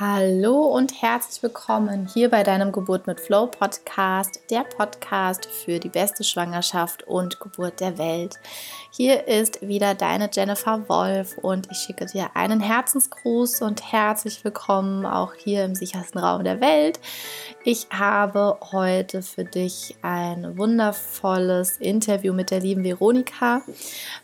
Hallo 0.00 0.64
und 0.64 1.02
herzlich 1.02 1.40
willkommen 1.40 2.08
hier 2.12 2.28
bei 2.28 2.42
deinem 2.42 2.72
Geburt 2.72 3.06
mit 3.06 3.20
Flow 3.20 3.46
Podcast, 3.46 4.40
der 4.50 4.64
Podcast 4.64 5.46
für 5.46 5.78
die 5.78 5.88
beste 5.88 6.24
Schwangerschaft 6.24 7.04
und 7.04 7.38
Geburt 7.38 7.78
der 7.78 7.96
Welt. 7.96 8.34
Hier 8.90 9.28
ist 9.28 9.62
wieder 9.62 9.94
deine 9.94 10.28
Jennifer 10.32 10.88
Wolf 10.88 11.38
und 11.38 11.68
ich 11.70 11.78
schicke 11.78 12.06
dir 12.06 12.30
einen 12.34 12.58
Herzensgruß 12.58 13.62
und 13.62 13.92
herzlich 13.92 14.44
willkommen 14.44 15.06
auch 15.06 15.34
hier 15.34 15.64
im 15.64 15.76
sichersten 15.76 16.18
Raum 16.20 16.42
der 16.42 16.60
Welt. 16.60 16.98
Ich 17.62 17.86
habe 17.90 18.58
heute 18.72 19.22
für 19.22 19.44
dich 19.44 19.94
ein 20.02 20.58
wundervolles 20.58 21.76
Interview 21.76 22.34
mit 22.34 22.50
der 22.50 22.60
lieben 22.60 22.82
Veronika. 22.82 23.62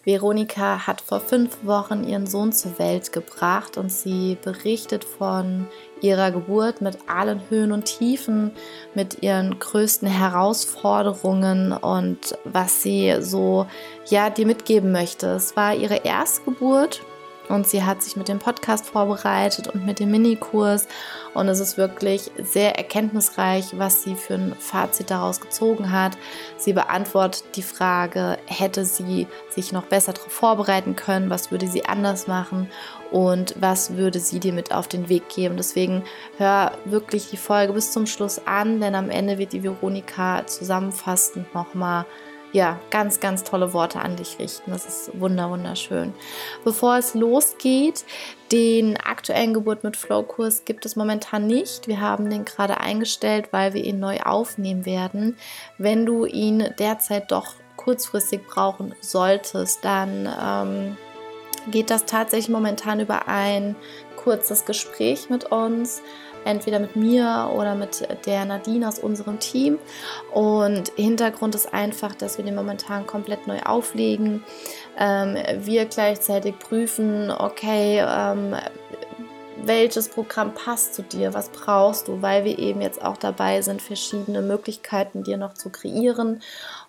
Veronika 0.02 0.89
hat 0.89 1.00
vor 1.00 1.21
fünf 1.21 1.64
Wochen 1.64 2.02
ihren 2.02 2.27
Sohn 2.27 2.52
zur 2.52 2.77
Welt 2.80 3.12
gebracht 3.12 3.79
und 3.79 3.91
sie 3.91 4.37
berichtet 4.43 5.05
von 5.05 5.61
ihrer 6.01 6.30
Geburt 6.30 6.80
mit 6.80 6.99
allen 7.07 7.40
Höhen 7.49 7.72
und 7.72 7.85
Tiefen, 7.85 8.53
mit 8.95 9.22
ihren 9.22 9.58
größten 9.58 10.08
Herausforderungen 10.08 11.72
und 11.72 12.36
was 12.45 12.82
sie 12.82 13.17
so 13.21 13.67
ja 14.07 14.31
dir 14.31 14.46
mitgeben 14.46 14.93
möchte. 14.93 15.29
Es 15.29 15.57
war 15.57 15.75
ihre 15.75 16.05
erste 16.05 16.43
Geburt 16.43 17.03
und 17.50 17.67
sie 17.67 17.82
hat 17.82 18.03
sich 18.03 18.17
mit 18.17 18.29
dem 18.29 18.39
Podcast 18.39 18.86
vorbereitet 18.86 19.68
und 19.68 19.85
mit 19.85 19.99
dem 19.99 20.13
Minikurs 20.13 20.86
und 21.35 21.49
es 21.49 21.58
ist 21.58 21.77
wirklich 21.77 22.30
sehr 22.41 22.77
erkenntnisreich, 22.77 23.77
was 23.77 24.03
sie 24.03 24.14
für 24.14 24.35
ein 24.35 24.55
Fazit 24.58 25.11
daraus 25.11 25.41
gezogen 25.41 25.91
hat. 25.91 26.17
Sie 26.57 26.72
beantwortet 26.72 27.44
die 27.57 27.63
Frage, 27.63 28.39
hätte 28.46 28.85
sie 28.85 29.27
sich 29.50 29.72
noch 29.72 29.85
besser 29.85 30.13
darauf 30.13 30.32
vorbereiten 30.32 30.94
können, 30.96 31.29
was 31.29 31.50
würde 31.50 31.67
sie 31.67 31.85
anders 31.85 32.28
machen 32.28 32.70
und 33.11 33.55
was 33.59 33.97
würde 33.97 34.20
sie 34.20 34.41
dir 34.41 34.53
mit 34.53 34.73
auf 34.73 34.89
den 34.89 35.09
Weg 35.09 35.28
geben. 35.28 35.56
Deswegen 35.56 36.05
hör 36.39 36.73
wirklich 36.84 37.31
die 37.31 37.36
Folge 37.36 37.73
bis 37.73 37.92
zum 37.92 38.06
Schluss 38.06 38.41
an, 38.47 38.81
denn 38.81 38.94
am 38.94 39.11
Ende 39.11 39.39
wird 39.39 39.52
die 39.52 39.62
Veronika 39.62 40.47
zusammenfassend 40.47 41.52
nochmal 41.55 42.06
ja, 42.52 42.80
ganz, 42.91 43.20
ganz 43.20 43.44
tolle 43.44 43.72
Worte 43.72 44.00
an 44.00 44.17
dich 44.17 44.39
richten. 44.39 44.72
Das 44.72 44.84
ist 44.84 45.20
wunder, 45.20 45.50
wunderschön. 45.50 46.12
Bevor 46.64 46.97
es 46.97 47.14
losgeht, 47.14 48.05
den 48.50 48.97
aktuellen 48.97 49.55
Geburt 49.55 49.84
mit 49.84 49.97
Flow-Kurs 49.97 50.64
gibt 50.64 50.84
es 50.84 50.97
momentan 50.97 51.47
nicht. 51.47 51.86
Wir 51.86 52.00
haben 52.00 52.28
den 52.28 52.45
gerade 52.45 52.80
eingestellt, 52.80 53.48
weil 53.52 53.74
wir 53.74 53.84
ihn 53.84 54.00
neu 54.00 54.19
aufnehmen 54.20 54.84
werden. 54.84 55.36
Wenn 55.78 56.06
du 56.06 56.27
ihn 56.27 56.69
derzeit 56.78 57.30
doch 57.30 57.55
kurzfristig 57.77 58.47
brauchen 58.47 58.95
solltest, 59.00 59.84
dann 59.84 60.28
ähm, 60.42 60.97
geht 61.70 61.90
das 61.90 62.04
tatsächlich 62.04 62.48
momentan 62.48 63.00
über 63.00 63.28
ein 63.28 63.76
kurzes 64.16 64.64
Gespräch 64.64 65.30
mit 65.30 65.50
uns 65.50 66.02
entweder 66.44 66.78
mit 66.78 66.96
mir 66.96 67.50
oder 67.54 67.74
mit 67.74 68.06
der 68.27 68.44
Nadine 68.44 68.88
aus 68.88 68.98
unserem 68.98 69.38
Team. 69.38 69.78
Und 70.32 70.90
Hintergrund 70.96 71.54
ist 71.54 71.72
einfach, 71.72 72.14
dass 72.14 72.38
wir 72.38 72.44
den 72.44 72.54
momentan 72.54 73.06
komplett 73.06 73.46
neu 73.46 73.60
auflegen. 73.60 74.42
Ähm, 74.98 75.36
wir 75.58 75.86
gleichzeitig 75.86 76.58
prüfen, 76.58 77.30
okay, 77.30 78.05
ähm, 78.06 78.56
welches 79.62 80.08
Programm 80.08 80.55
passt 80.55 80.94
zu 80.94 81.02
dir, 81.02 81.34
was 81.34 81.50
brauchst 81.50 82.08
du, 82.08 82.22
weil 82.22 82.44
wir 82.44 82.58
eben 82.58 82.80
jetzt 82.80 83.02
auch 83.02 83.18
dabei 83.18 83.60
sind, 83.60 83.82
verschiedene 83.82 84.40
Möglichkeiten 84.40 85.22
dir 85.22 85.36
noch 85.36 85.52
zu 85.52 85.68
kreieren 85.68 86.40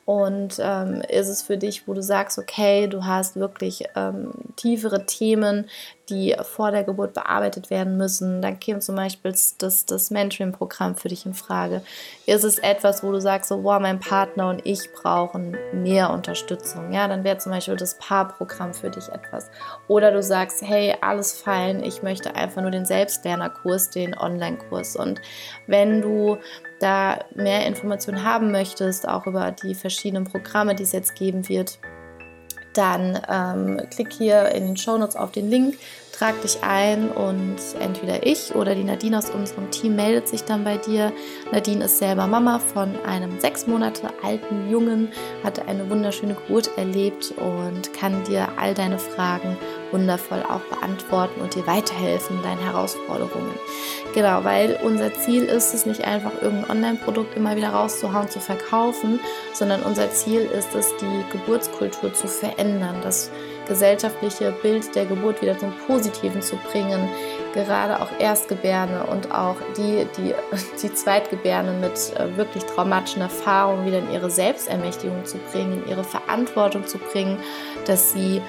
und 0.06 0.60
ähm, 0.60 1.02
ist 1.08 1.28
es 1.28 1.44
für 1.44 1.58
dich, 1.58 1.88
wo 1.88 1.94
du 1.94 2.02
sagst, 2.02 2.40
okay, 2.40 2.88
du 2.88 3.06
hast 3.06 3.36
wirklich 3.36 3.86
ähm, 3.96 4.32
tiefere 4.56 5.06
Themen, 5.06 5.70
die 6.10 6.36
vor 6.42 6.72
der 6.72 6.84
Geburt 6.84 7.14
bearbeitet 7.14 7.70
werden 7.70 7.98
müssen, 7.98 8.42
dann 8.42 8.60
käme 8.60 8.80
zum 8.80 8.96
Beispiel 8.96 9.34
das, 9.60 9.86
das 9.86 10.12
Mentoring-Programm 10.12 10.96
für 10.96 11.08
dich 11.08 11.26
in 11.26 11.34
Frage. 11.34 11.82
Ist 12.26 12.44
es 12.44 12.58
etwas, 12.58 13.04
wo 13.04 13.12
du 13.12 13.22
sagst, 13.22 13.50
so, 13.50 13.64
wow, 13.64 13.80
mein 13.80 14.00
Partner 14.00 14.50
und 14.50 14.66
ich 14.66 14.92
brauchen 14.92 15.56
mehr 15.72 16.10
Unterstützung? 16.10 16.92
Ja, 16.92 17.08
dann 17.08 17.24
wäre 17.24 17.38
zum 17.38 17.52
Beispiel 17.52 17.78
das 17.78 17.98
Paarprogramm 17.98 18.74
für 18.74 18.90
dich 18.90 19.08
etwas. 19.08 19.50
Oder 19.88 20.12
du 20.12 20.22
sagst, 20.22 20.62
hey, 20.64 20.96
alles 21.00 21.34
fein, 21.34 21.84
ich 21.84 22.04
möchte 22.04 22.36
einfach 22.36 22.62
nur 22.62 22.72
den 22.72 22.86
Selbstlernerkurs, 22.86 23.92
den 23.92 24.18
Online-Kurs. 24.18 24.96
Und 24.96 25.22
wenn 25.68 26.02
du 26.02 26.38
da 26.82 27.20
mehr 27.36 27.66
Informationen 27.68 28.24
haben 28.24 28.52
möchtest, 28.52 29.08
auch 29.08 29.28
über 29.28 29.52
die 29.52 29.76
verschiedenen 29.76 30.26
Programme, 30.26 30.76
die 30.76 30.84
es 30.84 30.92
jetzt 30.92 31.16
geben 31.16 31.48
wird, 31.48 31.80
dann 32.74 33.20
ähm, 33.30 33.82
klick 33.90 34.14
hier 34.14 34.50
in 34.50 34.66
den 34.66 34.78
Show 34.78 34.98
Notes 34.98 35.16
auf 35.16 35.32
den 35.32 35.50
Link, 35.50 35.78
trag 36.12 36.42
dich 36.42 36.60
ein 36.62 37.10
und 37.10 37.58
entweder 37.80 38.26
ich 38.26 38.54
oder 38.56 38.76
die 38.76 38.84
Nadine 38.84 39.18
aus 39.18 39.30
unserem 39.30 39.72
Team 39.72 39.96
meldet 39.96 40.28
sich 40.28 40.44
dann 40.44 40.64
bei 40.64 40.78
dir. 40.78 41.12
Nadine 41.52 41.86
ist 41.86 41.98
selber 41.98 42.28
Mama 42.28 42.60
von 42.60 42.96
einem 43.06 43.40
sechs 43.40 43.68
Monate 43.68 44.10
alten 44.24 44.70
Jungen, 44.70 45.10
hatte 45.44 45.68
eine 45.68 45.90
wunderschöne 45.90 46.36
Geburt 46.36 46.78
erlebt 46.78 47.34
und 47.38 47.94
kann 47.94 48.24
dir 48.26 48.50
all 48.58 48.74
deine 48.74 49.00
Fragen 49.00 49.58
wundervoll 49.92 50.44
auch 50.44 50.62
beantworten 50.76 51.42
und 51.42 51.56
dir 51.56 51.68
weiterhelfen 51.68 52.38
in 52.38 52.44
deinen 52.44 52.64
Herausforderungen. 52.64 53.54
Genau, 54.14 54.44
weil 54.44 54.80
unser 54.84 55.14
Ziel 55.14 55.44
ist 55.44 55.74
es 55.74 55.86
nicht 55.86 56.06
einfach 56.06 56.32
irgendein 56.42 56.70
Online-Produkt 56.70 57.36
immer 57.36 57.56
wieder 57.56 57.70
rauszuhauen, 57.70 58.30
zu 58.30 58.40
verkaufen, 58.40 59.20
sondern 59.54 59.82
unser 59.84 60.12
Ziel 60.12 60.42
ist 60.42 60.76
es, 60.76 60.94
die 60.98 61.24
Geburtskultur 61.32 62.14
zu 62.14 62.28
verändern, 62.28 62.96
das 63.04 63.32
gesellschaftliche 63.72 64.52
Bild 64.62 64.94
der 64.96 65.06
Geburt 65.06 65.42
wieder 65.42 65.58
zum 65.58 65.74
Positiven 65.88 66.42
zu 66.42 66.58
bringen, 66.58 67.08
gerade 67.54 68.02
auch 68.02 68.10
Erstgebärende 68.20 69.06
und 69.06 69.32
auch 69.32 69.56
die, 69.78 70.06
die, 70.18 70.34
die 70.84 70.94
Zweitgebärende 70.94 71.88
mit 71.88 72.14
äh, 72.20 72.36
wirklich 72.36 72.66
traumatischen 72.66 73.22
Erfahrungen 73.22 73.86
wieder 73.86 74.00
in 74.00 74.12
ihre 74.12 74.30
Selbstermächtigung 74.30 75.24
zu 75.24 75.38
bringen, 75.52 75.84
in 75.84 75.90
ihre 75.90 76.04
Verantwortung 76.04 76.86
zu 76.86 76.98
bringen, 76.98 77.38
dass 77.86 78.12
sie 78.12 78.42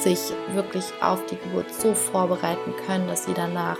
sich 0.00 0.20
wirklich 0.54 0.84
auf 1.00 1.26
die 1.26 1.36
Geburt 1.36 1.74
so 1.74 1.92
vorbereiten 1.94 2.72
können, 2.86 3.08
dass 3.08 3.24
sie 3.24 3.34
danach 3.34 3.78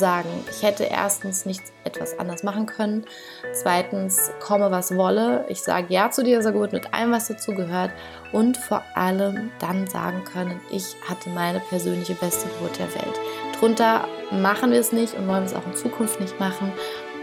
sagen, 0.00 0.28
ich 0.50 0.64
hätte 0.64 0.82
erstens 0.82 1.46
nichts 1.46 1.72
etwas 1.84 2.18
anders 2.18 2.42
machen 2.42 2.66
können. 2.66 3.04
Zweitens, 3.52 4.32
komme 4.40 4.72
was 4.72 4.96
wolle. 4.96 5.44
Ich 5.48 5.62
sage 5.62 5.86
ja 5.94 6.10
zu 6.10 6.24
dieser 6.24 6.50
Geburt 6.50 6.72
mit 6.72 6.92
allem, 6.92 7.12
was 7.12 7.28
dazu 7.28 7.52
gehört. 7.52 7.92
Und 8.32 8.56
vor 8.56 8.82
allem 8.96 9.52
dann 9.60 9.86
sagen 9.86 10.24
können, 10.24 10.60
ich 10.72 10.96
hatte 11.08 11.30
meine 11.30 11.60
persönliche 11.60 12.14
beste 12.14 12.48
Geburt 12.48 12.78
der 12.78 12.92
Welt. 12.94 13.20
Drunter 13.60 14.08
machen 14.32 14.72
wir 14.72 14.80
es 14.80 14.90
nicht 14.90 15.14
und 15.14 15.28
wollen 15.28 15.44
es 15.44 15.54
auch 15.54 15.66
in 15.66 15.76
Zukunft 15.76 16.20
nicht 16.20 16.40
machen. 16.40 16.72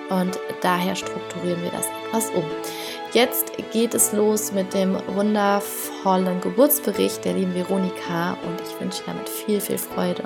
Und 0.10 0.40
daher 0.62 0.96
strukturieren 0.96 1.62
wir 1.62 1.72
das 1.72 1.88
etwas 2.08 2.30
um. 2.32 2.46
Jetzt 3.14 3.52
geht 3.74 3.94
es 3.94 4.14
los 4.14 4.52
mit 4.52 4.74
dem 4.74 4.98
wundervollen 5.08 6.40
Geburtsbericht 6.40 7.26
der 7.26 7.34
lieben 7.34 7.56
Veronika 7.56 8.38
und 8.46 8.62
ich 8.62 8.80
wünsche 8.80 9.04
damit 9.06 9.28
viel, 9.28 9.60
viel 9.60 9.78
Freude. 9.78 10.24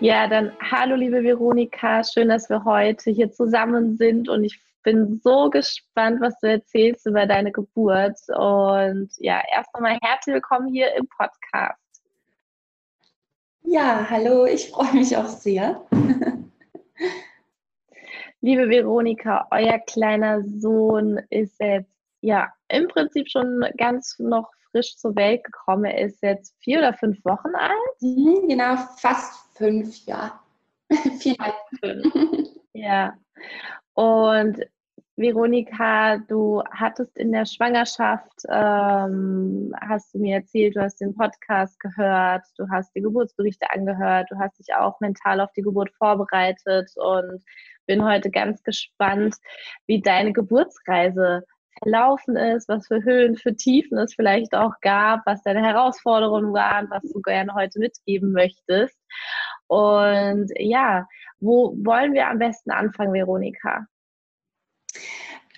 Ja, 0.00 0.28
dann 0.28 0.52
hallo 0.60 0.94
liebe 0.94 1.24
Veronika, 1.24 2.04
schön, 2.04 2.28
dass 2.28 2.48
wir 2.48 2.64
heute 2.64 3.10
hier 3.10 3.32
zusammen 3.32 3.96
sind 3.96 4.28
und 4.28 4.44
ich 4.44 4.60
bin 4.84 5.20
so 5.24 5.50
gespannt, 5.50 6.20
was 6.20 6.38
du 6.38 6.48
erzählst 6.48 7.04
über 7.04 7.26
deine 7.26 7.50
Geburt. 7.50 8.16
Und 8.28 9.10
ja, 9.18 9.42
erst 9.52 9.74
einmal 9.74 9.98
herzlich 10.00 10.34
willkommen 10.34 10.68
hier 10.68 10.94
im 10.94 11.08
Podcast. 11.08 11.80
Ja, 13.62 14.06
hallo, 14.08 14.46
ich 14.46 14.70
freue 14.70 14.92
mich 14.92 15.16
auch 15.16 15.26
sehr. 15.26 15.84
Liebe 18.40 18.68
Veronika, 18.68 19.48
euer 19.50 19.80
kleiner 19.80 20.44
Sohn 20.44 21.20
ist 21.30 21.58
jetzt 21.58 21.90
ja 22.20 22.52
im 22.68 22.86
Prinzip 22.86 23.28
schon 23.28 23.66
ganz 23.76 24.16
noch 24.20 24.48
frisch 24.70 24.96
zur 24.96 25.16
Welt 25.16 25.44
gekommen. 25.44 25.84
Er 25.84 26.06
ist 26.06 26.22
jetzt 26.22 26.54
vier 26.60 26.78
oder 26.78 26.92
fünf 26.94 27.24
Wochen 27.24 27.54
alt. 27.54 28.00
Mhm, 28.00 28.48
genau, 28.48 28.76
fast 28.96 29.56
fünf, 29.56 30.06
ja. 30.06 30.40
Viereinhalb, 31.18 31.54
fünf. 31.80 32.48
ja. 32.72 33.14
Und 33.94 34.60
Veronika, 35.18 36.18
du 36.28 36.62
hattest 36.70 37.18
in 37.18 37.32
der 37.32 37.44
Schwangerschaft, 37.44 38.44
ähm, 38.48 39.74
hast 39.80 40.14
du 40.14 40.20
mir 40.20 40.36
erzählt, 40.36 40.76
du 40.76 40.80
hast 40.80 41.00
den 41.00 41.12
Podcast 41.12 41.80
gehört, 41.80 42.44
du 42.56 42.68
hast 42.70 42.94
die 42.94 43.00
Geburtsberichte 43.00 43.68
angehört, 43.68 44.28
du 44.30 44.38
hast 44.38 44.60
dich 44.60 44.72
auch 44.76 45.00
mental 45.00 45.40
auf 45.40 45.50
die 45.56 45.62
Geburt 45.62 45.90
vorbereitet 45.98 46.92
und 46.94 47.42
bin 47.86 48.04
heute 48.04 48.30
ganz 48.30 48.62
gespannt, 48.62 49.34
wie 49.88 50.00
deine 50.00 50.32
Geburtsreise 50.32 51.42
verlaufen 51.82 52.36
ist, 52.36 52.68
was 52.68 52.86
für 52.86 53.02
Höhen, 53.02 53.36
für 53.36 53.54
Tiefen 53.56 53.98
es 53.98 54.14
vielleicht 54.14 54.54
auch 54.54 54.72
gab, 54.80 55.20
was 55.26 55.42
deine 55.42 55.62
Herausforderungen 55.62 56.52
waren, 56.52 56.88
was 56.90 57.02
du 57.02 57.20
gerne 57.20 57.54
heute 57.54 57.78
mitgeben 57.78 58.32
möchtest. 58.32 58.96
Und 59.66 60.50
ja, 60.58 61.06
wo 61.40 61.74
wollen 61.78 62.14
wir 62.14 62.28
am 62.28 62.38
besten 62.38 62.70
anfangen, 62.70 63.12
Veronika? 63.12 63.86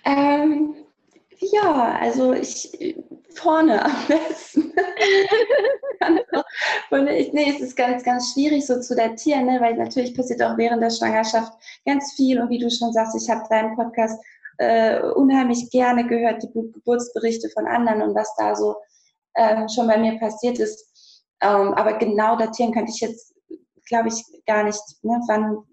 Ähm, 0.05 0.75
Ja, 1.40 1.99
also 2.00 2.34
ich 2.34 2.96
vorne 3.34 3.82
am 3.82 4.06
besten. 4.08 4.73
und 6.90 7.06
ich, 7.08 7.32
nee, 7.32 7.50
es 7.50 7.61
ist 7.61 7.76
ganz, 7.76 8.05
ganz 8.05 8.32
schwierig 8.32 8.66
so 8.66 8.78
zu 8.81 8.94
datieren, 8.94 9.46
ne? 9.46 9.58
weil 9.61 9.75
natürlich 9.75 10.14
passiert 10.14 10.43
auch 10.43 10.58
während 10.58 10.82
der 10.82 10.90
Schwangerschaft 10.90 11.52
ganz 11.87 12.12
viel. 12.14 12.40
Und 12.40 12.50
wie 12.50 12.58
du 12.58 12.70
schon 12.70 12.93
sagst, 12.93 13.16
ich 13.16 13.31
habe 13.31 13.49
deinen 13.49 13.75
Podcast 13.75 14.23
äh, 14.60 15.00
unheimlich 15.00 15.70
gerne 15.70 16.06
gehört, 16.06 16.42
die 16.42 16.52
Geburtsberichte 16.52 17.48
von 17.54 17.66
anderen 17.66 18.02
und 18.02 18.14
was 18.14 18.34
da 18.36 18.54
so 18.54 18.76
äh, 19.34 19.66
schon 19.70 19.86
bei 19.86 19.96
mir 19.96 20.18
passiert 20.18 20.58
ist. 20.58 21.24
Ähm, 21.40 21.72
aber 21.72 21.94
genau 21.94 22.36
datieren 22.36 22.72
könnte 22.72 22.92
ich 22.94 23.00
jetzt, 23.00 23.34
glaube 23.86 24.08
ich, 24.08 24.22
gar 24.46 24.64
nicht, 24.64 24.82
ne? 25.02 25.18
wann, 25.28 25.64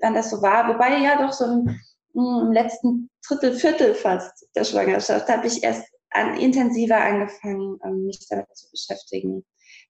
wann 0.00 0.14
das 0.14 0.30
so 0.30 0.40
war. 0.40 0.72
Wobei 0.72 0.96
ja 0.96 1.22
doch 1.22 1.32
so 1.32 1.44
im, 1.44 1.78
im 2.14 2.52
letzten 2.52 3.10
Drittel, 3.28 3.52
Viertel 3.52 3.94
fast 3.94 4.48
der 4.56 4.64
Schwangerschaft 4.64 5.28
habe 5.28 5.46
ich 5.46 5.62
erst 5.62 5.84
an, 6.08 6.38
intensiver 6.38 6.96
angefangen, 6.96 7.78
ähm, 7.84 8.06
mich 8.06 8.26
damit 8.30 8.48
zu 8.56 8.70
beschäftigen. 8.70 9.44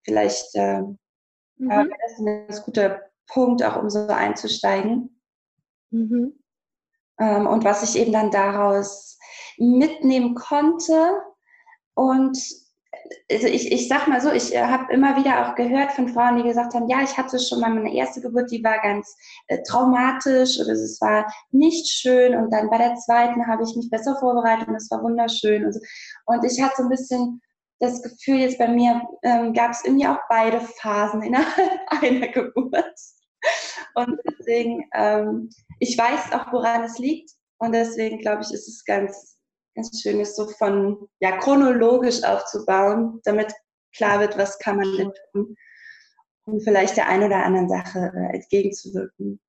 Vielleicht 0.05 0.53
äh, 0.55 0.81
mhm. 0.81 1.69
wäre 1.69 1.89
das 1.89 2.19
ein 2.19 2.47
ganz 2.49 2.65
guter 2.65 3.03
Punkt, 3.29 3.63
auch 3.63 3.81
um 3.81 3.89
so 3.89 4.09
einzusteigen. 4.09 5.21
Mhm. 5.91 6.41
Ähm, 7.21 7.47
und 7.47 7.65
was 7.65 7.83
ich 7.83 8.01
eben 8.01 8.13
dann 8.13 8.31
daraus 8.31 9.19
mitnehmen 9.59 10.35
konnte. 10.35 11.21
Und 11.95 12.39
also 13.31 13.47
ich, 13.47 13.71
ich 13.71 13.89
sag 13.89 14.09
mal 14.09 14.21
so, 14.21 14.33
ich 14.33 14.55
äh, 14.55 14.63
habe 14.63 14.93
immer 14.93 15.17
wieder 15.17 15.47
auch 15.47 15.55
gehört 15.55 15.93
von 15.93 16.09
Frauen, 16.09 16.37
die 16.37 16.43
gesagt 16.43 16.75
haben, 16.75 16.89
ja, 16.89 17.03
ich 17.03 17.17
hatte 17.17 17.39
schon 17.39 17.61
mal 17.61 17.71
meine 17.71 17.95
erste 17.95 18.21
Geburt, 18.21 18.51
die 18.51 18.65
war 18.65 18.81
ganz 18.81 19.15
äh, 19.49 19.63
traumatisch 19.63 20.59
oder 20.61 20.73
es 20.73 21.01
war 21.01 21.33
nicht 21.51 21.87
schön. 21.89 22.35
Und 22.35 22.51
dann 22.53 22.71
bei 22.71 22.79
der 22.79 22.97
zweiten 22.97 23.47
habe 23.47 23.65
ich 23.65 23.77
mich 23.77 23.91
besser 23.91 24.17
vorbereitet 24.19 24.69
und 24.69 24.75
es 24.75 24.91
war 24.91 25.03
wunderschön 25.03 25.65
und, 25.65 25.73
so. 25.73 25.81
und 26.27 26.45
ich 26.45 26.61
hatte 26.61 26.77
so 26.79 26.83
ein 26.85 26.89
bisschen 26.89 27.43
das 27.79 28.03
Gefühl, 28.03 28.41
jetzt 28.41 28.59
bei 28.59 28.69
mir 28.69 29.03
ähm, 29.23 29.55
gab 29.55 29.71
es 29.71 29.85
irgendwie 29.85 30.07
auch 30.07 30.19
beide 30.29 30.61
Phasen 30.61 31.23
innerhalb 31.23 31.81
einer 32.03 32.29
Geburt 32.29 32.95
und 33.95 34.19
deswegen, 34.29 34.89
ähm, 34.95 35.51
ich 35.79 35.97
weiß 35.97 36.33
auch, 36.33 36.53
woran 36.53 36.85
es 36.85 36.99
liegt 36.99 37.31
und 37.59 37.73
deswegen 37.73 38.19
glaube 38.19 38.43
ich, 38.43 38.53
ist 38.53 38.69
es 38.69 38.85
ganz 38.85 39.41
ganz 39.75 40.01
schön 40.03 40.21
ist, 40.21 40.37
so 40.37 40.47
von 40.47 41.09
ja, 41.21 41.37
chronologisch 41.39 42.23
aufzubauen, 42.25 43.21
damit 43.25 43.53
klar 43.95 44.21
wird, 44.21 44.37
was 44.39 44.59
kann 44.59 44.77
man 44.77 44.97
denn 44.97 45.13
tun, 45.33 45.57
um 46.45 46.61
vielleicht 46.61 46.97
der 46.97 47.09
einen 47.09 47.25
oder 47.25 47.45
anderen 47.45 47.69
Sache 47.69 48.13
äh, 48.15 48.37
entgegenzuwirken. 48.37 49.41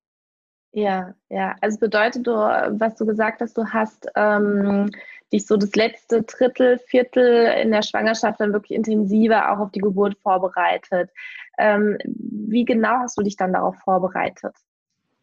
Ja, 0.74 1.14
ja. 1.30 1.56
Also 1.62 1.80
bedeutet 1.80 2.26
du, 2.26 2.32
was 2.32 2.96
du 2.96 3.06
gesagt 3.06 3.42
hast, 3.42 3.58
du 3.58 3.66
hast 3.66 4.08
ähm, 4.16 4.90
dich 5.32 5.46
so 5.46 5.58
das 5.58 5.74
letzte 5.76 6.24
Drittel, 6.24 6.80
Viertel 6.88 7.46
in 7.62 7.72
der 7.72 7.82
Schwangerschaft 7.82 8.40
dann 8.40 8.54
wirklich 8.54 8.78
intensiver 8.78 9.52
auch 9.52 9.60
auf 9.60 9.72
die 9.72 9.80
Geburt 9.80 10.18
vorbereitet. 10.22 11.10
Ähm, 11.58 11.98
wie 12.06 12.66
genau 12.66 13.00
hast 13.00 13.18
du 13.18 13.24
dich 13.24 13.36
dann 13.36 13.54
darauf 13.54 13.76
vorbereitet? 13.84 14.54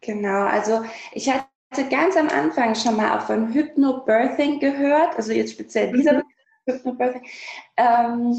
Genau, 0.00 0.44
also 0.44 0.82
ich 1.12 1.30
hatte 1.30 1.88
ganz 1.90 2.16
am 2.16 2.28
Anfang 2.28 2.74
schon 2.74 2.96
mal 2.96 3.18
auch 3.18 3.22
von 3.22 3.52
Hypnobirthing 3.52 4.60
gehört, 4.60 5.16
also 5.16 5.32
jetzt 5.32 5.52
speziell 5.52 5.92
dieser 5.92 6.14
mhm. 6.14 6.22
Hypnobirthing. 6.66 7.26
Ähm, 7.76 8.36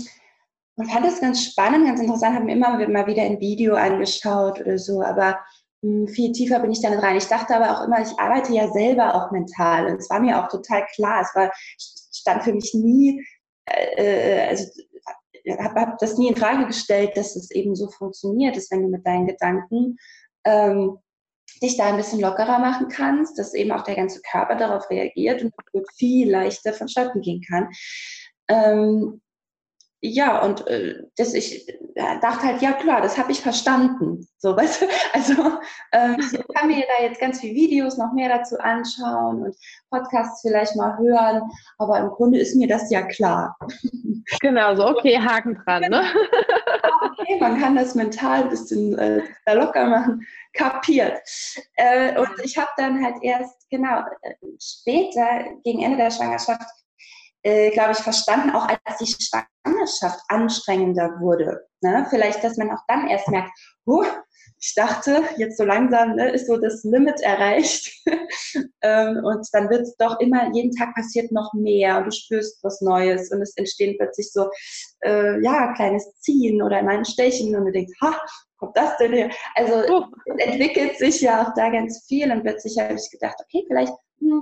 und 0.75 0.89
fand 0.89 1.05
das 1.05 1.19
ganz 1.19 1.43
spannend, 1.43 1.85
ganz 1.85 1.99
interessant, 1.99 2.35
habe 2.35 2.45
mir 2.45 2.53
immer 2.53 2.87
mal 2.87 3.05
wieder 3.05 3.23
ein 3.23 3.41
Video 3.41 3.75
angeschaut 3.75 4.61
oder 4.61 4.77
so, 4.77 5.03
aber 5.03 5.37
viel 5.81 6.31
tiefer 6.33 6.59
bin 6.59 6.71
ich 6.71 6.81
da 6.81 6.89
nicht 6.89 7.01
rein. 7.01 7.17
Ich 7.17 7.27
dachte 7.27 7.55
aber 7.55 7.71
auch 7.71 7.85
immer, 7.85 8.01
ich 8.01 8.19
arbeite 8.19 8.53
ja 8.53 8.71
selber 8.71 9.15
auch 9.15 9.31
mental 9.31 9.87
und 9.87 9.97
es 9.97 10.09
war 10.09 10.19
mir 10.19 10.43
auch 10.43 10.49
total 10.49 10.85
klar, 10.93 11.21
es 11.21 11.33
war, 11.35 11.51
stand 11.77 12.43
für 12.43 12.53
mich 12.53 12.73
nie, 12.73 13.25
äh, 13.65 14.43
äh 14.43 14.47
also 14.49 14.65
habe 15.57 15.79
hab 15.79 15.97
das 15.99 16.17
nie 16.17 16.27
in 16.27 16.35
Frage 16.35 16.67
gestellt, 16.67 17.15
dass 17.15 17.35
es 17.35 17.49
eben 17.51 17.75
so 17.75 17.89
funktioniert, 17.89 18.55
dass 18.55 18.69
wenn 18.71 18.83
du 18.83 18.89
mit 18.89 19.05
deinen 19.05 19.27
Gedanken 19.27 19.97
ähm, 20.45 20.97
dich 21.61 21.77
da 21.77 21.87
ein 21.87 21.97
bisschen 21.97 22.19
lockerer 22.19 22.59
machen 22.59 22.89
kannst, 22.89 23.39
dass 23.39 23.53
eben 23.53 23.71
auch 23.71 23.83
der 23.83 23.95
ganze 23.95 24.21
Körper 24.21 24.55
darauf 24.55 24.89
reagiert 24.89 25.43
und 25.43 25.53
viel 25.95 26.29
leichter 26.29 26.73
vonstatten 26.73 27.21
gehen 27.21 27.41
kann. 27.41 27.69
Ähm, 28.47 29.21
ja, 30.01 30.41
und 30.43 30.65
äh, 30.67 31.03
das, 31.17 31.33
ich 31.33 31.67
dachte 31.95 32.43
halt, 32.43 32.61
ja 32.61 32.71
klar, 32.71 33.01
das 33.01 33.17
habe 33.17 33.31
ich 33.31 33.41
verstanden. 33.41 34.25
So, 34.37 34.55
weißt 34.57 34.81
du? 34.81 34.85
Also 35.13 35.33
ähm, 35.91 36.17
ich 36.19 36.55
kann 36.55 36.67
mir 36.67 36.85
da 36.97 37.03
jetzt 37.03 37.19
ganz 37.19 37.41
viele 37.41 37.55
Videos 37.55 37.97
noch 37.97 38.13
mehr 38.13 38.29
dazu 38.29 38.57
anschauen 38.59 39.43
und 39.43 39.55
Podcasts 39.89 40.41
vielleicht 40.41 40.75
mal 40.75 40.97
hören, 40.97 41.41
aber 41.77 41.99
im 41.99 42.09
Grunde 42.09 42.39
ist 42.39 42.55
mir 42.55 42.67
das 42.67 42.89
ja 42.89 43.01
klar. 43.03 43.57
Genau, 44.41 44.75
so 44.75 44.85
okay, 44.85 45.17
Haken 45.17 45.59
dran, 45.65 45.89
ne? 45.89 46.03
okay, 47.01 47.39
man 47.39 47.59
kann 47.59 47.75
das 47.75 47.95
mental 47.95 48.43
ein 48.43 48.49
bisschen 48.49 48.95
äh, 48.99 49.23
locker 49.51 49.87
machen, 49.87 50.23
kapiert. 50.53 51.19
Äh, 51.75 52.15
und 52.19 52.29
ich 52.43 52.55
habe 52.55 52.69
dann 52.77 53.03
halt 53.03 53.15
erst, 53.23 53.67
genau, 53.71 54.01
äh, 54.21 54.35
später, 54.61 55.45
gegen 55.63 55.81
Ende 55.81 55.97
der 55.97 56.11
Schwangerschaft, 56.11 56.69
äh, 57.41 57.71
glaube 57.71 57.93
ich, 57.93 57.97
verstanden, 57.97 58.51
auch 58.51 58.67
als 58.67 58.97
die 58.99 59.11
Schwangerschaft 59.79 60.19
anstrengender 60.27 61.19
wurde. 61.19 61.67
Ne? 61.81 62.05
Vielleicht, 62.09 62.43
dass 62.43 62.57
man 62.57 62.71
auch 62.71 62.83
dann 62.87 63.07
erst 63.07 63.27
merkt, 63.29 63.51
huh, 63.85 64.05
ich 64.61 64.73
dachte, 64.75 65.23
jetzt 65.37 65.57
so 65.57 65.63
langsam 65.63 66.15
ne, 66.15 66.31
ist 66.31 66.47
so 66.47 66.57
das 66.57 66.83
Limit 66.83 67.21
erreicht. 67.21 67.89
ähm, 68.81 69.21
und 69.23 69.47
dann 69.53 69.69
wird 69.69 69.83
es 69.83 69.95
doch 69.95 70.19
immer, 70.19 70.53
jeden 70.53 70.75
Tag 70.75 70.93
passiert 70.95 71.31
noch 71.31 71.53
mehr 71.53 71.97
und 71.97 72.05
du 72.05 72.11
spürst 72.11 72.61
was 72.63 72.81
Neues 72.81 73.31
und 73.31 73.41
es 73.41 73.55
entstehen 73.55 73.95
plötzlich 73.97 74.31
so, 74.31 74.49
äh, 75.01 75.41
ja, 75.41 75.73
kleines 75.73 76.13
Ziehen 76.19 76.61
oder 76.61 76.81
mal 76.83 76.97
ein 76.97 77.05
Stechen 77.05 77.55
und 77.55 77.65
du 77.65 77.71
denkst, 77.71 77.93
ha, 78.01 78.19
kommt 78.57 78.75
das 78.75 78.97
denn 78.97 79.13
her? 79.13 79.29
Also 79.55 79.73
oh. 79.93 80.05
es 80.25 80.45
entwickelt 80.45 80.97
sich 80.97 81.21
ja 81.21 81.43
auch 81.43 81.53
da 81.55 81.69
ganz 81.69 82.05
viel 82.05 82.29
und 82.29 82.41
plötzlich 82.41 82.77
habe 82.77 82.95
ich 82.95 83.09
gedacht, 83.09 83.37
okay, 83.41 83.63
vielleicht 83.65 83.93
hm, 84.19 84.41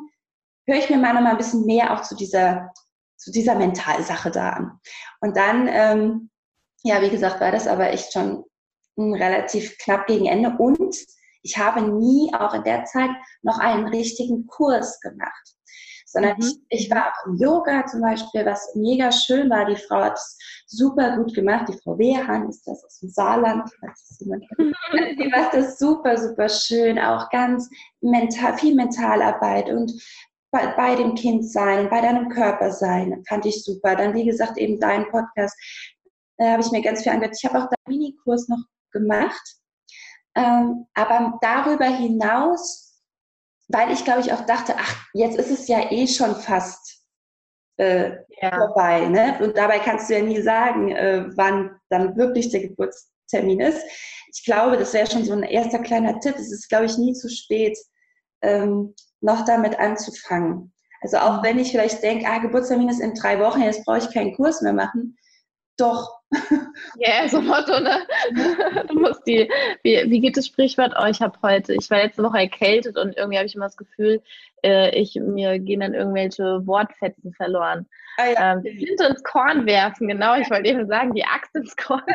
höre 0.66 0.78
ich 0.78 0.89
mir 0.89 0.98
mal 0.98 1.13
noch 1.13 1.22
mal 1.22 1.31
ein 1.31 1.38
bisschen 1.38 1.66
mehr 1.66 1.94
auch 1.94 2.01
zu 2.01 2.16
dieser 2.16 2.72
zu 3.18 3.31
dieser 3.31 3.56
Mentalsache 3.56 4.31
da 4.31 4.50
an. 4.52 4.80
Und 5.19 5.36
dann, 5.36 5.68
ähm, 5.69 6.30
ja, 6.84 7.02
wie 7.02 7.10
gesagt, 7.10 7.42
war 7.42 7.52
das 7.52 7.68
aber 7.68 7.92
echt 7.92 8.14
schon 8.14 8.46
relativ 8.98 9.78
knapp 9.80 10.08
gegen 10.08 10.25
Ende 10.25 10.50
und 10.58 10.96
ich 11.44 11.58
habe 11.58 11.81
nie 11.81 12.34
auch 12.34 12.54
in 12.54 12.64
der 12.64 12.84
Zeit 12.86 13.10
noch 13.42 13.60
einen 13.60 13.88
richtigen 13.88 14.48
Kurs 14.48 15.00
gemacht, 15.00 15.56
sondern 16.06 16.38
mhm. 16.38 16.44
ich, 16.69 16.86
ich, 16.86 16.92
war 16.92 17.08
auch 17.08 17.28
im 17.28 17.38
Yoga 17.38 17.86
zum 17.86 18.02
Beispiel, 18.02 18.46
was 18.46 18.75
mega 18.75 19.12
schön 19.12 19.50
war. 19.50 19.66
Die 19.66 19.75
Frau 19.75 20.04
hat 20.04 20.16
es 20.16 20.38
super 20.66 21.16
gut 21.16 21.34
gemacht. 21.34 21.70
Die 21.70 21.78
Frau 21.78 21.98
Wehan 21.98 22.50
ist 22.50 22.68
das 22.68 22.84
aus 22.84 23.00
dem 23.00 23.10
Saarland. 23.10 23.70
Die 24.92 25.30
macht 25.30 25.53
das 25.53 25.77
super, 25.77 26.18
super 26.18 26.50
schön. 26.50 27.00
Auch 27.00 27.30
ganz 27.30 27.70
mental, 28.01 28.58
viel 28.58 28.75
Mentalarbeit 28.75 29.70
und 29.70 29.91
bei, 30.58 30.68
bei 30.76 30.96
dem 30.96 31.16
Kind 31.16 31.50
sein, 31.50 31.90
bei 31.90 32.02
deinem 32.02 32.30
Körper 32.30 32.72
sein, 32.72 33.24
fand 33.28 33.46
ich 33.46 33.64
super. 33.64 33.96
Dann, 33.96 34.14
wie 34.14 34.26
gesagt, 34.26 34.58
eben 34.58 34.80
dein 34.80 35.10
Podcast, 35.10 35.56
da 36.38 36.52
habe 36.52 36.62
ich 36.62 36.72
mir 36.72 36.82
ganz 36.82 37.04
viel 37.04 37.12
angehört. 37.12 37.38
Ich 37.40 37.48
habe 37.48 37.60
auch 37.60 37.70
deinen 37.70 37.98
Minikurs 37.98 38.48
noch 38.48 38.64
gemacht. 38.92 39.56
Ähm, 40.36 40.86
aber 40.94 41.38
darüber 41.42 41.86
hinaus, 41.86 43.02
weil 43.68 43.92
ich 43.92 44.04
glaube 44.04 44.22
ich 44.22 44.32
auch 44.32 44.46
dachte, 44.46 44.76
ach, 44.78 45.06
jetzt 45.14 45.38
ist 45.38 45.52
es 45.52 45.68
ja 45.68 45.92
eh 45.92 46.08
schon 46.08 46.36
fast 46.36 47.04
äh, 47.78 48.12
ja. 48.42 48.56
vorbei. 48.56 49.08
Ne? 49.08 49.38
Und 49.42 49.58
dabei 49.58 49.80
kannst 49.80 50.10
du 50.10 50.16
ja 50.16 50.22
nie 50.24 50.42
sagen, 50.42 50.92
äh, 50.92 51.26
wann 51.36 51.80
dann 51.90 52.16
wirklich 52.18 52.50
der 52.50 52.62
Geburtstermin 52.62 53.60
ist. 53.60 53.82
Ich 54.32 54.44
glaube, 54.46 54.78
das 54.78 54.94
wäre 54.94 55.10
schon 55.10 55.26
so 55.26 55.34
ein 55.34 55.44
erster 55.44 55.80
kleiner 55.80 56.20
Tipp. 56.20 56.36
Es 56.38 56.52
ist, 56.52 56.70
glaube 56.70 56.86
ich, 56.86 56.98
nie 56.98 57.14
zu 57.14 57.30
spät, 57.30 57.78
ähm, 58.41 58.94
noch 59.22 59.46
damit 59.46 59.79
anzufangen. 59.79 60.74
Also 61.01 61.17
auch 61.17 61.39
mhm. 61.39 61.44
wenn 61.46 61.60
ich 61.60 61.72
vielleicht 61.72 62.03
denke, 62.03 62.25
ah, 62.27 62.39
Geburtstermin 62.39 62.89
ist 62.89 63.00
in 63.00 63.13
drei 63.13 63.39
Wochen, 63.39 63.62
jetzt 63.62 63.86
brauche 63.86 64.00
ich 64.00 64.13
keinen 64.13 64.36
Kurs 64.36 64.62
mehr 64.62 64.74
machen. 64.74 65.17
Doch. 65.77 66.17
Ja, 66.98 67.22
yeah, 67.22 67.29
so 67.29 67.39
Motto, 67.39 67.79
ne? 67.79 68.06
Du 68.88 69.00
musst 69.00 69.25
die, 69.25 69.50
wie, 69.84 70.03
wie 70.10 70.20
geht 70.20 70.36
das 70.36 70.48
Sprichwort? 70.48 70.94
Oh, 71.00 71.06
ich 71.06 71.22
habe 71.22 71.38
heute, 71.41 71.74
ich 71.74 71.89
war 71.89 72.00
letzte 72.00 72.24
Woche 72.24 72.39
erkältet 72.39 72.98
und 72.98 73.15
irgendwie 73.15 73.38
habe 73.38 73.46
ich 73.46 73.56
immer 73.56 73.65
das 73.65 73.77
Gefühl, 73.77 74.22
äh, 74.63 74.89
ich, 74.89 75.15
mir 75.15 75.58
gehen 75.60 75.79
dann 75.79 75.94
irgendwelche 75.94 76.65
Wortfetzen 76.65 77.34
verloren. 77.34 77.88
Ah, 78.17 78.25
ja. 78.25 78.53
ähm, 78.53 78.62
Flinte 78.62 79.06
ins 79.06 79.24
Korn 79.24 79.65
werfen, 79.65 80.08
genau, 80.08 80.36
ich 80.36 80.50
wollte 80.50 80.67
eben 80.67 80.88
sagen, 80.88 81.13
die 81.13 81.24
Axt 81.24 81.56
ins 81.56 81.75
Korn. 81.77 82.03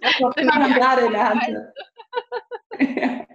das 0.00 0.12
noch 0.20 0.36
immer 0.36 0.68
gerade 0.70 1.06
in 1.06 1.12
der 1.12 1.28
Hand. 1.28 1.48
ja. 2.80 3.26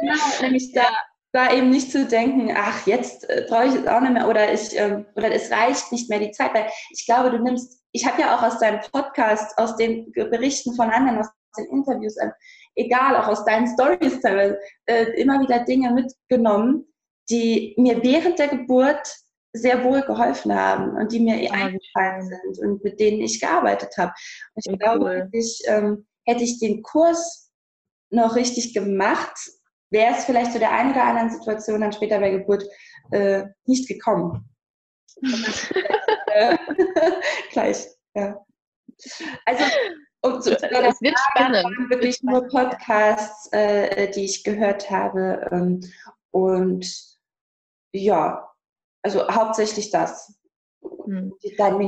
Genau, 0.00 0.42
nämlich 0.42 0.72
da, 0.72 0.86
da 1.32 1.52
eben 1.52 1.70
nicht 1.70 1.90
zu 1.90 2.06
denken, 2.06 2.54
ach, 2.56 2.86
jetzt 2.86 3.28
äh, 3.28 3.46
brauche 3.48 3.66
ich 3.66 3.74
es 3.74 3.86
auch 3.86 4.00
nicht 4.00 4.12
mehr 4.12 4.28
oder 4.28 4.52
ich 4.52 4.76
ähm, 4.78 5.06
oder 5.16 5.32
es 5.32 5.50
reicht 5.50 5.90
nicht 5.92 6.08
mehr 6.08 6.18
die 6.18 6.30
Zeit, 6.30 6.54
weil 6.54 6.68
ich 6.90 7.06
glaube, 7.06 7.30
du 7.30 7.38
nimmst, 7.38 7.82
ich 7.92 8.06
habe 8.06 8.20
ja 8.20 8.36
auch 8.36 8.42
aus 8.42 8.58
deinem 8.58 8.80
Podcast, 8.92 9.56
aus 9.58 9.76
den 9.76 10.12
Berichten 10.12 10.74
von 10.74 10.90
anderen, 10.90 11.18
aus 11.18 11.28
den 11.56 11.66
Interviews, 11.66 12.16
äh, 12.16 12.30
egal, 12.74 13.16
auch 13.16 13.28
aus 13.28 13.44
deinen 13.44 13.68
Stories 13.68 14.20
teilweise, 14.20 14.58
äh, 14.86 15.04
immer 15.20 15.40
wieder 15.40 15.64
Dinge 15.64 15.92
mitgenommen, 15.92 16.86
die 17.30 17.74
mir 17.78 18.02
während 18.02 18.38
der 18.38 18.48
Geburt 18.48 19.16
sehr 19.54 19.84
wohl 19.84 20.00
geholfen 20.02 20.54
haben 20.54 20.96
und 20.96 21.12
die 21.12 21.20
mir 21.20 21.36
oh, 21.36 21.52
eingefallen 21.52 22.26
sind 22.26 22.58
und 22.66 22.84
mit 22.84 22.98
denen 22.98 23.20
ich 23.20 23.40
gearbeitet 23.40 23.94
habe. 23.98 24.12
Und 24.54 24.66
ich 24.66 24.78
glaube, 24.78 25.04
cool. 25.04 25.28
ich, 25.32 25.62
ähm, 25.66 26.06
hätte 26.24 26.44
ich 26.44 26.58
den 26.58 26.82
Kurs 26.82 27.50
noch 28.10 28.36
richtig 28.36 28.74
gemacht, 28.74 29.36
wäre 29.92 30.16
es 30.16 30.24
vielleicht 30.24 30.52
zu 30.52 30.58
der 30.58 30.72
einen 30.72 30.92
oder 30.92 31.04
anderen 31.04 31.30
Situation 31.30 31.80
dann 31.80 31.92
später 31.92 32.18
bei 32.18 32.30
Geburt 32.30 32.64
äh, 33.10 33.44
nicht 33.66 33.88
gekommen. 33.88 34.48
gleich, 37.52 37.86
ja. 38.14 38.44
Also, 39.44 39.64
und 40.22 40.44
so, 40.44 40.52
es 40.52 41.00
wird 41.00 41.18
spannend. 41.30 41.64
Waren 41.64 41.90
wirklich 41.90 42.22
wird 42.22 42.32
nur 42.32 42.48
Podcasts, 42.48 43.52
äh, 43.52 44.10
die 44.10 44.24
ich 44.24 44.44
gehört 44.44 44.90
habe. 44.90 45.48
Ähm, 45.50 45.80
und 46.30 46.86
ja, 47.92 48.48
also 49.02 49.28
hauptsächlich 49.28 49.90
das. 49.90 50.34
Hm. 51.04 51.32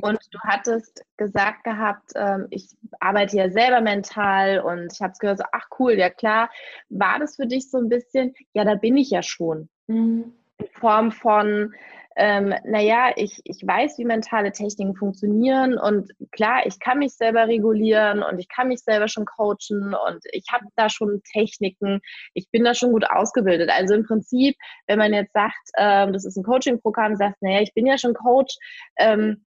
Und 0.03 0.19
du 0.31 0.39
hattest 0.41 1.05
gesagt 1.17 1.65
gehabt, 1.65 2.13
ähm, 2.15 2.47
ich 2.51 2.69
arbeite 3.01 3.37
ja 3.37 3.51
selber 3.51 3.81
mental 3.81 4.61
und 4.61 4.93
ich 4.93 5.01
habe 5.01 5.13
es 5.13 5.19
gehört, 5.19 5.39
so, 5.39 5.45
ach 5.53 5.67
cool, 5.79 5.93
ja 5.93 6.11
klar. 6.11 6.51
War 6.89 7.19
das 7.19 7.37
für 7.37 7.47
dich 7.47 7.71
so 7.71 7.79
ein 7.79 7.89
bisschen, 7.89 8.35
ja, 8.53 8.65
da 8.65 8.75
bin 8.75 8.97
ich 8.97 9.11
ja 9.11 9.23
schon. 9.23 9.69
Mhm. 9.87 10.35
In 10.59 10.67
Form 10.73 11.13
von, 11.13 11.75
ähm, 12.17 12.55
naja, 12.65 13.13
ich, 13.17 13.41
ich 13.45 13.67
weiß, 13.67 13.99
wie 13.99 14.05
mentale 14.05 14.53
Techniken 14.53 14.95
funktionieren 14.95 15.77
und 15.79 16.11
klar, 16.31 16.67
ich 16.67 16.79
kann 16.79 16.99
mich 16.99 17.15
selber 17.15 17.49
regulieren 17.49 18.23
und 18.23 18.39
ich 18.39 18.49
kann 18.49 18.69
mich 18.69 18.81
selber 18.81 19.09
schon 19.09 19.25
coachen 19.25 19.95
und 19.95 20.23
ich 20.33 20.45
habe 20.53 20.67
da 20.77 20.89
schon 20.89 21.23
Techniken, 21.33 22.01
ich 22.35 22.49
bin 22.51 22.65
da 22.65 22.75
schon 22.75 22.93
gut 22.93 23.05
ausgebildet. 23.11 23.71
Also 23.71 23.95
im 23.95 24.05
Prinzip, 24.05 24.57
wenn 24.87 24.99
man 24.99 25.13
jetzt 25.13 25.33
sagt, 25.33 25.71
ähm, 25.77 26.13
das 26.13 26.25
ist 26.25 26.37
ein 26.37 26.45
Coaching-Programm, 26.45 27.17
sagt, 27.17 27.43
naja, 27.43 27.61
ich 27.61 27.75
bin 27.75 27.87
ja 27.87 27.99
schon 27.99 28.15
Coach, 28.15 28.57
ähm, 28.97 29.45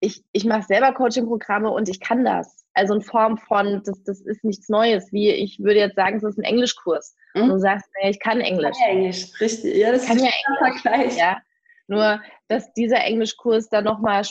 ich, 0.00 0.22
ich 0.32 0.44
mache 0.44 0.62
selber 0.62 0.92
Coaching-Programme 0.92 1.70
und 1.70 1.88
ich 1.88 2.00
kann 2.00 2.24
das. 2.24 2.64
Also 2.74 2.94
in 2.94 3.00
Form 3.00 3.38
von, 3.38 3.82
das, 3.84 4.02
das 4.04 4.20
ist 4.20 4.44
nichts 4.44 4.68
Neues, 4.68 5.10
wie 5.12 5.30
ich 5.30 5.58
würde 5.60 5.78
jetzt 5.78 5.96
sagen, 5.96 6.16
es 6.16 6.24
ist 6.24 6.38
ein 6.38 6.44
Englischkurs. 6.44 7.14
Mhm. 7.34 7.42
Und 7.42 7.48
du 7.50 7.58
sagst, 7.58 7.86
naja, 7.94 8.10
ich 8.10 8.20
kann 8.20 8.40
Englisch. 8.40 8.76
Ich 8.76 8.84
kann 8.84 8.88
ja 8.88 8.98
Englisch, 8.98 9.40
richtig. 9.40 9.76
Ja, 9.76 9.92
das 9.92 10.06
kann 10.06 10.16
ist 10.16 10.24
ja 10.24 10.30
Englisch. 10.30 10.82
Vergleich. 10.82 11.16
Ja. 11.16 11.38
Nur, 11.88 12.20
dass 12.48 12.72
dieser 12.72 13.04
Englischkurs 13.04 13.68
dann 13.68 13.84
nochmal 13.84 14.22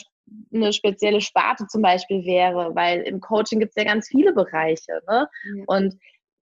eine 0.52 0.72
spezielle 0.72 1.20
Sparte 1.20 1.66
zum 1.66 1.82
Beispiel 1.82 2.24
wäre, 2.24 2.74
weil 2.74 3.02
im 3.02 3.20
Coaching 3.20 3.60
gibt 3.60 3.72
es 3.76 3.82
ja 3.82 3.90
ganz 3.90 4.08
viele 4.08 4.32
Bereiche. 4.32 5.00
Ne? 5.08 5.28
Ja. 5.56 5.64
Und 5.66 5.94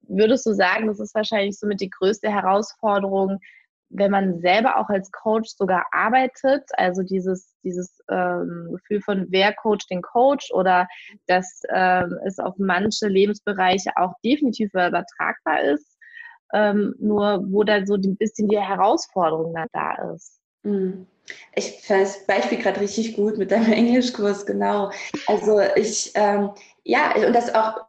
würdest 0.02 0.46
du 0.46 0.52
sagen, 0.52 0.86
das 0.86 1.00
ist 1.00 1.14
wahrscheinlich 1.14 1.58
somit 1.58 1.80
die 1.80 1.90
größte 1.90 2.30
Herausforderung, 2.30 3.38
wenn 3.90 4.10
man 4.10 4.40
selber 4.40 4.78
auch 4.78 4.88
als 4.88 5.10
Coach 5.12 5.50
sogar 5.50 5.86
arbeitet, 5.92 6.64
also 6.72 7.02
dieses, 7.02 7.54
dieses 7.62 8.00
ähm, 8.10 8.70
Gefühl 8.72 9.00
von 9.02 9.26
wer 9.28 9.54
coacht 9.54 9.88
den 9.90 10.02
Coach 10.02 10.50
oder 10.52 10.88
dass 11.26 11.62
ähm, 11.72 12.18
es 12.26 12.38
auf 12.38 12.54
manche 12.58 13.06
Lebensbereiche 13.06 13.90
auch 13.96 14.12
definitiv 14.24 14.70
übertragbar 14.72 15.60
ist, 15.62 15.96
ähm, 16.52 16.94
nur 16.98 17.44
wo 17.48 17.62
da 17.62 17.86
so 17.86 17.94
ein 17.94 18.16
bisschen 18.16 18.48
die 18.48 18.58
Herausforderung 18.58 19.54
dann 19.54 19.68
da 19.72 20.12
ist. 20.12 20.40
Mhm. 20.64 21.06
Ich 21.54 21.80
finde 21.80 22.02
das 22.02 22.26
Beispiel 22.26 22.58
gerade 22.58 22.80
richtig 22.80 23.16
gut 23.16 23.38
mit 23.38 23.50
deinem 23.50 23.72
Englischkurs, 23.72 24.44
genau. 24.44 24.90
Also 25.26 25.60
ich, 25.76 26.12
ähm, 26.14 26.50
ja, 26.82 27.14
und 27.14 27.32
das 27.32 27.54
auch 27.54 27.86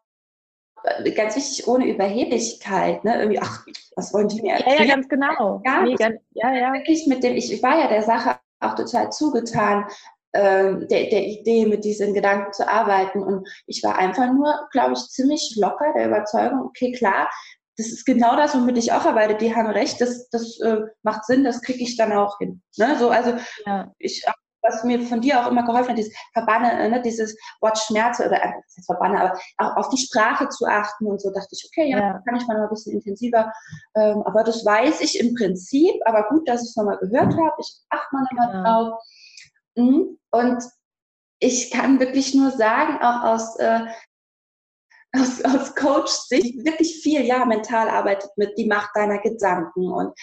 äh, 0.83 1.11
ganz 1.11 1.35
wichtig, 1.35 1.67
ohne 1.67 1.87
Überheblichkeit, 1.87 3.03
ne? 3.03 3.17
Irgendwie, 3.19 3.39
ach, 3.39 3.65
was 3.95 4.13
wollen 4.13 4.27
die 4.27 4.41
mir 4.41 4.53
erzählen? 4.53 4.77
Ja, 4.77 4.83
ja, 4.83 4.95
ganz 4.95 5.09
genau. 5.09 5.61
Ja, 5.65 5.81
nee, 5.81 5.95
ganz, 5.95 6.21
ja, 6.31 6.53
ja. 6.53 6.73
Wirklich 6.73 7.07
mit 7.07 7.23
dem, 7.23 7.35
ich, 7.35 7.51
ich 7.51 7.63
war 7.63 7.79
ja 7.79 7.87
der 7.87 8.03
Sache 8.03 8.37
auch 8.59 8.75
total 8.75 9.11
zugetan, 9.11 9.85
ähm, 10.33 10.87
der, 10.89 11.09
der 11.09 11.25
Idee, 11.25 11.65
mit 11.65 11.85
diesen 11.85 12.13
Gedanken 12.13 12.51
zu 12.53 12.67
arbeiten. 12.67 13.23
Und 13.23 13.47
ich 13.67 13.81
war 13.83 13.97
einfach 13.97 14.31
nur, 14.31 14.67
glaube 14.71 14.93
ich, 14.93 14.99
ziemlich 15.09 15.55
locker 15.57 15.93
der 15.95 16.07
Überzeugung, 16.07 16.61
okay, 16.61 16.91
klar, 16.91 17.29
das 17.77 17.87
ist 17.87 18.05
genau 18.05 18.35
das, 18.35 18.55
womit 18.55 18.77
ich 18.77 18.91
auch 18.93 19.05
arbeite. 19.05 19.35
Die 19.35 19.53
haben 19.53 19.69
recht, 19.69 19.99
das, 19.99 20.29
das 20.29 20.59
äh, 20.61 20.81
macht 21.03 21.25
Sinn, 21.25 21.43
das 21.43 21.61
kriege 21.61 21.83
ich 21.83 21.97
dann 21.97 22.13
auch 22.13 22.37
hin. 22.39 22.61
Ne? 22.77 22.95
So, 22.97 23.09
also 23.09 23.33
ja. 23.65 23.91
ich, 23.97 24.25
was 24.61 24.83
mir 24.83 25.01
von 25.01 25.21
dir 25.21 25.41
auch 25.41 25.51
immer 25.51 25.63
geholfen 25.63 25.89
hat, 25.89 25.97
dieses 25.97 26.13
Verbanne, 26.33 26.71
äh, 26.79 26.89
ne, 26.89 27.01
dieses 27.01 27.37
Wort 27.61 27.77
Schmerze 27.77 28.25
oder 28.27 28.43
äh, 28.43 28.53
Verbanne, 28.85 29.21
aber 29.21 29.39
auch 29.57 29.77
auf 29.77 29.89
die 29.89 29.97
Sprache 29.97 30.49
zu 30.49 30.65
achten 30.65 31.05
und 31.05 31.21
so 31.21 31.31
dachte 31.31 31.49
ich, 31.51 31.67
okay, 31.69 31.89
ja, 31.89 31.99
ja. 31.99 32.21
kann 32.25 32.37
ich 32.37 32.47
mal 32.47 32.61
ein 32.61 32.69
bisschen 32.69 32.93
intensiver. 32.93 33.51
Ähm, 33.95 34.23
aber 34.25 34.43
das 34.43 34.65
weiß 34.65 35.01
ich 35.01 35.19
im 35.19 35.35
Prinzip, 35.35 35.95
aber 36.05 36.27
gut, 36.29 36.47
dass 36.47 36.63
ich 36.63 36.69
es 36.69 36.75
nochmal 36.75 36.97
gehört 36.97 37.33
habe. 37.33 37.53
Ich 37.59 37.77
achte 37.89 38.07
mal 38.15 38.23
nochmal 38.23 38.53
ja. 38.53 38.63
drauf. 38.63 39.03
Mhm. 39.75 40.17
Und 40.31 40.63
ich 41.39 41.71
kann 41.71 41.99
wirklich 41.99 42.33
nur 42.33 42.51
sagen, 42.51 42.97
auch 43.01 43.23
aus 43.23 43.57
äh, 43.57 43.81
aus, 45.19 45.43
aus 45.43 45.75
Coach-Sicht 45.75 46.65
wirklich 46.65 47.01
viel 47.01 47.25
ja 47.25 47.45
mental 47.45 47.89
arbeitet 47.89 48.31
mit 48.37 48.57
die 48.57 48.67
Macht 48.67 48.89
deiner 48.95 49.19
Gedanken 49.19 49.91
und 49.91 50.13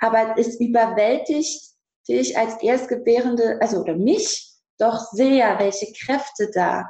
aber 0.00 0.34
es 0.38 0.58
überwältigt 0.58 1.70
dich 2.08 2.36
als 2.36 2.60
Erstgebärende, 2.62 3.58
also 3.60 3.78
oder 3.78 3.94
mich, 3.94 4.50
doch 4.78 4.98
sehr, 5.12 5.58
welche 5.58 5.92
Kräfte 5.92 6.50
da 6.52 6.88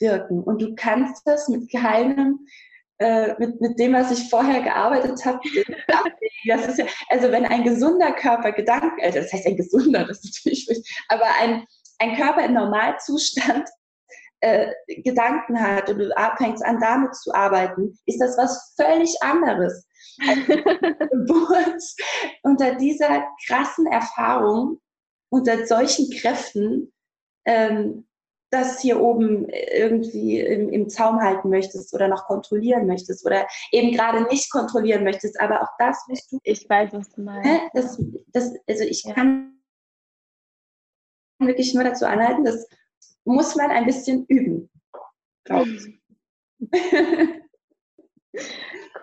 wirken. 0.00 0.42
Und 0.42 0.60
du 0.60 0.74
kannst 0.74 1.26
das 1.26 1.48
mit 1.48 1.70
keinem, 1.70 2.46
äh, 2.98 3.34
mit, 3.38 3.60
mit 3.60 3.78
dem, 3.78 3.92
was 3.92 4.10
ich 4.10 4.28
vorher 4.28 4.62
gearbeitet 4.62 5.24
habe, 5.24 5.38
das 6.48 6.66
ist 6.66 6.78
ja, 6.78 6.86
also 7.08 7.30
wenn 7.30 7.46
ein 7.46 7.62
gesunder 7.62 8.12
Körper 8.12 8.52
Gedanken, 8.52 9.00
also 9.02 9.20
das 9.20 9.32
heißt 9.32 9.46
ein 9.46 9.56
gesunder, 9.56 10.04
das 10.04 10.24
ist 10.24 10.44
natürlich, 10.44 11.04
aber 11.08 11.26
ein, 11.40 11.64
ein 11.98 12.16
Körper 12.16 12.44
im 12.44 12.54
Normalzustand 12.54 13.68
äh, 14.40 14.72
Gedanken 15.02 15.60
hat 15.60 15.88
und 15.90 15.98
du 15.98 16.10
fängst 16.38 16.64
an, 16.64 16.80
damit 16.80 17.14
zu 17.14 17.32
arbeiten, 17.34 17.98
ist 18.06 18.20
das 18.20 18.36
was 18.38 18.74
völlig 18.76 19.14
anderes. 19.22 19.86
Geburt 20.18 21.82
unter 22.42 22.74
dieser 22.74 23.26
krassen 23.46 23.86
Erfahrung, 23.86 24.80
unter 25.30 25.66
solchen 25.66 26.10
Kräften, 26.10 26.92
ähm, 27.44 28.06
das 28.50 28.80
hier 28.80 29.00
oben 29.00 29.48
irgendwie 29.48 30.40
im, 30.40 30.70
im, 30.70 30.88
Zaum 30.88 31.20
halten 31.20 31.50
möchtest 31.50 31.94
oder 31.94 32.08
noch 32.08 32.24
kontrollieren 32.24 32.86
möchtest 32.86 33.24
oder 33.24 33.46
eben 33.70 33.92
gerade 33.92 34.22
nicht 34.24 34.50
kontrollieren 34.50 35.04
möchtest, 35.04 35.40
aber 35.40 35.62
auch 35.62 35.68
das 35.78 36.04
musst 36.08 36.32
du. 36.32 36.38
Ich 36.42 36.68
weiß, 36.68 36.92
was 36.92 37.08
du 37.10 37.22
meinst. 37.22 37.48
Das, 37.74 38.02
das, 38.32 38.52
also 38.68 38.84
ich 38.84 39.04
ja. 39.04 39.14
kann 39.14 39.60
wirklich 41.38 41.74
nur 41.74 41.84
dazu 41.84 42.06
anhalten, 42.06 42.44
dass 42.44 42.66
muss 43.24 43.56
man 43.56 43.70
ein 43.70 43.86
bisschen 43.86 44.24
üben, 44.26 44.70
glaube 45.44 45.70
ich. 45.70 46.00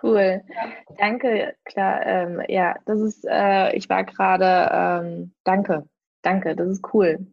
Cool. 0.02 0.42
Ja. 0.48 0.72
Danke, 0.96 1.56
klar. 1.64 2.04
Ähm, 2.06 2.42
ja, 2.48 2.76
das 2.86 3.00
ist, 3.00 3.24
äh, 3.28 3.74
ich 3.74 3.88
war 3.88 4.04
gerade, 4.04 5.04
ähm, 5.06 5.34
danke, 5.44 5.88
danke, 6.22 6.54
das 6.54 6.68
ist 6.68 6.94
cool. 6.94 7.26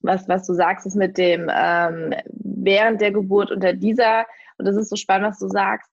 Was, 0.00 0.28
was 0.28 0.46
du 0.46 0.54
sagst, 0.54 0.86
ist 0.86 0.94
mit 0.94 1.18
dem 1.18 1.50
ähm, 1.52 2.14
während 2.32 3.00
der 3.00 3.12
Geburt 3.12 3.50
unter 3.50 3.72
dieser, 3.72 4.26
und 4.58 4.66
das 4.66 4.76
ist 4.76 4.88
so 4.88 4.96
spannend, 4.96 5.28
was 5.28 5.38
du 5.38 5.48
sagst, 5.48 5.90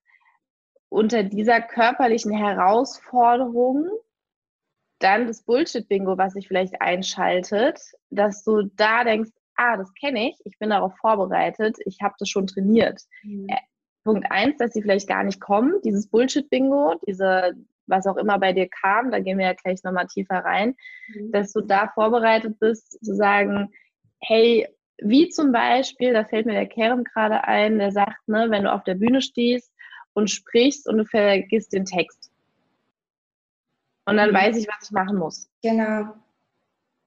unter 0.89 1.23
dieser 1.23 1.61
körperlichen 1.61 2.31
Herausforderung 2.31 3.89
dann 4.99 5.27
das 5.27 5.43
Bullshit-Bingo, 5.43 6.17
was 6.17 6.33
sich 6.33 6.47
vielleicht 6.47 6.81
einschaltet, 6.81 7.79
dass 8.09 8.43
du 8.43 8.63
da 8.75 9.03
denkst, 9.03 9.31
ah, 9.57 9.77
das 9.77 9.93
kenne 9.93 10.29
ich, 10.29 10.37
ich 10.45 10.57
bin 10.59 10.69
darauf 10.69 10.95
vorbereitet, 10.97 11.77
ich 11.85 11.97
habe 12.01 12.15
das 12.19 12.29
schon 12.29 12.47
trainiert. 12.47 13.01
Mhm. 13.23 13.47
Äh, 13.49 13.57
Punkt 14.03 14.31
eins, 14.31 14.55
dass 14.57 14.71
sie 14.71 14.81
vielleicht 14.81 15.07
gar 15.07 15.23
nicht 15.23 15.41
kommen, 15.41 15.81
dieses 15.83 16.07
Bullshit-Bingo, 16.09 16.95
diese, 17.05 17.55
was 17.87 18.07
auch 18.07 18.15
immer 18.15 18.39
bei 18.39 18.53
dir 18.53 18.69
kam, 18.69 19.11
da 19.11 19.19
gehen 19.19 19.37
wir 19.37 19.47
ja 19.47 19.53
gleich 19.53 19.83
nochmal 19.83 20.07
tiefer 20.07 20.37
rein, 20.37 20.75
mhm. 21.09 21.31
dass 21.31 21.51
du 21.51 21.61
da 21.61 21.89
vorbereitet 21.93 22.57
bist, 22.59 23.03
zu 23.03 23.15
sagen, 23.15 23.69
hey, 24.21 24.67
wie 24.99 25.29
zum 25.29 25.51
Beispiel, 25.51 26.13
da 26.13 26.23
fällt 26.23 26.45
mir 26.45 26.53
der 26.53 26.67
Kerem 26.67 27.03
gerade 27.03 27.43
ein, 27.43 27.79
der 27.79 27.91
sagt, 27.91 28.27
ne, 28.27 28.47
wenn 28.49 28.63
du 28.63 28.71
auf 28.71 28.83
der 28.83 28.95
Bühne 28.95 29.21
stehst 29.21 29.71
und 30.13 30.29
sprichst 30.29 30.87
und 30.87 30.97
du 30.97 31.05
vergisst 31.05 31.73
den 31.73 31.85
Text. 31.85 32.31
Und 34.05 34.17
dann 34.17 34.31
mhm. 34.31 34.35
weiß 34.35 34.57
ich, 34.57 34.67
was 34.67 34.85
ich 34.85 34.91
machen 34.91 35.17
muss. 35.17 35.49
Genau 35.61 36.13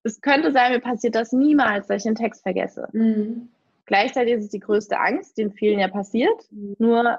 es 0.03 0.21
könnte 0.21 0.53
sein, 0.53 0.73
mir 0.73 0.81
passiert 0.81 1.15
das 1.15 1.33
niemals, 1.33 1.87
dass 1.87 1.99
ich 1.99 2.03
den 2.05 2.15
Text 2.15 2.43
vergesse. 2.43 2.89
Mhm. 2.93 3.49
Gleichzeitig 3.87 4.35
ist 4.35 4.45
es 4.45 4.51
die 4.51 4.61
größte 4.61 4.99
Angst, 4.99 5.37
die 5.37 5.43
in 5.43 5.53
vielen 5.53 5.79
ja 5.79 5.89
passiert. 5.89 6.47
Mhm. 6.51 6.77
Nur 6.79 7.19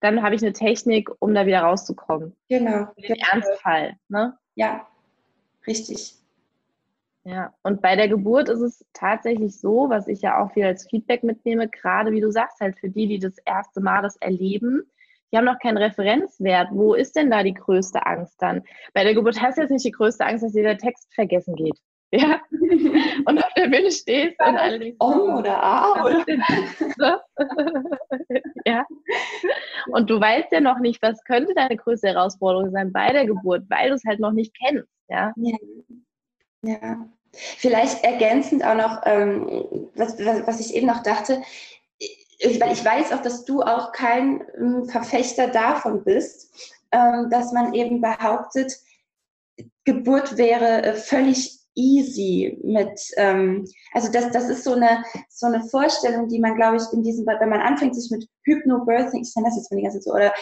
dann 0.00 0.22
habe 0.22 0.34
ich 0.34 0.42
eine 0.42 0.52
Technik, 0.52 1.10
um 1.20 1.34
da 1.34 1.46
wieder 1.46 1.60
rauszukommen. 1.60 2.36
Genau. 2.48 2.88
Im 2.96 3.16
Ernstfall. 3.32 3.96
Ne? 4.08 4.36
Ja, 4.54 4.86
richtig. 5.66 6.14
Ja, 7.24 7.52
und 7.62 7.82
bei 7.82 7.94
der 7.94 8.08
Geburt 8.08 8.48
ist 8.48 8.60
es 8.60 8.84
tatsächlich 8.94 9.58
so, 9.60 9.90
was 9.90 10.08
ich 10.08 10.22
ja 10.22 10.40
auch 10.40 10.52
viel 10.52 10.64
als 10.64 10.88
Feedback 10.88 11.24
mitnehme, 11.24 11.68
gerade 11.68 12.10
wie 12.12 12.20
du 12.20 12.30
sagst, 12.30 12.60
halt 12.60 12.78
für 12.78 12.88
die, 12.88 13.06
die 13.06 13.18
das 13.18 13.36
erste 13.44 13.80
Mal 13.80 14.02
das 14.02 14.16
erleben, 14.16 14.82
die 15.30 15.36
haben 15.36 15.44
noch 15.44 15.58
keinen 15.58 15.76
Referenzwert. 15.76 16.68
Wo 16.72 16.94
ist 16.94 17.16
denn 17.16 17.30
da 17.30 17.42
die 17.42 17.52
größte 17.52 18.06
Angst 18.06 18.40
dann? 18.40 18.62
Bei 18.94 19.04
der 19.04 19.14
Geburt 19.14 19.42
hast 19.42 19.58
du 19.58 19.62
jetzt 19.62 19.70
nicht 19.70 19.84
die 19.84 19.90
größte 19.90 20.24
Angst, 20.24 20.42
dass 20.42 20.52
dir 20.52 20.62
der 20.62 20.78
Text 20.78 21.12
vergessen 21.14 21.54
geht. 21.54 21.78
Ja. 22.10 22.40
Und 23.26 23.38
auf 23.38 23.52
der 23.54 23.68
Bühne 23.68 23.90
stehst 23.90 24.40
und 24.40 24.56
alle 24.56 24.78
denken, 24.78 24.96
Om 24.98 25.36
oder 25.36 25.62
A 25.62 26.04
oder 26.04 26.24
ja. 28.64 28.86
Und 29.88 30.08
du 30.08 30.18
weißt 30.18 30.50
ja 30.52 30.60
noch 30.60 30.78
nicht, 30.78 31.02
was 31.02 31.22
könnte 31.24 31.52
deine 31.54 31.76
größte 31.76 32.08
Herausforderung 32.08 32.70
sein 32.70 32.92
bei 32.92 33.12
der 33.12 33.26
Geburt, 33.26 33.64
weil 33.68 33.90
du 33.90 33.94
es 33.94 34.04
halt 34.06 34.20
noch 34.20 34.32
nicht 34.32 34.56
kennst. 34.58 34.88
Ja. 35.08 35.32
ja. 35.36 35.56
ja. 36.62 37.06
Vielleicht 37.32 38.02
ergänzend 38.04 38.64
auch 38.64 38.74
noch, 38.74 39.02
ähm, 39.04 39.90
was, 39.94 40.18
was, 40.24 40.46
was 40.46 40.60
ich 40.60 40.74
eben 40.74 40.86
noch 40.86 41.02
dachte, 41.02 41.42
ich, 41.98 42.60
weil 42.60 42.72
ich 42.72 42.84
weiß 42.84 43.12
auch, 43.12 43.22
dass 43.22 43.44
du 43.44 43.62
auch 43.62 43.92
kein 43.92 44.44
ähm, 44.56 44.88
Verfechter 44.88 45.48
davon 45.48 46.04
bist, 46.04 46.74
ähm, 46.92 47.28
dass 47.30 47.52
man 47.52 47.74
eben 47.74 48.00
behauptet, 48.00 48.72
Geburt 49.84 50.36
wäre 50.36 50.82
äh, 50.82 50.94
völlig 50.94 51.58
easy 51.78 52.58
mit, 52.64 53.00
ähm, 53.16 53.64
also 53.92 54.10
das, 54.10 54.30
das 54.32 54.48
ist 54.48 54.64
so 54.64 54.74
eine, 54.74 55.04
so 55.30 55.46
eine 55.46 55.64
Vorstellung, 55.68 56.28
die 56.28 56.40
man, 56.40 56.56
glaube 56.56 56.76
ich, 56.76 56.82
in 56.92 57.02
diesem, 57.02 57.24
wenn 57.24 57.48
man 57.48 57.60
anfängt, 57.60 57.94
sich 57.94 58.10
mit 58.10 58.28
Hypnobirthing, 58.44 59.22
ich 59.22 59.32
nenne 59.36 59.48
das 59.48 59.56
jetzt 59.56 59.70
mal 59.70 59.76
die 59.76 59.84
ganze 59.84 60.00
Zeit 60.00 60.04
so, 60.04 60.12
oder 60.12 60.32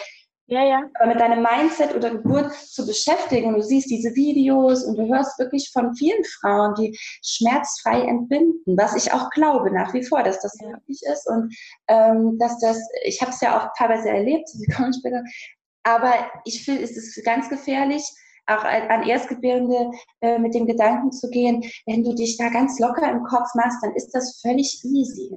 ja, 0.49 0.63
ja. 0.63 0.81
Aber 0.93 1.07
mit 1.07 1.19
deinem 1.19 1.43
Mindset 1.43 1.93
oder 1.93 2.09
Geburt 2.09 2.53
zu 2.53 2.85
beschäftigen 2.85 3.49
und 3.49 3.55
du 3.55 3.63
siehst 3.63 3.89
diese 3.89 4.15
Videos 4.15 4.85
und 4.85 4.95
du 4.95 5.05
hörst 5.13 5.37
wirklich 5.39 5.69
von 5.73 5.93
vielen 5.93 6.23
Frauen, 6.39 6.73
die 6.75 6.97
schmerzfrei 7.21 8.01
entbinden, 8.03 8.77
was 8.77 8.95
ich 8.95 9.11
auch 9.11 9.29
glaube 9.31 9.71
nach 9.71 9.93
wie 9.93 10.03
vor, 10.03 10.23
dass 10.23 10.39
das 10.39 10.57
ja. 10.61 10.69
möglich 10.69 11.01
ist 11.11 11.27
und 11.27 11.53
ähm, 11.89 12.37
dass 12.39 12.59
das, 12.59 12.79
ich 13.03 13.21
habe 13.21 13.31
es 13.31 13.41
ja 13.41 13.59
auch 13.59 13.73
teilweise 13.77 14.09
erlebt, 14.09 14.49
aber 15.83 16.13
ich 16.45 16.63
finde, 16.63 16.81
es 16.81 16.95
ist 16.95 17.25
ganz 17.25 17.49
gefährlich, 17.49 18.03
auch 18.47 18.63
an 18.63 19.03
Erstgebärende 19.03 19.91
äh, 20.21 20.39
mit 20.39 20.53
dem 20.55 20.65
Gedanken 20.65 21.11
zu 21.11 21.29
gehen, 21.29 21.63
wenn 21.85 22.03
du 22.03 22.13
dich 22.15 22.37
da 22.37 22.49
ganz 22.49 22.79
locker 22.79 23.09
im 23.09 23.23
Kopf 23.23 23.53
machst, 23.55 23.79
dann 23.81 23.93
ist 23.95 24.11
das 24.11 24.39
völlig 24.41 24.81
easy. 24.83 25.29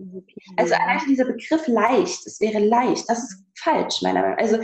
Also 0.57 0.75
allein 0.75 1.00
dieser 1.09 1.25
Begriff 1.25 1.67
leicht, 1.67 2.26
es 2.26 2.40
wäre 2.40 2.61
leicht, 2.61 3.09
das 3.09 3.19
ist 3.19 3.45
falsch, 3.59 4.02
meiner 4.02 4.21
Meinung 4.21 4.37
nach. 4.37 4.43
Also, 4.43 4.59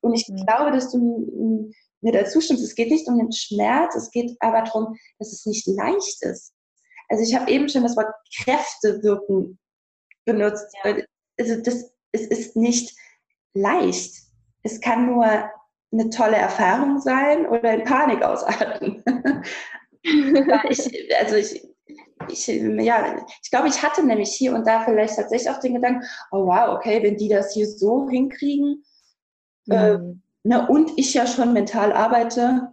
und 0.00 0.14
ich 0.14 0.26
mhm. 0.28 0.46
glaube, 0.46 0.72
dass 0.72 0.90
du 0.90 1.70
mir 2.00 2.12
dazu 2.12 2.40
stimmst, 2.40 2.64
es 2.64 2.74
geht 2.74 2.90
nicht 2.90 3.06
um 3.06 3.18
den 3.18 3.32
Schmerz, 3.32 3.94
es 3.94 4.10
geht 4.10 4.36
aber 4.40 4.62
darum, 4.62 4.96
dass 5.18 5.32
es 5.32 5.44
nicht 5.46 5.66
leicht 5.66 6.22
ist. 6.22 6.52
Also 7.08 7.24
ich 7.24 7.34
habe 7.34 7.50
eben 7.50 7.68
schon 7.68 7.82
das 7.82 7.96
Wort 7.96 8.12
Kräfte 8.42 9.02
wirken 9.02 9.58
benutzt. 10.24 10.74
Also 10.82 11.60
das, 11.62 11.92
es 12.12 12.26
ist 12.26 12.56
nicht 12.56 12.96
leicht. 13.52 14.14
Es 14.62 14.80
kann 14.80 15.06
nur 15.06 15.50
eine 15.92 16.10
tolle 16.10 16.36
Erfahrung 16.36 17.00
sein 17.00 17.46
oder 17.46 17.74
in 17.74 17.84
Panik 17.84 18.22
ausarten. 18.22 19.02
ich, 20.02 21.16
also 21.18 21.36
ich, 21.36 21.66
ich, 22.28 22.46
ja, 22.46 23.26
ich 23.42 23.50
glaube, 23.50 23.68
ich 23.68 23.82
hatte 23.82 24.04
nämlich 24.06 24.30
hier 24.30 24.54
und 24.54 24.66
da 24.66 24.80
vielleicht 24.80 25.16
tatsächlich 25.16 25.50
auch 25.50 25.60
den 25.60 25.74
Gedanken, 25.74 26.04
oh 26.30 26.46
wow, 26.46 26.76
okay, 26.76 27.02
wenn 27.02 27.16
die 27.16 27.28
das 27.28 27.52
hier 27.52 27.66
so 27.66 28.08
hinkriegen, 28.08 28.84
mhm. 29.66 29.74
äh, 29.74 29.98
na, 30.42 30.66
und 30.66 30.92
ich 30.96 31.12
ja 31.12 31.26
schon 31.26 31.52
mental 31.52 31.92
arbeite, 31.92 32.72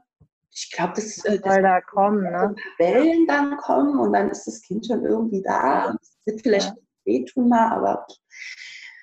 ich 0.51 0.71
glaube, 0.71 0.93
das, 0.95 1.24
äh, 1.25 1.39
das 1.39 1.53
soll 1.53 1.62
da 1.62 1.81
kommen, 1.81 2.24
ne? 2.24 2.55
Wellen 2.77 3.27
dann 3.27 3.57
kommen 3.57 4.00
und 4.00 4.13
dann 4.13 4.29
ist 4.29 4.45
das 4.45 4.62
Kind 4.62 4.88
schon 4.88 5.05
irgendwie 5.05 5.41
da 5.43 5.89
und 5.89 6.00
es 6.01 6.17
wird 6.25 6.41
vielleicht 6.41 6.69
ja. 6.69 6.75
wehtun 7.05 7.50
mal, 7.50 7.71
aber 7.71 8.07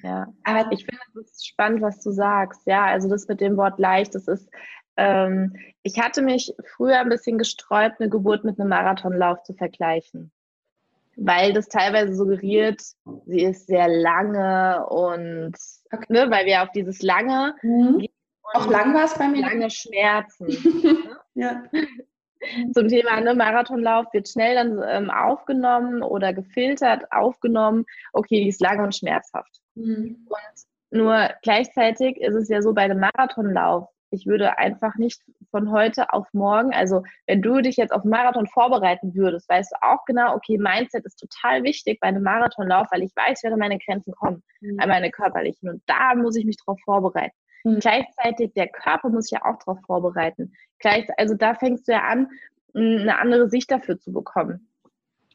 ja, 0.04 0.26
aber 0.44 0.70
ich 0.70 0.84
finde 0.84 1.00
es 1.22 1.46
spannend, 1.46 1.80
was 1.80 2.00
du 2.02 2.10
sagst. 2.10 2.66
Ja, 2.66 2.84
also 2.84 3.08
das 3.08 3.26
mit 3.26 3.40
dem 3.40 3.56
Wort 3.56 3.78
leicht, 3.78 4.14
das 4.14 4.28
ist, 4.28 4.50
ähm, 4.98 5.56
ich 5.82 5.98
hatte 5.98 6.20
mich 6.20 6.52
früher 6.76 7.00
ein 7.00 7.08
bisschen 7.08 7.38
gesträubt, 7.38 8.00
eine 8.00 8.10
Geburt 8.10 8.44
mit 8.44 8.60
einem 8.60 8.68
Marathonlauf 8.68 9.42
zu 9.44 9.54
vergleichen. 9.54 10.30
Weil 11.16 11.54
das 11.54 11.68
teilweise 11.68 12.14
suggeriert, 12.14 12.82
sie 13.24 13.44
ist 13.44 13.66
sehr 13.66 13.88
lange 13.88 14.84
und, 14.88 15.54
okay. 15.90 16.06
ne, 16.08 16.30
weil 16.30 16.44
wir 16.44 16.62
auf 16.62 16.70
dieses 16.72 17.00
lange. 17.00 17.54
Mhm. 17.62 18.06
Auch 18.52 18.68
lang 18.68 18.92
war 18.92 19.04
es 19.04 19.16
bei 19.16 19.28
mir. 19.28 19.40
Lange 19.40 19.70
Schmerzen. 19.70 20.48
Ja. 21.36 21.64
zum 22.74 22.86
Thema 22.86 23.20
ne, 23.20 23.34
Marathonlauf 23.34 24.06
wird 24.12 24.28
schnell 24.28 24.54
dann 24.54 24.80
ähm, 24.86 25.10
aufgenommen 25.10 26.00
oder 26.00 26.32
gefiltert, 26.32 27.10
aufgenommen. 27.10 27.86
Okay, 28.12 28.40
die 28.44 28.50
ist 28.50 28.60
lang 28.60 28.80
und 28.84 28.94
schmerzhaft. 28.94 29.63
Mhm. 29.74 30.26
Und 30.28 30.98
nur 30.98 31.30
gleichzeitig 31.42 32.20
ist 32.20 32.34
es 32.34 32.48
ja 32.48 32.62
so 32.62 32.72
bei 32.72 32.82
einem 32.82 33.00
Marathonlauf, 33.00 33.88
ich 34.14 34.26
würde 34.26 34.58
einfach 34.58 34.94
nicht 34.96 35.20
von 35.50 35.70
heute 35.72 36.12
auf 36.12 36.26
morgen, 36.32 36.72
also 36.72 37.02
wenn 37.26 37.42
du 37.42 37.60
dich 37.60 37.76
jetzt 37.76 37.92
auf 37.92 38.02
einen 38.02 38.10
Marathon 38.10 38.46
vorbereiten 38.46 39.14
würdest, 39.14 39.48
weißt 39.48 39.72
du 39.72 39.76
auch 39.82 40.04
genau, 40.06 40.34
okay, 40.34 40.56
Mindset 40.56 41.04
ist 41.04 41.16
total 41.16 41.64
wichtig 41.64 41.98
bei 42.00 42.08
einem 42.08 42.22
Marathonlauf, 42.22 42.86
weil 42.90 43.02
ich 43.02 43.12
weiß, 43.16 43.40
wer 43.42 43.56
meine 43.56 43.78
Grenzen 43.78 44.12
kommen, 44.12 44.42
mhm. 44.60 44.78
an 44.78 44.88
meine 44.88 45.10
körperlichen. 45.10 45.68
Und 45.68 45.82
da 45.86 46.14
muss 46.14 46.36
ich 46.36 46.44
mich 46.44 46.56
drauf 46.64 46.78
vorbereiten. 46.84 47.34
Mhm. 47.64 47.80
Gleichzeitig, 47.80 48.52
der 48.54 48.68
Körper 48.68 49.08
muss 49.08 49.26
sich 49.26 49.38
ja 49.38 49.44
auch 49.44 49.58
darauf 49.58 49.80
vorbereiten. 49.84 50.52
Gleich, 50.78 51.06
also 51.16 51.34
da 51.34 51.54
fängst 51.54 51.88
du 51.88 51.92
ja 51.92 52.04
an, 52.04 52.28
eine 52.74 53.18
andere 53.18 53.48
Sicht 53.48 53.70
dafür 53.70 53.98
zu 53.98 54.12
bekommen. 54.12 54.68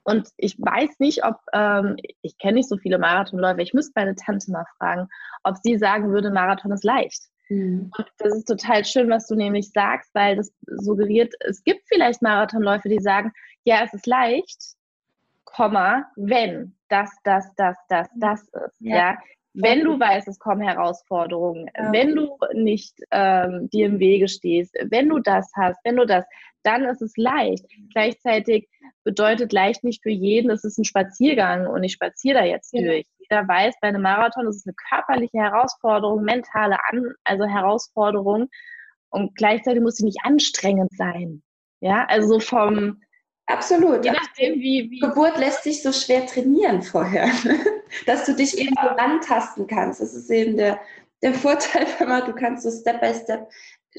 Und 0.03 0.29
ich 0.37 0.57
weiß 0.57 0.99
nicht, 0.99 1.23
ob, 1.23 1.37
ähm, 1.53 1.97
ich 2.21 2.37
kenne 2.37 2.55
nicht 2.55 2.69
so 2.69 2.77
viele 2.77 2.97
Marathonläufer, 2.97 3.59
ich 3.59 3.73
müsste 3.73 3.93
meine 3.95 4.15
Tante 4.15 4.51
mal 4.51 4.65
fragen, 4.77 5.07
ob 5.43 5.57
sie 5.57 5.77
sagen 5.77 6.11
würde, 6.11 6.31
Marathon 6.31 6.71
ist 6.71 6.83
leicht. 6.83 7.21
Mhm. 7.49 7.91
Und 7.97 8.07
das 8.17 8.35
ist 8.35 8.47
total 8.47 8.85
schön, 8.85 9.09
was 9.09 9.27
du 9.27 9.35
nämlich 9.35 9.71
sagst, 9.71 10.09
weil 10.13 10.37
das 10.37 10.51
suggeriert, 10.65 11.33
es 11.41 11.63
gibt 11.63 11.87
vielleicht 11.87 12.21
Marathonläufer, 12.21 12.89
die 12.89 12.99
sagen, 12.99 13.33
ja, 13.63 13.83
es 13.83 13.93
ist 13.93 14.07
leicht, 14.07 14.75
Komma, 15.45 16.05
wenn 16.15 16.75
das, 16.89 17.11
das, 17.23 17.53
das, 17.55 17.75
das, 17.89 18.07
das 18.15 18.41
ist. 18.41 18.75
Ja. 18.79 18.95
ja. 18.95 19.17
Wenn 19.53 19.83
du 19.83 19.99
weißt, 19.99 20.27
es 20.27 20.39
kommen 20.39 20.61
Herausforderungen, 20.61 21.69
ja. 21.75 21.91
wenn 21.91 22.15
du 22.15 22.37
nicht 22.53 22.95
ähm, 23.11 23.69
dir 23.71 23.87
im 23.87 23.99
Wege 23.99 24.27
stehst, 24.27 24.75
wenn 24.89 25.09
du 25.09 25.19
das 25.19 25.51
hast, 25.55 25.79
wenn 25.83 25.95
du 25.95 26.05
das, 26.05 26.25
dann 26.63 26.83
ist 26.85 27.01
es 27.01 27.17
leicht. 27.17 27.65
Gleichzeitig 27.91 28.69
bedeutet 29.03 29.51
leicht 29.51 29.83
nicht 29.83 30.03
für 30.03 30.11
jeden, 30.11 30.51
es 30.51 30.63
ist 30.63 30.77
ein 30.77 30.85
Spaziergang 30.85 31.67
und 31.67 31.83
ich 31.83 31.93
spaziere 31.93 32.39
da 32.39 32.45
jetzt 32.45 32.73
ja. 32.73 32.81
durch. 32.81 33.05
Jeder 33.17 33.47
weiß, 33.47 33.75
bei 33.81 33.87
einem 33.87 34.01
Marathon 34.01 34.47
ist 34.47 34.57
es 34.57 34.67
eine 34.67 34.75
körperliche 34.89 35.39
Herausforderung, 35.39 36.23
mentale 36.23 36.77
An 36.89 37.13
also 37.23 37.45
Herausforderung 37.45 38.49
und 39.09 39.35
gleichzeitig 39.35 39.81
muss 39.81 39.95
sie 39.95 40.05
nicht 40.05 40.19
anstrengend 40.23 40.91
sein. 40.95 41.41
Ja, 41.81 42.05
also 42.05 42.39
vom 42.39 43.01
Absolut. 43.49 44.05
Je 44.05 44.11
nachdem, 44.11 44.59
wie, 44.59 44.89
wie. 44.91 44.99
Geburt 44.99 45.37
lässt 45.37 45.63
sich 45.63 45.81
so 45.81 45.91
schwer 45.91 46.25
trainieren 46.27 46.83
vorher, 46.83 47.29
dass 48.05 48.25
du 48.25 48.35
dich 48.35 48.57
eben 48.57 48.75
so 48.79 48.87
rantasten 48.87 49.65
kannst. 49.65 50.01
Das 50.01 50.13
ist 50.13 50.29
eben 50.29 50.55
der, 50.55 50.79
der 51.23 51.33
Vorteil, 51.33 51.87
wenn 51.97 52.09
man, 52.09 52.25
du 52.25 52.33
kannst 52.33 52.63
so 52.63 52.71
Step 52.71 53.01
by 53.01 53.13
Step 53.13 53.49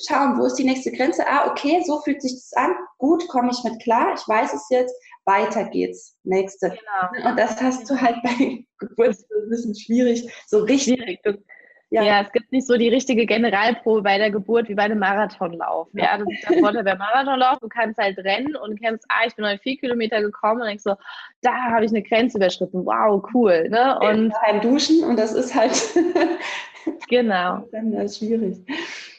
schauen, 0.06 0.38
wo 0.38 0.46
ist 0.46 0.54
die 0.54 0.64
nächste 0.64 0.92
Grenze? 0.92 1.26
Ah, 1.26 1.50
okay, 1.50 1.82
so 1.84 2.00
fühlt 2.02 2.22
sich 2.22 2.34
das 2.34 2.52
an. 2.52 2.72
Gut, 2.98 3.26
komme 3.26 3.50
ich 3.50 3.64
mit 3.64 3.82
klar. 3.82 4.14
Ich 4.14 4.26
weiß 4.26 4.52
es 4.52 4.66
jetzt. 4.70 4.94
Weiter 5.24 5.64
geht's. 5.64 6.16
Nächste. 6.22 6.70
Genau. 6.70 7.30
Und 7.30 7.36
das 7.38 7.60
hast 7.60 7.90
du 7.90 8.00
halt 8.00 8.16
bei 8.22 8.64
Geburt 8.78 9.16
ein 9.16 9.50
bisschen 9.50 9.74
schwierig, 9.74 10.32
so 10.46 10.60
richtig. 10.60 10.94
Schwierig. 10.94 11.20
Ja. 11.90 12.02
ja. 12.02 12.22
es 12.22 12.32
gibt 12.32 12.52
nicht 12.52 12.66
so 12.66 12.76
die 12.76 12.88
richtige 12.88 13.26
Generalprobe 13.26 14.02
bei 14.02 14.16
der 14.16 14.30
Geburt 14.30 14.68
wie 14.68 14.74
bei 14.74 14.84
einem 14.84 15.00
Marathonlauf. 15.00 15.88
Ja, 15.92 16.16
das 16.18 16.28
ist 16.30 16.48
der 16.48 16.58
Vorteil 16.58 16.84
beim 16.84 16.98
Marathonlauf. 16.98 17.58
Du 17.58 17.68
kannst 17.68 17.98
halt 17.98 18.16
rennen 18.18 18.54
und 18.56 18.80
kennst, 18.80 19.04
ah, 19.08 19.26
ich 19.26 19.34
bin 19.34 19.44
heute 19.44 19.58
vier 19.58 19.76
Kilometer 19.76 20.20
gekommen 20.22 20.60
und 20.60 20.68
denkst 20.68 20.84
so, 20.84 20.94
da 21.42 21.52
habe 21.52 21.84
ich 21.84 21.90
eine 21.90 22.02
Grenze 22.02 22.38
überschritten. 22.38 22.86
Wow, 22.86 23.24
cool. 23.34 23.68
Ne? 23.68 23.98
Und 23.98 24.32
ein 24.42 24.60
Duschen 24.60 25.02
und 25.04 25.18
das 25.18 25.32
ist 25.32 25.54
halt 25.54 25.72
genau. 27.08 27.68
dann 27.72 27.92
ist 27.94 28.18
schwierig. 28.18 28.58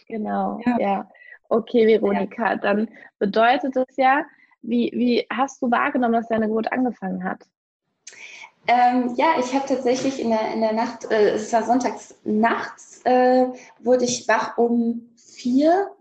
Genau, 0.08 0.60
ja. 0.66 0.78
ja. 0.80 1.10
Okay, 1.50 1.86
Veronika, 1.88 2.56
dann 2.56 2.88
bedeutet 3.20 3.76
das 3.76 3.98
ja, 3.98 4.24
wie, 4.62 4.92
wie 4.94 5.26
hast 5.30 5.62
du 5.62 5.70
wahrgenommen, 5.70 6.14
dass 6.14 6.30
deine 6.30 6.48
Geburt 6.48 6.72
angefangen 6.72 7.24
hat? 7.24 7.44
Ähm, 8.72 9.16
ja, 9.18 9.36
ich 9.38 9.54
habe 9.54 9.68
tatsächlich 9.68 10.18
in 10.22 10.30
der, 10.30 10.54
in 10.54 10.62
der 10.62 10.72
Nacht, 10.72 11.12
äh, 11.12 11.32
es 11.32 11.52
war 11.52 11.64
sonntags 11.64 12.16
nachts, 12.24 13.02
äh, 13.04 13.48
wurde 13.80 14.06
ich 14.06 14.30
wach 14.30 14.58
um 14.58 15.14
vier, 15.18 15.92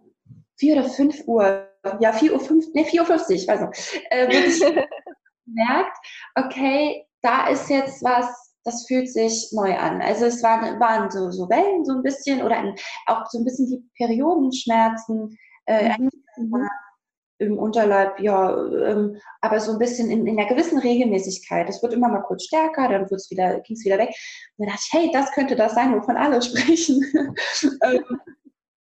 vier 0.56 0.74
oder 0.76 0.88
fünf 0.88 1.26
Uhr, 1.26 1.66
ja, 1.98 2.12
vier 2.12 2.32
Uhr, 2.32 2.38
fünf, 2.38 2.66
nee, 2.72 2.84
vier 2.84 3.00
Uhr 3.00 3.06
fünfzig, 3.08 3.48
weiß 3.48 3.62
nicht, 3.62 4.06
äh, 4.10 4.26
wurde 4.26 4.46
ich 4.46 4.60
gemerkt, 5.46 5.96
okay, 6.36 7.04
da 7.22 7.48
ist 7.48 7.68
jetzt 7.70 8.04
was, 8.04 8.54
das 8.62 8.86
fühlt 8.86 9.10
sich 9.12 9.50
neu 9.50 9.76
an. 9.76 10.00
Also 10.00 10.26
es 10.26 10.40
waren, 10.44 10.78
waren 10.78 11.10
so, 11.10 11.32
so 11.32 11.48
Wellen 11.50 11.84
so 11.84 11.92
ein 11.94 12.04
bisschen 12.04 12.40
oder 12.40 12.56
ein, 12.56 12.76
auch 13.06 13.26
so 13.30 13.38
ein 13.38 13.44
bisschen 13.44 13.66
die 13.66 13.82
Periodenschmerzen. 13.96 15.36
Äh, 15.66 15.98
mhm. 15.98 16.68
Im 17.40 17.58
Unterleib, 17.58 18.20
ja, 18.20 18.54
ähm, 18.54 19.16
aber 19.40 19.60
so 19.60 19.72
ein 19.72 19.78
bisschen 19.78 20.10
in, 20.10 20.26
in 20.26 20.38
einer 20.38 20.48
gewissen 20.48 20.78
Regelmäßigkeit. 20.78 21.68
Es 21.68 21.82
wird 21.82 21.94
immer 21.94 22.08
mal 22.08 22.20
kurz 22.20 22.44
stärker, 22.44 22.88
dann 22.88 23.10
wieder, 23.10 23.60
ging 23.60 23.76
es 23.76 23.84
wieder 23.84 23.98
weg. 23.98 24.10
Und 24.56 24.66
dann 24.66 24.74
dachte 24.74 24.82
ich, 24.86 24.92
hey, 24.92 25.10
das 25.12 25.32
könnte 25.32 25.56
das 25.56 25.74
sein, 25.74 25.94
wovon 25.94 26.16
alle 26.16 26.42
sprechen. 26.42 27.02
Ähm, 27.82 28.04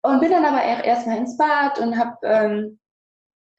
und 0.03 0.21
bin 0.21 0.31
dann 0.31 0.45
aber 0.45 0.63
erstmal 0.63 1.17
ins 1.17 1.35
Bad 1.35 1.79
und 1.79 1.97
habe 1.97 2.15
ähm, 2.23 2.79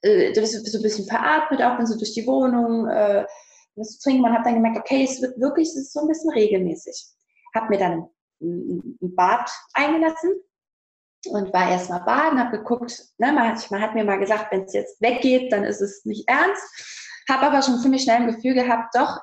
äh, 0.01 0.33
so 0.33 0.79
ein 0.79 0.83
bisschen 0.83 1.07
veratmet, 1.07 1.61
auch 1.61 1.77
bin 1.77 1.87
so 1.87 1.99
durch 1.99 2.15
die 2.15 2.27
Wohnung, 2.27 2.89
äh, 2.89 3.27
was 3.75 3.99
zu 3.99 4.03
trinken. 4.03 4.23
Man 4.23 4.33
hat 4.33 4.47
dann 4.47 4.55
gemerkt, 4.55 4.79
okay, 4.79 5.05
es 5.05 5.21
wird 5.21 5.39
wirklich, 5.39 5.69
es 5.69 5.77
ist 5.77 5.93
so 5.93 6.01
ein 6.01 6.09
bisschen 6.09 6.31
regelmäßig. 6.31 7.05
Habe 7.55 7.69
mir 7.69 7.79
dann 7.79 8.09
ein 8.41 8.97
Bad 9.15 9.51
eingelassen 9.75 10.41
und 11.29 11.53
war 11.53 11.71
erstmal 11.71 12.01
baden, 12.05 12.39
habe 12.39 12.59
geguckt, 12.59 13.05
ne, 13.19 13.33
man, 13.33 13.49
hat, 13.49 13.71
man 13.71 13.81
hat 13.81 13.95
mir 13.95 14.05
mal 14.05 14.19
gesagt, 14.19 14.53
wenn 14.53 14.65
es 14.65 14.73
jetzt 14.73 15.01
weggeht, 15.01 15.53
dann 15.53 15.65
ist 15.65 15.81
es 15.81 16.05
nicht 16.05 16.29
ernst. 16.29 17.25
Habe 17.29 17.47
aber 17.47 17.63
schon 17.63 17.79
ziemlich 17.79 18.03
schnell 18.03 18.17
ein 18.17 18.27
Gefühl 18.35 18.55
gehabt, 18.55 18.95
doch, 18.95 19.19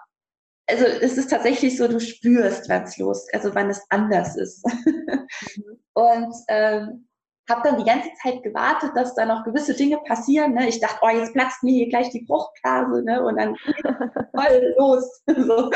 also 0.68 0.86
es 0.86 1.18
ist 1.18 1.30
tatsächlich 1.30 1.78
so, 1.78 1.88
du 1.88 2.00
spürst, 2.00 2.70
wann 2.70 2.84
es 2.84 2.98
los, 2.98 3.28
also 3.34 3.54
wann 3.56 3.70
es 3.70 3.82
anders 3.90 4.36
ist. 4.36 4.66
Mhm. 4.66 5.80
und 5.94 6.34
ähm, 6.48 7.08
habe 7.50 7.62
dann 7.64 7.78
die 7.78 7.84
ganze 7.84 8.10
Zeit 8.22 8.42
gewartet, 8.42 8.92
dass 8.96 9.16
da 9.16 9.26
noch 9.26 9.44
gewisse 9.44 9.74
Dinge 9.74 9.98
passieren. 10.08 10.54
Ne? 10.54 10.70
Ich 10.70 10.80
dachte, 10.80 11.00
oh, 11.02 11.10
jetzt 11.10 11.34
platzt 11.34 11.62
mir 11.62 11.74
hier 11.74 11.90
gleich 11.90 12.10
die 12.10 12.26
Fruchtblase 12.26 13.04
ne? 13.04 13.22
und 13.24 13.38
dann 13.38 13.56
voll 14.36 14.76
los. 14.78 15.22
so. 15.28 15.70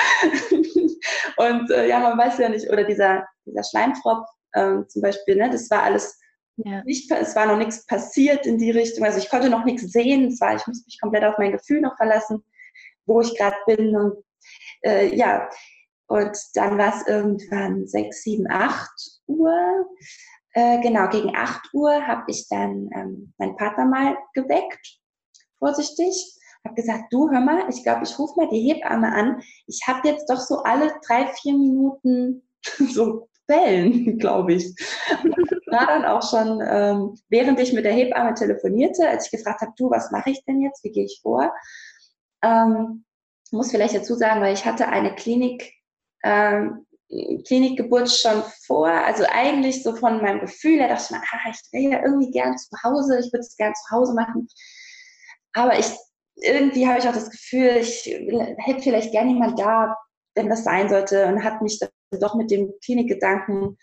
Und 1.37 1.69
äh, 1.71 1.87
ja, 1.87 1.99
man 1.99 2.17
weiß 2.17 2.37
ja 2.37 2.49
nicht, 2.49 2.69
oder 2.69 2.85
dieser, 2.85 3.27
dieser 3.45 3.63
Schleimfropf 3.63 4.27
ähm, 4.55 4.85
zum 4.87 5.01
Beispiel, 5.01 5.35
ne? 5.35 5.49
das 5.49 5.69
war 5.69 5.83
alles 5.83 6.19
ja. 6.57 6.83
nicht, 6.83 7.11
es 7.11 7.35
war 7.35 7.45
noch 7.45 7.57
nichts 7.57 7.85
passiert 7.85 8.45
in 8.45 8.57
die 8.57 8.71
Richtung. 8.71 9.05
Also 9.05 9.19
ich 9.19 9.29
konnte 9.29 9.49
noch 9.49 9.65
nichts 9.65 9.91
sehen. 9.91 10.27
Es 10.27 10.41
war, 10.41 10.55
ich 10.55 10.65
musste 10.65 10.85
mich 10.85 10.99
komplett 10.99 11.23
auf 11.23 11.37
mein 11.37 11.51
Gefühl 11.51 11.81
noch 11.81 11.95
verlassen, 11.97 12.43
wo 13.05 13.21
ich 13.21 13.37
gerade 13.37 13.57
bin. 13.67 13.95
Und 13.95 14.23
äh, 14.83 15.15
ja, 15.15 15.49
und 16.07 16.37
dann 16.55 16.77
war 16.77 16.95
es 16.95 17.07
irgendwann 17.07 17.85
6, 17.85 18.23
7, 18.23 18.47
8 18.49 18.89
Uhr. 19.27 19.87
Äh, 20.53 20.81
genau, 20.81 21.07
gegen 21.09 21.35
8 21.35 21.73
Uhr 21.73 22.07
habe 22.07 22.23
ich 22.27 22.47
dann 22.49 22.89
ähm, 22.95 23.33
meinen 23.37 23.55
Partner 23.57 23.85
mal 23.85 24.17
geweckt, 24.33 24.99
vorsichtig. 25.59 26.33
Habe 26.65 26.75
gesagt, 26.75 27.13
du 27.13 27.29
hör 27.29 27.39
mal, 27.39 27.69
ich 27.69 27.83
glaube, 27.83 28.03
ich 28.03 28.17
rufe 28.17 28.33
mal 28.37 28.49
die 28.49 28.61
Hebamme 28.61 29.13
an. 29.13 29.41
Ich 29.67 29.81
habe 29.85 30.07
jetzt 30.07 30.29
doch 30.29 30.39
so 30.39 30.63
alle 30.63 30.93
drei, 31.05 31.27
vier 31.27 31.53
Minuten 31.53 32.49
so 32.89 33.29
Wellen, 33.47 34.17
glaube 34.19 34.53
ich. 34.53 34.75
War 35.67 35.87
dann 35.87 36.05
auch 36.05 36.29
schon, 36.29 36.61
ähm, 36.65 37.19
während 37.29 37.59
ich 37.59 37.73
mit 37.73 37.85
der 37.85 37.93
Hebamme 37.93 38.33
telefonierte, 38.33 39.07
als 39.07 39.25
ich 39.25 39.31
gefragt 39.31 39.61
habe, 39.61 39.73
du, 39.77 39.89
was 39.89 40.11
mache 40.11 40.31
ich 40.31 40.43
denn 40.45 40.61
jetzt? 40.61 40.83
Wie 40.83 40.91
gehe 40.91 41.05
ich 41.05 41.19
vor? 41.21 41.51
Ähm, 42.43 43.03
muss 43.51 43.71
vielleicht 43.71 43.95
dazu 43.95 44.15
sagen, 44.15 44.41
weil 44.41 44.53
ich 44.53 44.65
hatte 44.65 44.87
eine 44.87 45.15
Klinik 45.15 45.73
ähm, 46.23 46.85
Klinikgeburt 47.09 48.11
schon 48.11 48.43
vor. 48.65 48.89
Also 48.89 49.23
eigentlich 49.29 49.83
so 49.83 49.95
von 49.95 50.21
meinem 50.21 50.41
Gefühl 50.41 50.79
her 50.79 50.89
dachte 50.89 51.05
ich 51.05 51.11
mir, 51.11 51.21
ah, 51.23 51.49
ich 51.49 51.59
wäre 51.71 51.93
ja 51.93 52.03
irgendwie 52.03 52.31
gern 52.31 52.57
zu 52.57 52.69
Hause, 52.83 53.19
ich 53.19 53.31
würde 53.31 53.39
es 53.39 53.55
gern 53.55 53.73
zu 53.73 53.95
Hause 53.95 54.13
machen. 54.13 54.47
Aber 55.53 55.79
ich, 55.79 55.87
irgendwie 56.35 56.87
habe 56.87 56.99
ich 56.99 57.07
auch 57.07 57.13
das 57.13 57.29
Gefühl, 57.29 57.77
ich 57.77 58.05
hätte 58.57 58.81
vielleicht 58.81 59.11
gern 59.11 59.29
jemand 59.29 59.57
da, 59.57 59.95
wenn 60.37 60.49
das 60.49 60.63
sein 60.63 60.87
sollte 60.87 61.25
und 61.25 61.43
hat 61.43 61.61
mich 61.61 61.79
dann 61.79 61.89
doch 62.21 62.35
mit 62.35 62.51
dem 62.51 62.71
Klinikgedanken 62.83 63.77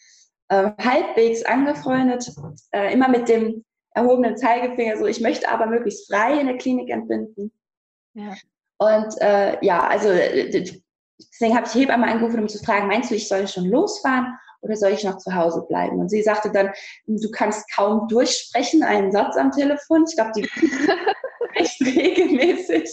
äh, 0.49 0.71
halbwegs 0.81 1.45
angefreundet, 1.45 2.31
äh, 2.73 2.93
immer 2.93 3.09
mit 3.09 3.29
dem 3.29 3.65
erhobenen 3.91 4.37
Zeigefinger, 4.37 4.97
so 4.97 5.07
ich 5.07 5.21
möchte 5.21 5.51
aber 5.51 5.67
möglichst 5.67 6.11
frei 6.11 6.41
in 6.41 6.47
der 6.47 6.57
Klinik 6.57 6.91
entbinden. 6.91 7.53
Ja. 8.15 8.35
Und 8.79 9.15
äh, 9.21 9.65
ja, 9.65 9.87
also 9.87 10.09
deswegen 10.09 11.57
habe 11.57 11.67
ich 11.67 11.75
Hebamme 11.75 12.07
angerufen, 12.07 12.41
um 12.41 12.49
zu 12.49 12.59
fragen, 12.59 12.89
meinst 12.89 13.11
du, 13.11 13.15
ich 13.15 13.29
soll 13.29 13.47
schon 13.47 13.67
losfahren 13.67 14.37
oder 14.63 14.77
soll 14.77 14.91
ich 14.93 15.05
noch 15.05 15.19
zu 15.19 15.35
Hause 15.35 15.65
bleiben? 15.69 16.01
Und 16.01 16.09
sie 16.09 16.23
sagte 16.23 16.51
dann, 16.51 16.71
du 17.07 17.31
kannst 17.31 17.71
kaum 17.75 18.09
durchsprechen, 18.09 18.83
einen 18.83 19.13
Satz 19.13 19.37
am 19.37 19.53
Telefon. 19.53 20.05
Ich 20.09 20.17
glaube, 20.17 20.33
die 20.37 20.49
echt 21.55 21.81
regelmäßig, 21.81 22.91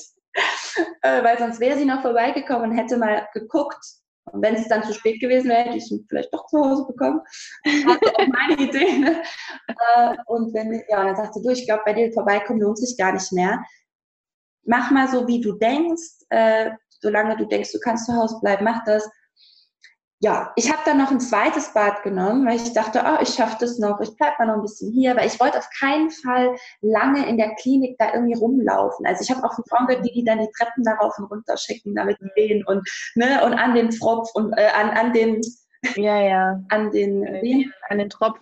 äh, 1.02 1.24
weil 1.24 1.38
sonst 1.38 1.60
wäre 1.60 1.78
sie 1.78 1.86
noch 1.86 2.02
vorbeigekommen 2.02 2.72
und 2.72 2.78
hätte 2.78 2.98
mal 2.98 3.28
geguckt. 3.34 3.84
Und 4.26 4.42
wenn 4.42 4.56
es 4.56 4.68
dann 4.68 4.84
zu 4.84 4.94
spät 4.94 5.20
gewesen 5.20 5.50
wäre, 5.50 5.64
hätte 5.64 5.78
ich 5.78 5.92
ihn 5.92 6.06
vielleicht 6.08 6.34
doch 6.34 6.46
zu 6.48 6.60
Hause 6.60 6.86
bekommen. 6.88 7.22
Das 7.64 7.86
war 7.86 7.96
auch 7.96 8.28
meine 8.28 8.62
Idee. 8.62 8.98
Ne? 8.98 9.24
Äh, 9.68 10.16
und 10.28 10.54
wenn, 10.54 10.74
ja, 10.90 11.04
dann 11.04 11.16
sagte 11.16 11.42
du, 11.42 11.50
ich 11.50 11.66
glaube, 11.66 11.84
bei 11.86 11.94
dir 11.94 12.14
vorbeikommen 12.14 12.62
lohnt 12.62 12.78
sich 12.78 12.98
gar 12.98 13.14
nicht 13.14 13.32
mehr. 13.32 13.60
Mach 14.64 14.92
mal 14.92 15.08
so, 15.08 15.28
wie 15.28 15.42
du 15.42 15.54
denkst. 15.54 16.26
Äh, 16.30 16.72
solange 17.02 17.36
du 17.36 17.46
denkst, 17.46 17.72
du 17.72 17.80
kannst 17.80 18.06
zu 18.06 18.16
Hause 18.16 18.38
bleiben, 18.42 18.64
mach 18.64 18.84
das. 18.86 19.10
Ja, 20.24 20.54
ich 20.56 20.72
habe 20.72 20.84
dann 20.86 21.00
noch 21.00 21.10
ein 21.10 21.20
zweites 21.20 21.74
Bad 21.74 22.04
genommen, 22.04 22.46
weil 22.46 22.56
ich 22.56 22.74
dachte, 22.74 23.04
oh, 23.04 23.20
ich 23.24 23.30
schaffe 23.30 23.58
das 23.60 23.80
noch, 23.80 24.00
ich 24.02 24.16
bleibe 24.18 24.36
mal 24.38 24.48
noch 24.48 24.56
ein 24.56 24.62
bisschen 24.62 24.94
hier, 24.94 25.16
weil 25.16 25.26
ich 25.26 25.40
wollte 25.40 25.58
auf 25.58 25.68
keinen 25.80 26.12
Fall 26.12 26.56
lange 26.82 27.28
in 27.28 27.38
der 27.40 27.56
Klinik 27.56 27.98
da 27.98 28.14
irgendwie 28.14 28.36
rumlaufen. 28.36 29.04
Also 29.08 29.24
ich 29.24 29.32
habe 29.32 29.44
auch 29.44 29.56
Frauen 29.68 29.88
gehört, 29.88 30.06
die, 30.06 30.12
die 30.14 30.24
dann 30.24 30.38
die 30.38 30.52
Treppen 30.56 30.84
darauf 30.84 31.18
und 31.18 31.26
runter 31.26 31.58
schicken, 31.58 31.96
damit 31.96 32.20
die 32.22 32.30
gehen 32.36 32.64
und, 32.68 32.88
ne, 33.16 33.44
und 33.44 33.56
an 33.56 33.74
den 33.74 33.90
Tropf 33.90 34.30
und 34.36 34.54
äh, 34.54 34.68
an, 34.68 34.92
an 34.92 35.12
den 35.12 35.42
ja, 35.96 36.22
ja. 36.22 36.60
an 36.70 36.92
den, 36.92 37.26
äh, 37.26 37.66
an 37.90 37.98
den 37.98 38.10
Tropf. 38.10 38.40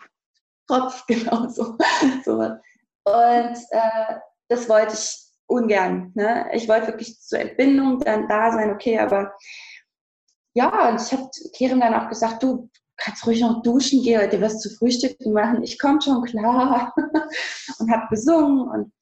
Tropf, 0.68 1.06
genau 1.08 1.48
so. 1.48 1.78
so. 2.26 2.34
Und 2.34 3.58
äh, 3.72 4.15
das 4.50 4.68
wollte 4.68 4.96
ich 4.96 5.15
ungern. 5.48 6.12
Ne? 6.15 6.50
Ich 6.54 6.68
wollte 6.68 6.88
wirklich 6.88 7.22
zur 7.22 7.39
Entbindung 7.39 8.00
dann 8.00 8.28
da 8.28 8.52
sein, 8.52 8.72
okay, 8.72 9.00
aber 9.00 9.34
ja, 10.54 10.90
und 10.90 11.02
ich 11.02 11.12
habe 11.12 11.30
Kerem 11.56 11.80
dann 11.80 11.94
auch 11.94 12.10
gesagt, 12.10 12.44
du 12.44 12.70
kannst 12.98 13.26
ruhig 13.26 13.42
noch 13.42 13.62
duschen 13.62 14.04
gehen 14.04 14.30
dir 14.30 14.42
was 14.42 14.60
zu 14.60 14.70
frühstücken 14.70 15.32
machen. 15.32 15.64
Ich 15.64 15.80
komme 15.80 16.02
schon 16.02 16.24
klar 16.24 16.94
und 17.80 17.92
habe 17.92 18.08
gesungen 18.10 18.68
und 18.68 18.94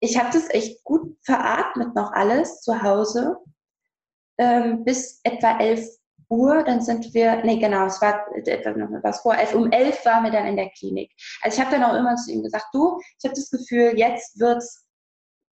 ich 0.00 0.18
habe 0.18 0.30
das 0.32 0.50
echt 0.50 0.82
gut 0.84 1.16
veratmet 1.22 1.94
noch 1.94 2.12
alles 2.12 2.60
zu 2.60 2.82
Hause 2.82 3.38
ähm, 4.38 4.84
bis 4.84 5.20
etwa 5.22 5.58
11 5.58 5.88
Uhr. 6.28 6.62
Dann 6.64 6.80
sind 6.80 7.14
wir, 7.14 7.42
nee 7.44 7.58
genau, 7.58 7.86
es 7.86 8.00
war 8.00 8.26
etwa 8.34 8.70
noch 8.72 9.02
was 9.02 9.20
vor 9.20 9.36
elf. 9.36 9.54
Um 9.54 9.70
elf 9.70 10.04
waren 10.04 10.24
wir 10.24 10.32
dann 10.32 10.46
in 10.46 10.56
der 10.56 10.70
Klinik. 10.70 11.12
Also 11.40 11.56
ich 11.56 11.64
habe 11.64 11.76
dann 11.76 11.84
auch 11.84 11.96
immer 11.96 12.16
zu 12.16 12.32
ihm 12.32 12.42
gesagt, 12.42 12.66
du, 12.72 12.98
ich 13.18 13.24
habe 13.24 13.34
das 13.34 13.50
Gefühl, 13.50 13.94
jetzt 13.96 14.38
wird's 14.38 14.86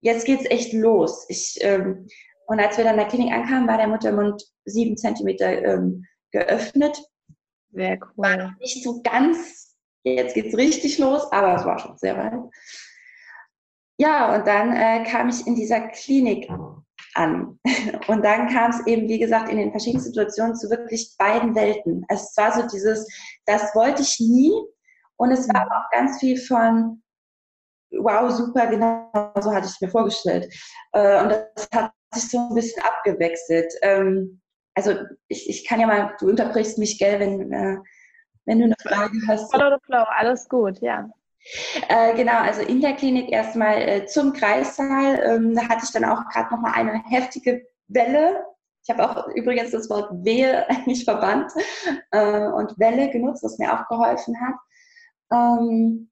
jetzt 0.02 0.26
geht's 0.26 0.46
echt 0.50 0.74
los. 0.74 1.26
Ich, 1.30 1.58
ähm, 1.62 2.08
und 2.50 2.60
als 2.60 2.78
wir 2.78 2.84
dann 2.84 2.96
in 2.96 3.02
der 3.02 3.08
Klinik 3.08 3.32
ankamen, 3.32 3.68
war 3.68 3.78
der 3.78 3.88
Muttermund 3.88 4.44
sieben 4.66 4.98
Zentimeter 4.98 5.64
ähm, 5.64 6.06
geöffnet. 6.32 7.00
Sehr 7.72 8.00
cool. 8.02 8.12
War 8.16 8.56
nicht 8.60 8.84
so 8.84 9.04
ganz, 9.04 9.76
jetzt 10.04 10.34
geht's 10.34 10.58
richtig 10.58 10.98
los, 10.98 11.32
aber 11.32 11.56
es 11.56 11.66
war 11.66 11.78
schon 11.78 11.96
sehr 12.00 12.18
weit. 12.18 12.40
Ja, 14.00 14.36
und 14.36 14.48
dann 14.48 14.76
äh, 14.76 15.04
kam 15.04 15.30
ich 15.30 15.46
in 15.46 15.54
dieser 15.56 15.90
Klinik 15.90 16.50
an. 17.14 17.60
Und 18.08 18.24
dann 18.24 18.48
kam 18.48 18.72
es 18.72 18.88
eben, 18.88 19.08
wie 19.10 19.20
gesagt, 19.20 19.50
in 19.50 19.58
den 19.58 19.72
verschiedenen 19.72 20.04
Situationen 20.04 20.56
zu 20.56 20.70
wirklich 20.70 21.16
beiden 21.18 21.54
Welten. 21.54 22.06
Es 22.08 22.34
war 22.38 22.54
so 22.54 22.68
dieses, 22.68 23.08
das 23.46 23.76
wollte 23.76 24.02
ich 24.02 24.20
nie. 24.20 24.54
Und 25.18 25.32
es 25.32 25.50
war 25.50 25.64
aber 25.64 25.78
auch 25.78 25.92
ganz 25.92 26.20
viel 26.20 26.38
von, 26.38 27.04
wow, 27.92 28.32
super, 28.32 28.68
genau 28.68 29.12
so 29.42 29.52
hatte 29.52 29.66
ich 29.66 29.74
es 29.74 29.82
mir 29.82 29.90
vorgestellt. 29.90 30.54
Äh, 30.94 31.22
und 31.24 31.30
das 31.30 31.68
hat 31.74 31.92
sich 32.14 32.30
so 32.30 32.38
ein 32.38 32.56
bisschen 32.56 32.84
abgewechselt. 32.84 33.74
Ähm, 33.82 34.42
also 34.76 34.96
ich, 35.28 35.50
ich 35.50 35.68
kann 35.68 35.80
ja 35.80 35.88
mal, 35.88 36.16
du 36.20 36.30
unterbrichst 36.30 36.78
mich, 36.78 36.98
gell, 36.98 37.20
wenn, 37.20 37.52
äh, 37.52 37.78
wenn 38.46 38.60
du 38.60 38.66
eine 38.66 38.76
Frage 38.82 39.18
hast. 39.28 39.52
Follow 39.52 39.76
the 39.76 39.86
flow, 39.86 40.04
alles 40.18 40.48
gut, 40.48 40.80
ja. 40.82 41.10
Äh, 41.88 42.16
genau, 42.16 42.38
also 42.40 42.62
in 42.62 42.82
der 42.82 42.94
Klinik 42.94 43.32
erstmal 43.32 43.82
äh, 43.82 44.06
zum 44.06 44.34
Kreissaal. 44.34 45.22
Ähm, 45.24 45.56
da 45.56 45.68
hatte 45.68 45.86
ich 45.86 45.92
dann 45.92 46.06
auch 46.06 46.28
gerade 46.30 46.54
nochmal 46.54 46.74
eine 46.74 47.04
heftige 47.10 47.66
Welle. 47.88 48.44
Ich 48.84 48.90
habe 48.90 49.10
auch 49.10 49.28
übrigens 49.36 49.72
das 49.72 49.90
Wort 49.90 50.10
Wehe 50.24 50.68
eigentlich 50.70 51.04
verbannt 51.04 51.52
äh, 52.12 52.48
und 52.48 52.78
Welle 52.80 53.10
genutzt, 53.10 53.44
was 53.44 53.58
mir 53.58 53.74
auch 53.74 53.88
geholfen 53.88 54.36
hat. 54.40 54.56
Ähm, 55.32 56.10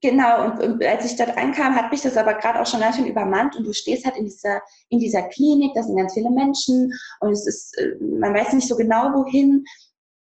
Genau, 0.00 0.44
und, 0.44 0.62
und, 0.62 0.84
als 0.84 1.04
ich 1.04 1.16
dort 1.16 1.36
ankam, 1.36 1.74
hat 1.74 1.90
mich 1.90 2.02
das 2.02 2.16
aber 2.16 2.34
gerade 2.34 2.60
auch 2.60 2.66
schon 2.66 2.80
ganz 2.80 2.96
schön 2.96 3.06
übermannt 3.06 3.56
und 3.56 3.64
du 3.64 3.72
stehst 3.72 4.04
halt 4.04 4.16
in 4.16 4.24
dieser, 4.24 4.60
in 4.88 4.98
dieser 4.98 5.22
Klinik, 5.22 5.72
da 5.74 5.82
sind 5.82 5.96
ganz 5.96 6.14
viele 6.14 6.30
Menschen 6.30 6.92
und 7.20 7.30
es 7.30 7.46
ist, 7.46 7.76
äh, 7.78 7.96
man 8.00 8.32
weiß 8.32 8.52
nicht 8.52 8.68
so 8.68 8.76
genau 8.76 9.12
wohin 9.12 9.64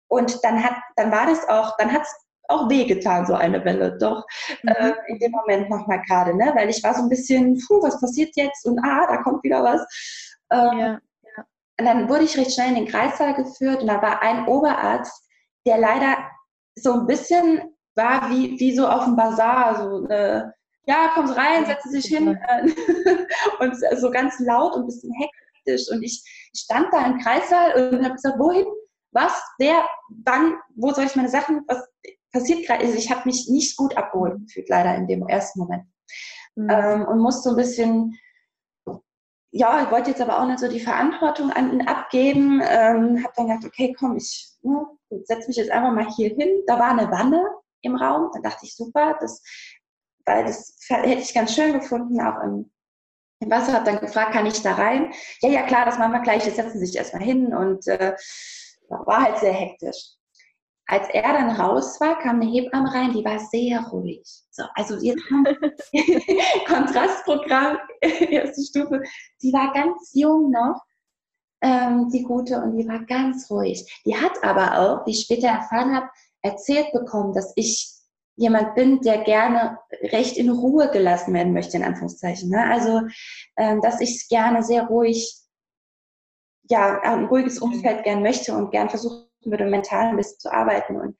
und 0.08 0.44
dann 0.44 0.64
hat, 0.64 0.76
dann 0.96 1.12
war 1.12 1.28
das 1.28 1.48
auch, 1.50 1.76
dann 1.78 1.92
hat 1.92 2.04
es 2.04 2.16
auch 2.48 2.70
wehgetan, 2.70 3.26
so 3.26 3.34
eine 3.34 3.64
Welle, 3.64 3.98
doch 3.98 4.26
mhm. 4.64 4.70
äh, 4.70 4.94
in 5.08 5.20
dem 5.20 5.32
Moment 5.32 5.70
nochmal 5.70 6.02
gerade, 6.08 6.36
ne? 6.36 6.52
weil 6.56 6.70
ich 6.70 6.84
war 6.84 6.96
so 6.96 7.04
ein 7.04 7.10
bisschen, 7.10 7.62
puh, 7.68 7.82
was 7.82 8.00
passiert 8.00 8.36
jetzt 8.36 8.66
und 8.66 8.80
ah, 8.80 9.06
da 9.08 9.18
kommt 9.18 9.44
wieder 9.44 9.64
was. 9.64 9.82
Ähm, 10.52 10.80
ja, 10.80 10.88
ja. 10.88 11.46
Und 11.80 11.86
dann 11.86 12.10
wurde 12.10 12.24
ich 12.24 12.38
recht 12.38 12.54
schnell 12.54 12.70
in 12.70 12.76
den 12.76 12.88
Kreissaal 12.88 13.36
geführt 13.36 13.82
und 13.82 13.88
da 13.88 14.02
war 14.02 14.22
ein 14.22 14.48
Oberarzt, 14.48 15.28
der 15.66 15.78
leider 15.78 16.18
so 16.76 16.94
ein 16.94 17.08
bisschen 17.08 17.76
war 17.96 18.30
wie, 18.30 18.60
wie 18.60 18.76
so 18.76 18.88
auf 18.88 19.06
dem 19.06 19.16
Bazar, 19.16 19.82
so, 19.82 20.08
äh, 20.08 20.44
ja, 20.86 21.14
Sie 21.16 21.36
rein, 21.36 21.66
setzen 21.66 21.92
Sie 21.92 22.02
sich 22.02 22.18
hin. 22.18 22.28
und 23.60 23.76
so 23.98 24.10
ganz 24.10 24.40
laut 24.40 24.76
und 24.76 24.84
ein 24.84 24.88
bisschen 24.88 25.14
hektisch. 25.14 25.92
Und 25.92 26.02
ich 26.02 26.24
stand 26.56 26.88
da 26.92 27.06
im 27.06 27.20
Kreissaal 27.20 27.92
und 27.92 28.04
habe 28.04 28.16
gesagt, 28.16 28.40
wohin? 28.40 28.66
Was? 29.12 29.34
Wer? 29.60 29.88
Wann? 30.24 30.56
Wo 30.76 30.92
soll 30.92 31.06
ich 31.06 31.16
meine 31.16 31.30
Sachen? 31.30 31.62
Was 31.68 31.88
passiert 32.32 32.66
gerade? 32.66 32.86
Also 32.86 32.98
ich 32.98 33.12
habe 33.12 33.22
mich 33.26 33.48
nicht 33.50 33.78
gut 33.78 33.96
abgeholt 33.98 34.40
gefühlt, 34.40 34.70
leider 34.70 34.96
in 34.96 35.08
dem 35.08 35.28
ersten 35.28 35.60
Moment. 35.60 35.84
Mhm. 36.56 36.70
Ähm, 36.70 37.06
und 37.06 37.20
musste 37.20 37.44
so 37.44 37.50
ein 37.52 37.56
bisschen 37.56 38.18
ja, 39.52 39.84
ich 39.84 39.92
wollte 39.92 40.12
jetzt 40.12 40.22
aber 40.22 40.40
auch 40.40 40.46
nicht 40.46 40.60
so 40.60 40.68
die 40.68 40.80
Verantwortung 40.80 41.52
an 41.52 41.74
ihn 41.74 41.88
abgeben. 41.88 42.62
Ähm, 42.62 43.24
habe 43.24 43.34
dann 43.36 43.48
gedacht, 43.48 43.66
okay, 43.66 43.96
komm, 43.98 44.16
ich 44.16 44.52
ne, 44.62 44.86
setze 45.24 45.48
mich 45.48 45.58
jetzt 45.58 45.72
einfach 45.72 45.92
mal 45.92 46.08
hier 46.16 46.30
hin. 46.30 46.62
Da 46.68 46.78
war 46.78 46.92
eine 46.92 47.10
Wanne 47.10 47.44
im 47.82 47.96
Raum. 47.96 48.30
Da 48.34 48.42
dachte 48.42 48.66
ich, 48.66 48.76
super, 48.76 49.18
das, 49.20 49.42
weil 50.26 50.46
das 50.46 50.76
hätte 50.88 51.22
ich 51.22 51.34
ganz 51.34 51.54
schön 51.54 51.74
gefunden, 51.74 52.20
auch 52.22 52.44
im, 52.44 52.72
im 53.40 53.50
Wasser. 53.50 53.74
Habe 53.74 53.86
dann 53.86 54.00
gefragt, 54.00 54.34
kann 54.34 54.46
ich 54.46 54.62
da 54.62 54.74
rein? 54.74 55.12
Ja, 55.42 55.50
ja, 55.50 55.64
klar, 55.64 55.86
das 55.86 55.98
machen 55.98 56.14
wir 56.14 56.22
gleich. 56.22 56.46
Jetzt 56.46 56.58
setzen 56.58 56.80
Sie 56.80 56.86
sich 56.86 56.98
erstmal 56.98 57.24
hin 57.24 57.54
und 57.54 57.88
äh, 57.88 58.16
war 58.90 59.24
halt 59.24 59.38
sehr 59.38 59.54
hektisch. 59.54 60.16
Als 60.88 61.08
er 61.10 61.22
dann 61.34 61.52
raus 61.52 62.02
war, 62.02 62.18
kam 62.18 62.42
eine 62.42 62.50
Hebamme 62.50 62.92
rein, 62.92 63.14
die 63.14 63.24
war 63.24 63.38
sehr 63.38 63.80
ruhig. 63.90 64.24
So, 64.50 64.64
also 64.74 64.96
jetzt 64.96 65.24
Kontrastprogramm, 66.68 67.78
erste 68.02 68.64
Stufe. 68.64 69.04
Die 69.44 69.54
war 69.54 69.72
ganz 69.72 70.12
jung 70.16 70.50
noch, 70.50 70.82
ähm, 71.62 72.10
die 72.10 72.24
Gute, 72.24 72.60
und 72.62 72.76
die 72.76 72.88
war 72.88 73.06
ganz 73.06 73.52
ruhig. 73.52 74.02
Die 74.06 74.16
hat 74.16 74.44
aber 74.44 74.80
auch, 74.80 75.06
wie 75.06 75.12
ich 75.12 75.22
später 75.22 75.50
erfahren 75.50 75.96
habe, 75.96 76.10
erzählt 76.42 76.92
bekommen, 76.94 77.34
dass 77.34 77.54
ich 77.56 77.92
jemand 78.36 78.74
bin, 78.76 79.02
der 79.02 79.24
gerne 79.24 79.80
recht 80.02 80.38
in 80.38 80.50
Ruhe 80.50 80.90
gelassen 80.92 81.34
werden 81.34 81.54
möchte, 81.54 81.78
in 81.78 81.84
Anführungszeichen. 81.84 82.50
Ne? 82.50 82.64
Also, 82.72 83.02
ähm, 83.58 83.82
dass 83.82 84.00
ich 84.00 84.28
gerne 84.30 84.64
sehr 84.64 84.84
ruhig, 84.84 85.36
ja, 86.70 87.02
ein 87.02 87.26
ruhiges 87.26 87.60
Umfeld 87.60 88.04
gern 88.04 88.22
möchte 88.22 88.54
und 88.56 88.72
gern 88.72 88.90
versuche, 88.90 89.28
würde, 89.44 89.66
mental 89.66 90.08
ein 90.08 90.18
bisschen 90.18 90.40
zu 90.40 90.52
arbeiten. 90.52 90.96
Und 91.00 91.18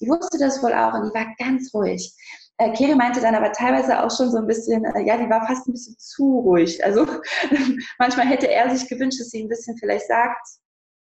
die 0.00 0.08
wusste 0.08 0.38
das 0.38 0.62
wohl 0.62 0.72
auch 0.72 0.94
und 0.94 1.10
die 1.10 1.14
war 1.14 1.26
ganz 1.38 1.72
ruhig. 1.74 2.14
Äh, 2.56 2.94
meinte 2.94 3.20
dann 3.20 3.34
aber 3.34 3.52
teilweise 3.52 4.02
auch 4.02 4.16
schon 4.16 4.30
so 4.30 4.38
ein 4.38 4.46
bisschen, 4.46 4.84
äh, 4.84 5.02
ja, 5.02 5.16
die 5.16 5.28
war 5.28 5.46
fast 5.46 5.66
ein 5.66 5.72
bisschen 5.72 5.96
zu 5.98 6.38
ruhig. 6.38 6.82
Also 6.84 7.06
manchmal 7.98 8.26
hätte 8.26 8.50
er 8.50 8.74
sich 8.74 8.88
gewünscht, 8.88 9.20
dass 9.20 9.30
sie 9.30 9.42
ein 9.42 9.48
bisschen 9.48 9.76
vielleicht 9.76 10.06
sagt, 10.06 10.46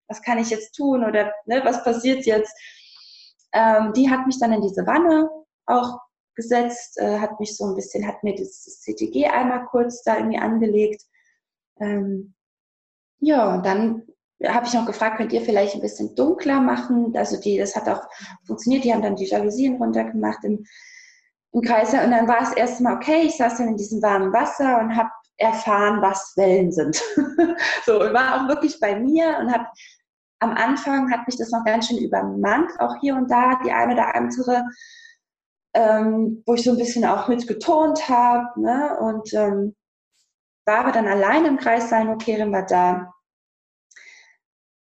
was 0.07 0.21
kann 0.21 0.39
ich 0.39 0.49
jetzt 0.49 0.73
tun 0.73 1.03
oder 1.03 1.33
ne, 1.45 1.61
was 1.63 1.83
passiert 1.83 2.25
jetzt. 2.25 2.53
Ähm, 3.53 3.93
die 3.93 4.09
hat 4.09 4.25
mich 4.25 4.39
dann 4.39 4.53
in 4.53 4.61
diese 4.61 4.85
Wanne 4.85 5.29
auch 5.65 5.99
gesetzt, 6.35 6.97
äh, 6.97 7.19
hat 7.19 7.39
mich 7.39 7.55
so 7.57 7.65
ein 7.65 7.75
bisschen, 7.75 8.07
hat 8.07 8.23
mir 8.23 8.35
das, 8.35 8.81
CTG 8.81 9.27
einmal 9.27 9.65
kurz 9.65 10.03
da 10.03 10.17
irgendwie 10.17 10.39
angelegt. 10.39 11.03
Ähm, 11.79 12.33
ja, 13.19 13.53
und 13.53 13.65
dann 13.65 14.03
habe 14.47 14.65
ich 14.65 14.73
noch 14.73 14.85
gefragt, 14.85 15.17
könnt 15.17 15.33
ihr 15.33 15.41
vielleicht 15.41 15.75
ein 15.75 15.81
bisschen 15.81 16.15
dunkler 16.15 16.61
machen? 16.61 17.15
Also 17.15 17.39
die, 17.39 17.57
das 17.57 17.75
hat 17.75 17.87
auch 17.87 18.03
funktioniert. 18.45 18.83
Die 18.83 18.93
haben 18.93 19.01
dann 19.01 19.15
die 19.15 19.25
Jalousien 19.25 19.75
runtergemacht 19.75 20.43
im, 20.43 20.65
im 21.51 21.61
Kreis. 21.61 21.93
Und 21.93 22.11
dann 22.11 22.27
war 22.27 22.41
es 22.41 22.53
erstmal 22.53 22.95
okay. 22.95 23.23
Ich 23.23 23.37
saß 23.37 23.57
dann 23.57 23.69
in 23.69 23.77
diesem 23.77 24.01
warmen 24.01 24.33
Wasser 24.33 24.79
und 24.79 24.95
habe 24.95 25.09
erfahren, 25.37 26.01
was 26.01 26.33
Wellen 26.37 26.71
sind. 26.71 27.01
so, 27.85 28.01
und 28.01 28.13
war 28.13 28.43
auch 28.43 28.47
wirklich 28.47 28.79
bei 28.79 28.99
mir 28.99 29.37
und 29.39 29.51
habe 29.51 29.65
am 30.41 30.51
Anfang 30.53 31.11
hat 31.11 31.27
mich 31.27 31.37
das 31.37 31.51
noch 31.51 31.63
ganz 31.63 31.87
schön 31.87 31.99
übermannt, 31.99 32.71
auch 32.79 32.95
hier 32.99 33.15
und 33.15 33.29
da 33.29 33.59
die 33.63 33.71
eine 33.71 33.93
oder 33.93 34.15
andere, 34.15 34.63
ähm, 35.73 36.43
wo 36.45 36.55
ich 36.55 36.63
so 36.63 36.71
ein 36.71 36.77
bisschen 36.77 37.05
auch 37.05 37.27
mit 37.27 37.47
getont 37.47 38.09
habe. 38.09 38.59
Ne? 38.59 38.97
Und 38.99 39.33
ähm, 39.33 39.75
war 40.65 40.79
aber 40.79 40.91
dann 40.91 41.07
allein 41.07 41.45
im 41.45 41.57
Kreis 41.57 41.89
sein, 41.89 42.09
okay, 42.09 42.37
war 42.51 42.65
da 42.65 43.13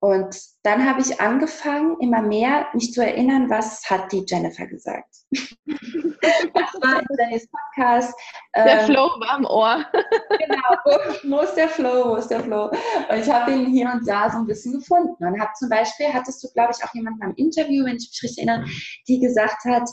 und 0.03 0.35
dann 0.63 0.83
habe 0.89 0.99
ich 0.99 1.21
angefangen, 1.21 1.95
immer 1.99 2.23
mehr 2.23 2.65
mich 2.73 2.91
zu 2.91 3.05
erinnern, 3.05 3.51
was 3.51 3.87
hat 3.87 4.11
die 4.11 4.25
Jennifer 4.27 4.65
gesagt. 4.65 5.15
das 5.29 6.73
war 6.81 7.01
in 7.01 7.17
Jennys 7.19 7.47
Podcast. 7.47 8.11
Der 8.55 8.81
ähm, 8.81 8.85
Flow 8.87 9.09
war 9.19 9.37
im 9.37 9.45
Ohr. 9.45 9.85
genau, 10.39 11.05
wo, 11.23 11.41
ist 11.41 11.53
der 11.53 11.69
Flow, 11.69 12.09
wo 12.09 12.15
ist 12.15 12.29
der 12.29 12.39
Flow? 12.39 12.71
Und 13.11 13.19
ich 13.19 13.29
habe 13.29 13.51
ihn 13.51 13.67
hier 13.67 13.91
und 13.93 14.07
da 14.07 14.31
so 14.31 14.39
ein 14.39 14.47
bisschen 14.47 14.79
gefunden. 14.79 15.23
Und 15.23 15.39
habe 15.39 15.51
zum 15.59 15.69
Beispiel, 15.69 16.07
hattest 16.11 16.43
du, 16.43 16.47
glaube 16.53 16.73
ich, 16.75 16.83
auch 16.83 16.93
jemanden 16.95 17.23
am 17.23 17.35
Interview, 17.35 17.85
wenn 17.85 17.97
ich 17.97 18.09
mich 18.09 18.23
richtig 18.23 18.47
erinnere, 18.47 18.65
die 19.07 19.19
gesagt 19.19 19.63
hat, 19.65 19.87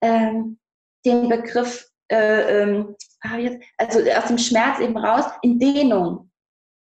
ähm, 0.00 0.58
den 1.04 1.28
Begriff, 1.28 1.86
äh, 2.10 2.62
ähm, 2.62 2.96
ah, 3.20 3.36
also 3.76 4.00
aus 4.10 4.28
dem 4.28 4.38
Schmerz 4.38 4.80
eben 4.80 4.96
raus, 4.96 5.26
in 5.42 5.58
Dehnung 5.58 6.29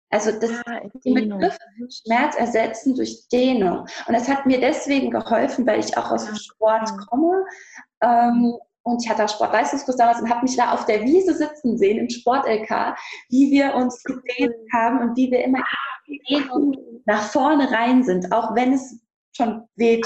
also 0.10 0.32
das 0.32 0.52
ah, 0.66 0.80
den 1.06 1.14
Begriff 1.14 1.58
Schmerz 1.90 2.36
ersetzen 2.36 2.96
durch 2.96 3.28
Dehnung. 3.32 3.86
Und 4.08 4.14
das 4.14 4.28
hat 4.28 4.46
mir 4.46 4.60
deswegen 4.60 5.12
geholfen, 5.12 5.68
weil 5.68 5.80
ich 5.80 5.98
auch 5.98 6.12
aus 6.12 6.26
dem 6.26 6.36
Sport 6.36 6.90
komme. 7.10 7.46
Ähm, 8.02 8.56
und 8.84 9.04
ich 9.04 9.10
hatte 9.10 9.26
auch 9.26 9.30
Sportleistungskurs 9.30 9.98
damals 9.98 10.22
und 10.22 10.30
habe 10.30 10.44
mich 10.44 10.56
da 10.56 10.74
auf 10.74 10.86
der 10.86 11.04
Wiese 11.04 11.36
sitzen 11.36 11.78
sehen 11.78 12.00
im 12.00 12.10
Sport-LK, 12.10 12.96
wie 13.30 13.52
wir 13.52 13.76
uns 13.76 14.04
gedehnt 14.04 14.56
haben 14.74 15.00
und 15.00 15.16
wie 15.16 15.30
wir 15.30 15.44
immer 15.44 15.60
nach 17.06 17.22
vorne 17.22 17.72
rein 17.72 18.04
sind, 18.04 18.32
auch 18.32 18.56
wenn 18.56 18.74
es 18.74 19.00
schon 19.36 19.64
weht. 19.76 20.04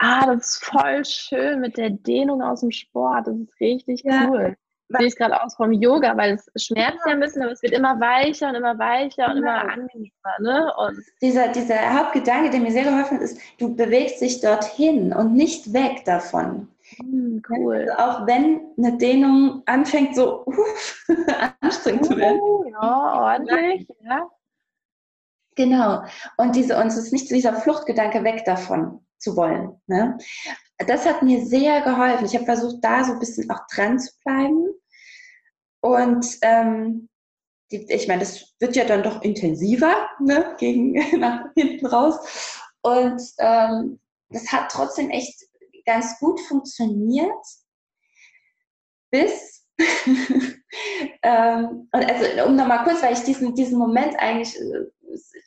ah, 0.00 0.26
das 0.26 0.52
ist 0.52 0.64
voll 0.64 1.04
schön 1.04 1.60
mit 1.60 1.78
der 1.78 1.90
Dehnung 1.90 2.42
aus 2.42 2.60
dem 2.60 2.70
Sport. 2.70 3.26
Das 3.26 3.36
ist 3.36 3.60
richtig 3.60 4.02
ja. 4.04 4.28
cool 4.28 4.56
sehe 4.88 5.06
ich 5.06 5.16
gerade 5.16 5.42
aus 5.42 5.54
vom 5.54 5.72
Yoga, 5.72 6.16
weil 6.16 6.34
es 6.34 6.64
schmerzt 6.64 7.00
ja 7.06 7.12
ein 7.12 7.20
bisschen, 7.20 7.42
aber 7.42 7.52
es 7.52 7.62
wird 7.62 7.72
immer 7.72 7.98
weicher 8.00 8.48
und 8.48 8.54
immer 8.54 8.78
weicher 8.78 9.30
und 9.30 9.38
immer 9.38 9.60
genau. 9.60 9.72
angenehmer. 9.72 10.12
Ne? 10.40 10.72
Und 10.78 11.04
dieser, 11.20 11.48
dieser 11.48 11.98
Hauptgedanke, 11.98 12.50
der 12.50 12.60
mir 12.60 12.72
sehr 12.72 12.84
geholfen 12.84 13.18
hat, 13.18 13.24
ist, 13.24 13.38
du 13.58 13.74
bewegst 13.74 14.20
dich 14.20 14.40
dorthin 14.40 15.12
und 15.12 15.34
nicht 15.34 15.72
weg 15.72 16.04
davon. 16.04 16.68
Hm, 16.96 17.42
cool. 17.50 17.88
Also 17.90 17.92
auch 18.02 18.26
wenn 18.26 18.60
eine 18.78 18.96
Dehnung 18.96 19.62
anfängt, 19.66 20.14
so 20.14 20.44
uff, 20.46 21.06
anstrengend 21.60 22.02
uh, 22.02 22.08
zu 22.08 22.16
werden. 22.16 22.40
Oh, 22.40 22.64
ja, 22.64 23.20
ordentlich, 23.22 23.88
ja. 24.00 24.28
Genau. 25.54 26.04
Und 26.36 26.54
diese, 26.54 26.78
uns 26.78 26.96
ist 26.96 27.12
nicht 27.12 27.28
dieser 27.30 27.52
Fluchtgedanke 27.52 28.22
weg 28.22 28.44
davon 28.44 29.04
zu 29.18 29.36
wollen. 29.36 29.80
Ne? 29.88 30.16
Das 30.86 31.04
hat 31.04 31.22
mir 31.22 31.44
sehr 31.44 31.80
geholfen. 31.80 32.26
Ich 32.26 32.34
habe 32.34 32.44
versucht, 32.44 32.76
da 32.82 33.02
so 33.02 33.14
ein 33.14 33.18
bisschen 33.18 33.50
auch 33.50 33.66
dran 33.74 33.98
zu 33.98 34.12
bleiben. 34.24 34.68
Und 35.80 36.26
ähm, 36.42 37.08
die, 37.70 37.86
ich 37.90 38.08
meine, 38.08 38.20
das 38.20 38.54
wird 38.60 38.76
ja 38.76 38.84
dann 38.84 39.02
doch 39.02 39.22
intensiver, 39.22 40.08
ne, 40.20 40.56
gegen 40.58 40.92
nach 41.20 41.46
hinten 41.54 41.86
raus. 41.86 42.62
Und 42.82 43.20
ähm, 43.38 44.00
das 44.30 44.50
hat 44.52 44.70
trotzdem 44.70 45.10
echt 45.10 45.44
ganz 45.84 46.18
gut 46.18 46.40
funktioniert, 46.40 47.44
bis 49.10 49.66
ähm, 51.22 51.88
und 51.92 52.10
also 52.10 52.44
um 52.46 52.56
nochmal 52.56 52.84
kurz, 52.84 53.02
weil 53.02 53.12
ich 53.12 53.22
diesen, 53.22 53.54
diesen 53.54 53.78
Moment 53.78 54.18
eigentlich 54.18 54.56
äh, 54.56 54.86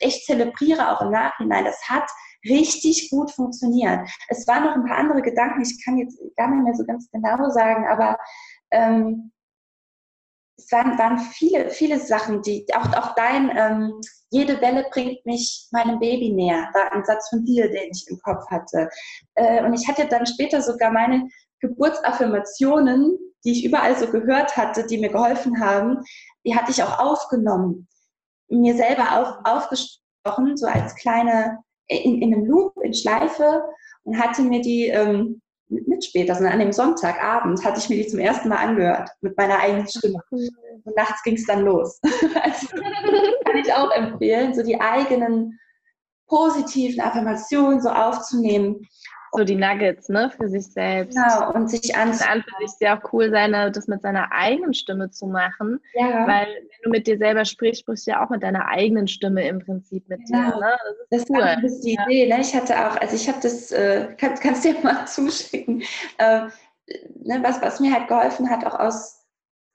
echt 0.00 0.24
zelebriere, 0.24 0.90
auch 0.90 1.02
im 1.02 1.10
Nachhinein, 1.10 1.64
das 1.64 1.88
hat 1.88 2.08
richtig 2.44 3.10
gut 3.10 3.30
funktioniert. 3.30 4.08
Es 4.28 4.46
waren 4.48 4.64
noch 4.64 4.74
ein 4.74 4.84
paar 4.84 4.96
andere 4.96 5.22
Gedanken, 5.22 5.62
ich 5.62 5.84
kann 5.84 5.98
jetzt 5.98 6.18
gar 6.36 6.48
nicht 6.48 6.64
mehr 6.64 6.74
so 6.74 6.84
ganz 6.84 7.08
genau 7.10 7.50
sagen, 7.50 7.86
aber 7.88 8.16
ähm, 8.70 9.32
es 10.56 10.70
waren, 10.70 10.98
waren 10.98 11.18
viele, 11.18 11.70
viele 11.70 11.98
Sachen, 11.98 12.42
die 12.42 12.66
auch, 12.74 12.92
auch 12.96 13.14
dein, 13.14 13.50
ähm, 13.56 14.00
jede 14.30 14.60
Welle 14.60 14.86
bringt 14.90 15.24
mich 15.26 15.68
meinem 15.72 15.98
Baby 15.98 16.32
näher, 16.32 16.70
war 16.72 16.92
ein 16.92 17.04
Satz 17.04 17.28
von 17.28 17.44
dir, 17.44 17.70
den 17.70 17.90
ich 17.90 18.06
im 18.08 18.18
Kopf 18.20 18.44
hatte. 18.50 18.88
Äh, 19.34 19.64
und 19.64 19.74
ich 19.74 19.86
hatte 19.88 20.06
dann 20.06 20.26
später 20.26 20.62
sogar 20.62 20.90
meine 20.90 21.28
Geburtsaffirmationen, 21.60 23.18
die 23.44 23.52
ich 23.52 23.64
überall 23.64 23.96
so 23.96 24.06
gehört 24.06 24.56
hatte, 24.56 24.86
die 24.86 24.98
mir 24.98 25.10
geholfen 25.10 25.60
haben, 25.60 25.98
die 26.44 26.54
hatte 26.54 26.70
ich 26.70 26.82
auch 26.82 26.98
aufgenommen, 26.98 27.88
mir 28.48 28.76
selber 28.76 29.18
auf, 29.18 29.36
aufgesprochen, 29.44 30.56
so 30.56 30.66
als 30.66 30.94
kleine, 30.94 31.58
in, 31.88 32.22
in 32.22 32.34
einem 32.34 32.46
Loop, 32.46 32.74
in 32.82 32.94
Schleife 32.94 33.62
und 34.04 34.18
hatte 34.18 34.42
mir 34.42 34.60
die 34.60 34.86
ähm, 34.86 35.42
mit 35.72 36.04
später, 36.04 36.34
sondern 36.34 36.54
an 36.54 36.58
dem 36.60 36.72
Sonntagabend 36.72 37.64
hatte 37.64 37.78
ich 37.78 37.88
mir 37.88 37.96
die 37.96 38.06
zum 38.06 38.20
ersten 38.20 38.48
Mal 38.48 38.56
angehört 38.56 39.10
mit 39.20 39.36
meiner 39.36 39.58
eigenen 39.58 39.88
Stimme. 39.88 40.22
Und 40.30 40.96
nachts 40.96 41.22
ging 41.22 41.34
es 41.34 41.46
dann 41.46 41.64
los. 41.64 42.00
also 42.42 42.66
kann 43.44 43.56
ich 43.56 43.72
auch 43.72 43.90
empfehlen, 43.90 44.54
so 44.54 44.62
die 44.62 44.80
eigenen 44.80 45.58
positiven 46.26 47.00
Affirmationen 47.00 47.80
so 47.80 47.90
aufzunehmen 47.90 48.86
so 49.34 49.44
die 49.44 49.54
Nuggets, 49.54 50.08
ne, 50.08 50.30
für 50.30 50.48
sich 50.48 50.66
selbst. 50.66 51.16
Genau, 51.16 51.52
und 51.52 51.70
sich 51.70 51.96
an. 51.96 52.10
An 52.10 52.42
für 52.42 52.66
sich 52.66 52.76
sehr 52.76 52.98
auch 52.98 53.12
cool, 53.12 53.30
seine, 53.30 53.70
das 53.70 53.88
mit 53.88 54.02
seiner 54.02 54.30
eigenen 54.30 54.74
Stimme 54.74 55.10
zu 55.10 55.26
machen. 55.26 55.80
Ja. 55.94 56.26
Weil 56.26 56.46
wenn 56.46 56.82
du 56.84 56.90
mit 56.90 57.06
dir 57.06 57.16
selber 57.16 57.44
sprichst, 57.44 57.80
sprichst 57.80 58.06
du 58.06 58.10
ja 58.10 58.24
auch 58.24 58.30
mit 58.30 58.42
deiner 58.42 58.68
eigenen 58.68 59.08
Stimme 59.08 59.46
im 59.48 59.60
Prinzip 59.60 60.06
mit 60.08 60.20
ja. 60.28 60.50
dir. 60.50 60.58
Ne? 60.58 60.76
Das 61.10 61.22
ist 61.22 61.30
das 61.30 61.38
cool. 61.38 61.64
ist 61.64 61.80
die 61.80 61.94
ja. 61.94 62.06
Idee, 62.06 62.28
ne? 62.28 62.40
Ich 62.40 62.54
hatte 62.54 62.74
auch, 62.74 62.96
also 63.00 63.16
ich 63.16 63.28
habe 63.28 63.38
das, 63.42 63.72
äh, 63.72 64.08
kann, 64.18 64.34
kannst 64.34 64.64
dir 64.64 64.74
mal 64.82 65.06
zuschicken, 65.06 65.82
äh, 66.18 66.42
ne, 67.22 67.38
was, 67.42 67.62
was 67.62 67.80
mir 67.80 67.92
halt 67.92 68.08
geholfen 68.08 68.50
hat, 68.50 68.66
auch 68.66 68.78
aus 68.78 69.21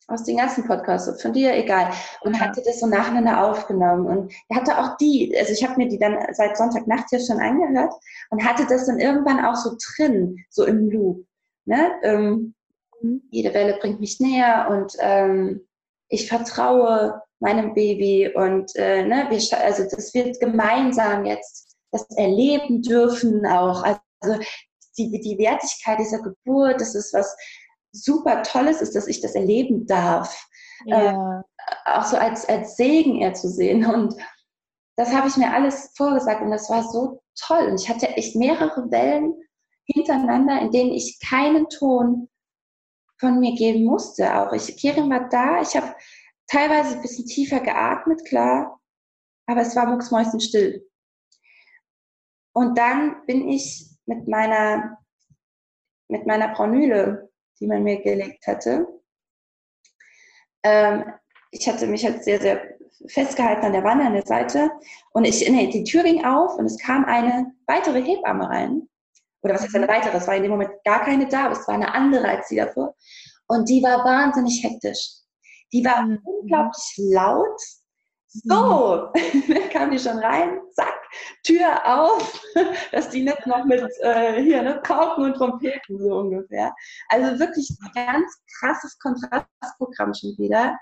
aus 0.08 0.24
den 0.24 0.38
ganzen 0.38 0.66
Podcasts, 0.66 1.22
von 1.22 1.34
dir 1.34 1.54
egal, 1.54 1.92
und 2.22 2.34
ja. 2.34 2.40
hatte 2.40 2.62
das 2.64 2.80
so 2.80 2.88
nacheinander 2.88 3.44
aufgenommen. 3.44 4.06
Und 4.08 4.34
hatte 4.54 4.78
auch 4.80 4.98
die, 4.98 5.36
also 5.38 5.52
ich 5.52 5.64
habe 5.64 5.78
mir 5.78 5.90
die 5.90 6.00
dann 6.00 6.18
seit 6.32 6.58
Sonntagnacht 6.58 7.12
ja 7.12 7.20
schon 7.20 7.40
angehört 7.40 7.94
und 8.30 8.44
hatte 8.44 8.66
das 8.68 8.86
dann 8.86 9.00
irgendwann 9.00 9.44
auch 9.44 9.56
so 9.56 9.76
drin, 9.96 10.38
so 10.50 10.66
im 10.66 10.90
Loop. 10.90 11.26
Ne? 11.66 11.92
Ähm, 12.04 12.54
mhm. 13.02 13.22
Jede 13.32 13.54
Welle 13.54 13.78
bringt 13.80 14.00
mich 14.00 14.20
näher 14.20 14.68
und 14.70 14.94
ähm, 15.00 15.68
ich 16.10 16.30
vertraue 16.30 17.22
meinem 17.40 17.74
Baby 17.74 18.32
und 18.34 18.76
äh, 18.76 19.04
ne, 19.06 19.28
wir, 19.30 19.64
also 19.64 19.84
das 19.84 20.14
wird 20.14 20.40
gemeinsam 20.40 21.26
jetzt 21.26 21.76
das 21.92 22.08
erleben 22.16 22.82
dürfen 22.82 23.46
auch. 23.46 23.84
Also 23.84 24.40
die, 24.98 25.20
die 25.20 25.38
Wertigkeit 25.38 26.00
dieser 26.00 26.22
Geburt, 26.22 26.82
das 26.82 26.96
ist 26.96 27.14
was 27.14 27.36
super 28.04 28.44
Tolles 28.44 28.82
ist, 28.82 28.96
dass 28.96 29.08
ich 29.08 29.22
das 29.22 29.36
erleben 29.36 29.86
darf. 29.86 30.48
Ja. 30.86 31.40
Äh, 31.40 31.42
auch 31.86 32.06
so 32.06 32.18
als, 32.18 32.48
als 32.48 32.76
Segen 32.78 33.18
eher 33.18 33.34
zu 33.34 33.50
sehen. 33.50 33.86
Und 33.86 34.16
das 34.96 35.14
habe 35.14 35.28
ich 35.28 35.38
mir 35.38 35.54
alles 35.54 35.92
vorgesagt 35.96 36.42
und 36.42 36.52
das 36.52 36.70
war 36.70 36.84
so 36.84 37.22
toll. 37.36 37.68
Und 37.70 37.82
ich 37.82 37.90
hatte 37.90 38.08
echt 38.10 38.36
mehrere 38.36 38.90
Wellen 38.92 39.34
hintereinander, 39.86 40.62
in 40.62 40.72
denen 40.72 40.92
ich 40.92 41.20
keinen 41.20 41.70
Ton 41.70 42.30
von 43.20 43.40
mir 43.40 43.56
geben 43.56 43.86
musste. 43.86 44.34
Auch 44.36 44.54
ich, 44.54 44.76
Kirin 44.78 45.10
war 45.10 45.30
da, 45.30 45.62
ich 45.62 45.76
habe 45.76 45.96
teilweise 46.48 46.96
ein 46.96 47.02
bisschen 47.02 47.26
tiefer 47.26 47.60
geatmet, 47.60 48.24
klar, 48.26 48.80
aber 49.48 49.62
es 49.62 49.76
war 49.76 49.88
mucksmäuschenstill. 49.88 50.88
Und 52.54 52.78
dann 52.78 53.26
bin 53.28 53.48
ich 53.48 53.88
mit 54.06 54.28
meiner, 54.28 54.98
mit 56.10 56.26
meiner 56.26 56.50
Braunüle, 56.50 57.30
die 57.60 57.68
man 57.68 57.84
mir 57.84 58.02
gelegt 58.02 58.46
hatte, 58.48 58.88
ähm, 60.64 61.06
ich 61.52 61.68
hatte 61.68 61.88
mich 61.88 62.04
halt 62.06 62.24
sehr, 62.24 62.42
sehr 62.42 62.78
festgehalten 63.08 63.66
an 63.66 63.74
der 63.74 63.84
Wanne, 63.84 64.06
an 64.06 64.14
der 64.14 64.26
Seite. 64.26 64.70
Und 65.12 65.26
ich, 65.26 65.48
nee, 65.50 65.68
die 65.68 65.84
Tür 65.84 66.04
ging 66.04 66.26
auf 66.26 66.56
und 66.56 66.66
es 66.66 66.78
kam 66.78 67.06
eine 67.06 67.54
weitere 67.68 68.02
Hebamme 68.02 68.50
rein. 68.50 68.90
Oder 69.42 69.56
was 69.56 69.62
heißt 69.62 69.76
eine 69.76 69.88
weitere? 69.88 70.18
Es 70.18 70.28
war 70.28 70.36
in 70.36 70.44
dem 70.44 70.52
Moment 70.52 70.72
gar 70.84 71.06
keine 71.06 71.28
da, 71.28 71.46
aber 71.46 71.54
es 71.54 71.68
war 71.68 71.76
eine 71.76 71.94
andere 71.94 72.28
als 72.28 72.48
die 72.50 72.58
davor. 72.58 72.96
Und 73.48 73.70
die 73.70 73.82
war 73.82 74.04
wahnsinnig 74.04 74.62
hektisch. 74.64 75.10
Die 75.72 75.86
war 75.86 76.02
mhm. 76.02 76.20
unglaublich 76.24 76.94
laut. 76.98 77.62
So, 78.28 79.12
dann 79.48 79.70
kam 79.70 79.92
die 79.92 80.00
schon 80.00 80.18
rein, 80.18 80.60
zack, 80.74 80.97
Tür 81.48 81.80
auf, 81.86 82.42
dass 82.92 83.10
die 83.10 83.24
nicht 83.24 83.48
noch 83.48 83.64
mit 83.66 83.90
äh, 84.02 84.42
hier, 84.44 84.62
ne, 84.62 84.82
Pauken 84.84 85.24
und 85.24 85.36
Trompeten 85.36 85.98
so 85.98 86.18
ungefähr. 86.20 86.76
Also 87.10 87.40
wirklich 87.40 87.70
ein 87.70 87.92
ganz 87.94 88.44
krasses 88.60 89.00
Kontrastprogramm 89.00 90.14
schon 90.14 90.38
wieder. 90.38 90.78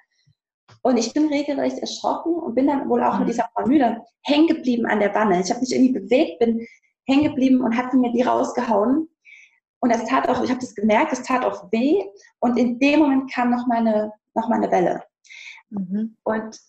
Und 0.82 0.98
ich 0.98 1.14
bin 1.14 1.28
regelrecht 1.28 1.78
erschrocken 1.80 2.34
und 2.34 2.56
bin 2.56 2.68
dann 2.68 2.90
wohl 2.90 3.04
auch 3.04 3.20
mit 3.20 3.30
dieser 3.30 3.50
Frau 3.54 3.68
Müller 3.68 4.04
hängen 4.24 4.48
geblieben 4.48 4.86
an 4.88 5.00
der 5.00 5.14
Wanne. 5.14 5.42
Ich 5.42 5.50
habe 5.52 5.62
mich 5.62 5.74
irgendwie 5.74 6.00
bewegt, 6.00 6.40
bin 6.40 6.66
hängen 7.08 7.24
geblieben 7.26 7.62
und 7.62 7.78
hatte 7.78 7.98
mir 7.98 8.12
die 8.12 8.24
rausgehauen. 8.24 9.08
Und 9.80 9.92
es 9.92 10.04
tat 10.06 10.28
auch, 10.28 10.44
ich 10.44 10.50
habe 10.50 10.60
das 10.60 10.74
gemerkt, 10.74 11.14
es 11.14 11.22
tat 11.22 11.46
auch 11.46 11.72
weh. 11.72 12.04
Und 12.40 12.58
in 12.58 12.80
dem 12.80 13.00
Moment 13.00 13.32
kam 13.32 13.52
noch 13.52 13.68
meine, 13.68 14.12
noch 14.34 14.50
meine 14.50 14.72
Welle. 14.72 15.04
Mhm. 15.70 16.18
Und 16.24 16.60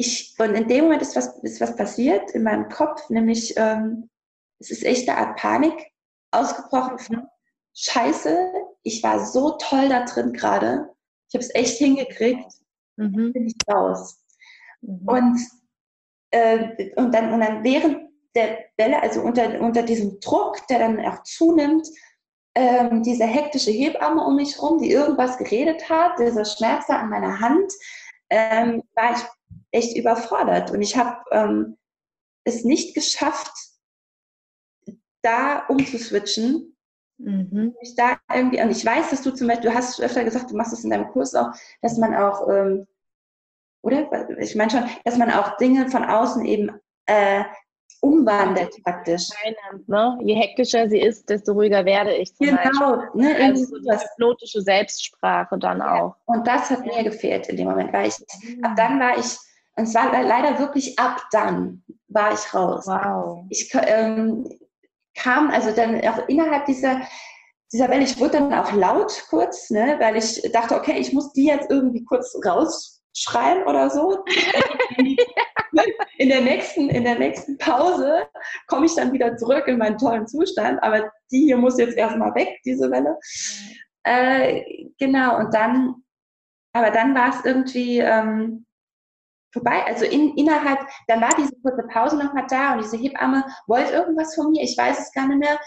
ich, 0.00 0.34
und 0.38 0.54
in 0.54 0.66
dem 0.66 0.84
Moment 0.84 1.02
ist 1.02 1.14
was, 1.14 1.36
ist 1.42 1.60
was 1.60 1.76
passiert 1.76 2.30
in 2.30 2.42
meinem 2.42 2.70
Kopf, 2.70 3.10
nämlich 3.10 3.52
ähm, 3.58 4.08
es 4.58 4.70
ist 4.70 4.82
echt 4.82 5.06
eine 5.08 5.18
Art 5.18 5.36
Panik 5.36 5.74
ausgebrochen 6.30 6.98
von 6.98 7.26
Scheiße, 7.74 8.50
ich 8.82 9.02
war 9.02 9.26
so 9.26 9.58
toll 9.58 9.90
da 9.90 10.04
drin 10.06 10.32
gerade. 10.32 10.88
Ich 11.28 11.34
habe 11.34 11.44
es 11.44 11.54
echt 11.54 11.76
hingekriegt. 11.76 12.50
Mhm. 12.96 13.32
Bin 13.32 13.46
ich 13.46 13.54
raus. 13.70 14.24
Mhm. 14.80 15.06
Und, 15.06 15.40
äh, 16.30 16.90
und, 16.96 17.14
dann, 17.14 17.34
und 17.34 17.40
dann 17.40 17.62
während 17.62 18.10
der 18.34 18.58
Welle, 18.78 19.02
also 19.02 19.20
unter, 19.20 19.60
unter 19.60 19.82
diesem 19.82 20.18
Druck, 20.20 20.66
der 20.68 20.78
dann 20.78 20.98
auch 21.04 21.22
zunimmt, 21.24 21.86
ähm, 22.54 23.02
diese 23.02 23.24
hektische 23.24 23.70
Hebamme 23.70 24.24
um 24.24 24.36
mich 24.36 24.56
herum, 24.56 24.78
die 24.78 24.90
irgendwas 24.90 25.36
geredet 25.36 25.88
hat, 25.90 26.18
dieser 26.18 26.46
Schmerz 26.46 26.88
an 26.88 27.10
meiner 27.10 27.38
Hand, 27.38 27.70
ähm, 28.30 28.82
war 28.94 29.12
ich 29.12 29.22
echt 29.72 29.96
überfordert. 29.96 30.70
Und 30.70 30.82
ich 30.82 30.96
habe 30.96 31.22
ähm, 31.30 31.76
es 32.44 32.64
nicht 32.64 32.94
geschafft, 32.94 33.52
da 35.22 35.66
umzuswitchen. 35.68 36.76
Mhm. 37.18 37.74
Ich 37.82 37.94
da 37.96 38.18
irgendwie, 38.32 38.62
und 38.62 38.70
ich 38.70 38.84
weiß, 38.84 39.10
dass 39.10 39.22
du 39.22 39.30
zum 39.32 39.48
Beispiel, 39.48 39.70
du 39.70 39.76
hast 39.76 40.00
öfter 40.00 40.24
gesagt, 40.24 40.50
du 40.50 40.56
machst 40.56 40.72
es 40.72 40.84
in 40.84 40.90
deinem 40.90 41.08
Kurs 41.08 41.34
auch, 41.34 41.50
dass 41.82 41.98
man 41.98 42.14
auch, 42.14 42.48
ähm, 42.48 42.86
oder? 43.82 44.38
Ich 44.38 44.54
meine 44.56 44.70
schon, 44.70 44.84
dass 45.04 45.16
man 45.16 45.30
auch 45.30 45.56
Dinge 45.56 45.90
von 45.90 46.04
außen 46.04 46.44
eben 46.44 46.70
äh, 47.06 47.44
umwandelt 48.00 48.74
praktisch. 48.82 49.28
ne? 49.86 50.18
Je 50.22 50.34
hektischer 50.34 50.88
sie 50.88 51.00
ist, 51.00 51.28
desto 51.28 51.52
ruhiger 51.52 51.84
werde 51.84 52.14
ich. 52.14 52.34
Zum 52.34 52.46
genau. 52.46 53.02
Ne, 53.14 53.36
also 53.36 53.64
so 53.64 53.78
die 53.78 53.90
hypnotische 53.90 54.62
Selbstsprache 54.62 55.58
dann 55.58 55.78
ja. 55.78 55.94
auch. 55.94 56.16
Und 56.26 56.46
das 56.46 56.70
hat 56.70 56.84
mir 56.84 57.02
gefehlt 57.04 57.48
in 57.48 57.56
dem 57.56 57.68
Moment, 57.68 57.92
weil 57.92 58.08
ich, 58.08 58.18
mhm. 58.42 58.64
ab 58.64 58.72
dann 58.76 58.98
war 58.98 59.18
ich, 59.18 59.36
und 59.76 59.84
es 59.84 59.94
war 59.94 60.10
leider 60.22 60.58
wirklich 60.58 60.98
ab 60.98 61.22
dann 61.32 61.82
war 62.08 62.32
ich 62.32 62.54
raus. 62.54 62.86
Wow. 62.86 63.44
Ich 63.50 63.70
ähm, 63.74 64.48
kam, 65.14 65.50
also 65.50 65.70
dann 65.72 66.00
auch 66.02 66.28
innerhalb 66.28 66.66
dieser, 66.66 67.00
dieser 67.72 67.88
Welle, 67.88 68.04
ich 68.04 68.18
wurde 68.18 68.32
dann 68.32 68.52
auch 68.52 68.72
laut 68.72 69.24
kurz, 69.28 69.70
ne, 69.70 69.96
weil 69.98 70.16
ich 70.16 70.42
dachte, 70.52 70.74
okay, 70.74 70.98
ich 70.98 71.12
muss 71.12 71.32
die 71.32 71.46
jetzt 71.46 71.70
irgendwie 71.70 72.04
kurz 72.04 72.34
rausschreien 72.44 73.64
oder 73.64 73.90
so. 73.90 74.24
in 76.18 76.28
der 76.28 76.40
nächsten, 76.40 76.88
in 76.90 77.04
der 77.04 77.18
nächsten 77.18 77.56
Pause 77.58 78.26
komme 78.66 78.86
ich 78.86 78.94
dann 78.94 79.12
wieder 79.12 79.36
zurück 79.36 79.66
in 79.68 79.78
meinen 79.78 79.98
tollen 79.98 80.26
Zustand, 80.26 80.82
aber 80.82 81.10
die 81.30 81.44
hier 81.44 81.56
muss 81.56 81.78
jetzt 81.78 81.96
erstmal 81.96 82.34
weg, 82.34 82.60
diese 82.64 82.90
Welle. 82.90 83.16
Äh, 84.02 84.88
genau, 84.98 85.38
und 85.38 85.54
dann, 85.54 86.02
aber 86.72 86.90
dann 86.90 87.14
war 87.14 87.30
es 87.30 87.44
irgendwie 87.44 87.98
ähm, 87.98 88.66
vorbei. 89.52 89.84
Also 89.86 90.04
in, 90.04 90.34
innerhalb, 90.36 90.80
dann 91.08 91.20
war 91.20 91.30
diese 91.36 91.54
kurze 91.62 91.86
Pause 91.88 92.16
nochmal 92.16 92.46
da 92.48 92.74
und 92.74 92.82
diese 92.82 92.96
Hebamme 92.96 93.44
wollte 93.66 93.92
irgendwas 93.92 94.34
von 94.34 94.50
mir, 94.50 94.62
ich 94.62 94.76
weiß 94.76 94.98
es 94.98 95.12
gar 95.12 95.28
nicht 95.28 95.38
mehr. 95.38 95.58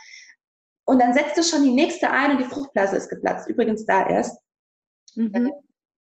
Und 0.85 0.99
dann 0.99 1.13
setzte 1.13 1.43
schon 1.43 1.63
die 1.63 1.73
nächste 1.73 2.09
ein 2.09 2.31
und 2.31 2.37
die 2.39 2.49
Fruchtblase 2.49 2.97
ist 2.97 3.09
geplatzt. 3.09 3.47
Übrigens 3.47 3.85
da 3.85 4.07
erst. 4.07 4.37
Mhm. 5.15 5.31
Äh, 5.33 5.51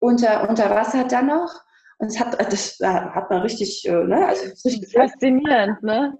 unter, 0.01 0.49
unter 0.49 0.71
Wasser 0.71 1.05
dann 1.05 1.27
noch. 1.27 1.55
Und 1.99 2.09
es 2.09 2.21
hat, 2.21 2.39
das 2.41 2.79
hat 2.81 3.31
man 3.31 3.43
richtig, 3.43 3.87
äh, 3.87 4.05
ne, 4.05 4.27
also 4.27 4.45
richtig 4.65 4.93
faszinierend, 4.93 5.83
ne? 5.83 6.17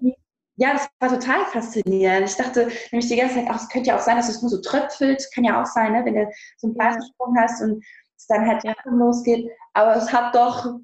Ja, 0.55 0.73
das 0.73 0.87
war 0.99 1.09
total 1.09 1.45
faszinierend. 1.45 2.27
Ich 2.27 2.35
dachte 2.35 2.67
nämlich 2.91 3.07
die 3.09 3.15
ganze 3.15 3.35
Zeit, 3.35 3.45
ach, 3.47 3.61
es 3.61 3.69
könnte 3.69 3.89
ja 3.89 3.95
auch 3.95 4.01
sein, 4.01 4.17
dass 4.17 4.27
es 4.27 4.41
nur 4.41 4.49
so 4.49 4.59
tröpfelt. 4.59 5.23
Kann 5.35 5.43
ja 5.43 5.61
auch 5.61 5.67
sein, 5.67 5.93
ne, 5.93 6.03
wenn 6.03 6.15
du 6.15 6.27
so 6.57 6.67
einen 6.67 6.73
Blasensprung 6.75 7.37
hast 7.37 7.61
und 7.61 7.85
es 8.17 8.25
dann 8.25 8.47
halt 8.47 8.63
ja. 8.63 8.73
losgeht. 8.85 9.47
Aber 9.73 9.95
es 9.95 10.11
hat 10.11 10.33
doch 10.33 10.79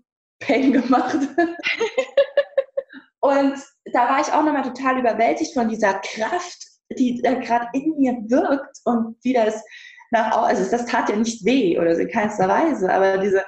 Pain 0.46 0.74
gemacht. 0.74 1.18
und 3.22 3.56
da 3.92 4.10
war 4.10 4.22
ich 4.22 4.32
auch 4.32 4.44
nochmal 4.44 4.64
total 4.64 5.00
überwältigt 5.00 5.54
von 5.54 5.70
dieser 5.70 5.96
Kraft, 5.96 6.68
die 6.98 7.24
äh, 7.24 7.40
gerade 7.40 7.68
in 7.74 7.96
mir 7.98 8.14
wirkt 8.28 8.78
und 8.86 9.18
wie 9.24 9.34
das 9.34 9.64
nach, 10.12 10.38
also 10.44 10.70
das 10.70 10.86
tat 10.86 11.10
ja 11.10 11.16
nicht 11.16 11.44
weh 11.44 11.80
oder 11.80 11.96
so 11.96 12.02
in 12.02 12.10
keinster 12.10 12.48
Weise, 12.48 12.94
aber 12.94 13.18
diese 13.18 13.44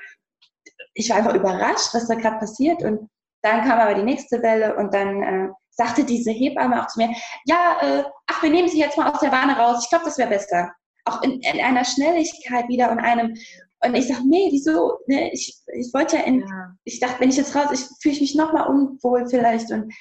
ich 0.96 1.10
war 1.10 1.18
einfach 1.18 1.36
überrascht, 1.36 1.94
was 1.94 2.08
da 2.08 2.16
gerade 2.16 2.40
passiert. 2.40 2.82
Und 2.82 3.10
dann 3.44 3.64
kam 3.64 3.80
aber 3.80 3.94
die 3.94 4.04
nächste 4.04 4.42
Welle 4.42 4.76
und 4.76 4.94
dann 4.94 5.22
äh, 5.22 5.50
sagte 5.70 6.04
diese 6.04 6.32
Hebamme 6.32 6.82
auch 6.82 6.88
zu 6.88 7.00
mir, 7.00 7.14
ja, 7.46 7.78
äh, 7.82 8.04
ach, 8.28 8.42
wir 8.42 8.50
nehmen 8.50 8.70
Sie 8.70 8.80
jetzt 8.80 8.98
mal 8.98 9.12
aus 9.12 9.20
der 9.20 9.32
Wanne 9.32 9.58
raus. 9.58 9.84
Ich 9.84 9.90
glaube, 9.90 10.06
das 10.06 10.18
wäre 10.18 10.30
besser. 10.30 10.72
Auch 11.04 11.22
in, 11.22 11.40
in, 11.42 11.62
einer 11.62 11.86
Schnelligkeit 11.86 12.68
wieder 12.68 12.92
und 12.92 13.00
einem. 13.00 13.36
Und 13.86 13.96
ich 13.96 14.08
sage, 14.08 14.22
nee, 14.28 14.50
wieso? 14.52 15.00
Ne, 15.08 15.32
ich, 15.32 15.58
ich 15.74 15.94
wollte 15.94 16.18
ja 16.18 16.24
in, 16.24 16.42
ja. 16.42 16.76
ich 16.84 17.00
dachte, 17.00 17.20
wenn 17.20 17.30
ich 17.30 17.38
jetzt 17.38 17.56
raus, 17.56 17.68
ich 17.72 17.86
fühle 18.02 18.20
mich 18.20 18.36
nochmal 18.36 18.68
unwohl 18.68 19.28
vielleicht. 19.30 19.72
Und 19.72 19.94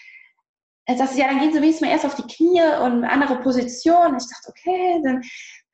er 0.86 0.96
sagte, 0.96 1.18
ja, 1.18 1.28
dann 1.28 1.40
gehen 1.40 1.52
Sie 1.52 1.60
wenigstens 1.60 1.86
mal 1.86 1.92
erst 1.92 2.06
auf 2.06 2.14
die 2.14 2.34
Knie 2.34 2.62
und 2.82 3.04
andere 3.04 3.40
Position. 3.40 4.12
Und 4.12 4.22
ich 4.22 4.28
dachte, 4.28 4.48
okay, 4.48 5.00
dann 5.02 5.22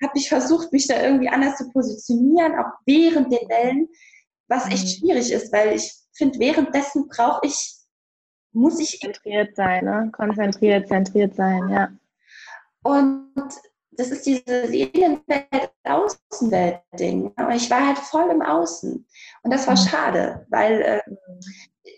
habe 0.02 0.12
ich 0.18 0.28
versucht, 0.28 0.72
mich 0.72 0.86
da 0.86 1.02
irgendwie 1.02 1.28
anders 1.28 1.56
zu 1.56 1.70
positionieren, 1.70 2.54
auch 2.58 2.72
während 2.86 3.32
den 3.32 3.48
Wellen 3.48 3.88
was 4.50 4.66
echt 4.66 4.84
mhm. 4.84 5.06
schwierig 5.06 5.32
ist, 5.32 5.52
weil 5.52 5.76
ich 5.76 5.94
finde, 6.12 6.38
währenddessen 6.38 7.08
brauche 7.08 7.46
ich, 7.46 7.76
muss 8.52 8.80
ich. 8.80 9.00
Konzentriert 9.00 9.54
sein, 9.56 9.84
ne? 9.84 10.10
Konzentriert, 10.12 10.88
zentriert 10.88 11.34
sein, 11.36 11.68
ja. 11.68 11.88
Und 12.82 13.52
das 14.00 14.10
ist 14.10 14.24
dieses 14.24 14.70
Innenwelt-Außenwelt-Ding. 14.70 17.34
Und 17.36 17.50
ich 17.52 17.70
war 17.70 17.86
halt 17.86 17.98
voll 17.98 18.30
im 18.30 18.40
Außen. 18.40 19.06
Und 19.42 19.50
das 19.52 19.66
war 19.66 19.74
mhm. 19.74 19.88
schade, 19.88 20.46
weil 20.48 20.80
äh, 20.80 21.02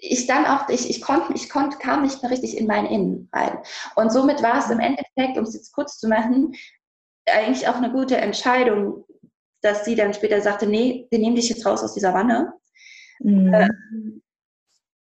ich 0.00 0.26
dann 0.26 0.46
auch, 0.46 0.68
ich, 0.68 0.90
ich 0.90 1.00
konnte, 1.00 1.32
ich 1.34 1.48
konnte, 1.48 1.78
kam 1.78 2.02
nicht 2.02 2.20
mehr 2.20 2.32
richtig 2.32 2.58
in 2.58 2.66
mein 2.66 2.86
Innen 2.86 3.28
rein. 3.32 3.56
Und 3.94 4.10
somit 4.12 4.42
war 4.42 4.58
es 4.58 4.68
im 4.70 4.80
Endeffekt, 4.80 5.38
um 5.38 5.44
es 5.44 5.54
jetzt 5.54 5.72
kurz 5.72 6.00
zu 6.00 6.08
machen, 6.08 6.56
eigentlich 7.26 7.68
auch 7.68 7.76
eine 7.76 7.92
gute 7.92 8.16
Entscheidung, 8.16 9.04
dass 9.60 9.84
sie 9.84 9.94
dann 9.94 10.12
später 10.12 10.40
sagte, 10.40 10.66
nee, 10.66 11.06
wir 11.10 11.20
nehmen 11.20 11.36
dich 11.36 11.50
jetzt 11.50 11.64
raus 11.64 11.84
aus 11.84 11.94
dieser 11.94 12.14
Wanne. 12.14 12.52
Mhm. 13.20 13.54
Ähm, 13.54 14.22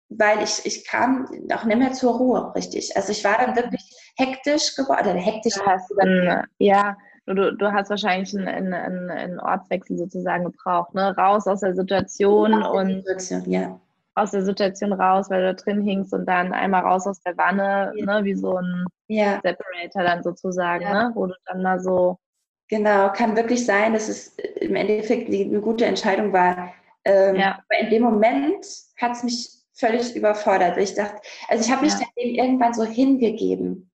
weil 0.09 0.43
ich, 0.43 0.67
ich 0.67 0.85
kam 0.85 1.27
auch 1.53 1.63
nicht 1.63 1.79
mehr 1.79 1.93
zur 1.93 2.17
Ruhe, 2.17 2.53
richtig. 2.57 2.97
Also 2.97 3.13
ich 3.13 3.23
war 3.23 3.39
dann 3.39 3.55
wirklich 3.55 3.89
hektisch 4.19 4.75
geworden, 4.75 5.11
oder 5.11 5.21
hektisch. 5.21 5.55
Du 5.55 5.65
hast 5.65 5.99
einen, 5.99 6.45
ja, 6.59 6.97
du, 7.27 7.57
du 7.57 7.73
hast 7.73 7.91
wahrscheinlich 7.91 8.37
einen, 8.37 8.75
einen, 8.75 9.11
einen 9.11 9.41
Ortswechsel 9.41 9.97
sozusagen 9.97 10.45
gebraucht, 10.45 10.95
ne? 10.95 11.17
Raus 11.17 11.47
aus 11.47 11.61
der 11.61 11.75
Situation 11.75 12.53
ja, 12.53 12.69
und 12.69 13.05
Situation, 13.05 13.51
ja. 13.51 13.81
aus 14.15 14.33
der 14.33 14.43
Situation 14.43 14.93
raus, 14.93 15.31
weil 15.31 15.41
du 15.43 15.55
da 15.55 15.63
drin 15.63 15.83
hingst 15.83 16.13
und 16.13 16.27
dann 16.27 16.53
einmal 16.53 16.83
raus 16.83 17.07
aus 17.07 17.21
der 17.21 17.37
Wanne, 17.37 17.93
ja. 17.97 18.05
ne? 18.05 18.25
Wie 18.25 18.35
so 18.35 18.57
ein 18.57 18.85
ja. 19.07 19.41
Separator 19.43 20.03
dann 20.03 20.23
sozusagen, 20.23 20.85
ne? 20.85 21.11
Wo 21.15 21.27
du 21.27 21.35
dann 21.47 21.63
mal 21.63 21.81
so. 21.81 22.19
Genau, 22.71 23.11
kann 23.13 23.35
wirklich 23.35 23.65
sein, 23.65 23.95
dass 23.95 24.11
es 24.11 24.37
im 24.61 24.77
Endeffekt 24.77 25.29
eine 25.29 25.61
gute 25.61 25.87
Entscheidung 25.87 26.35
war. 26.35 26.75
Ähm, 27.07 27.37
ja. 27.37 27.53
Aber 27.53 27.81
in 27.81 27.89
dem 27.89 28.03
Moment 28.03 28.67
hat 29.01 29.13
es 29.13 29.23
mich 29.23 29.49
völlig 29.73 30.15
überfordert. 30.15 30.77
Ich 30.77 30.95
dachte, 30.95 31.19
also 31.49 31.65
ich 31.65 31.71
habe 31.71 31.85
mich 31.85 31.95
ja. 31.95 32.01
dem 32.19 32.35
irgendwann 32.35 32.75
so 32.75 32.85
hingegeben. 32.85 33.88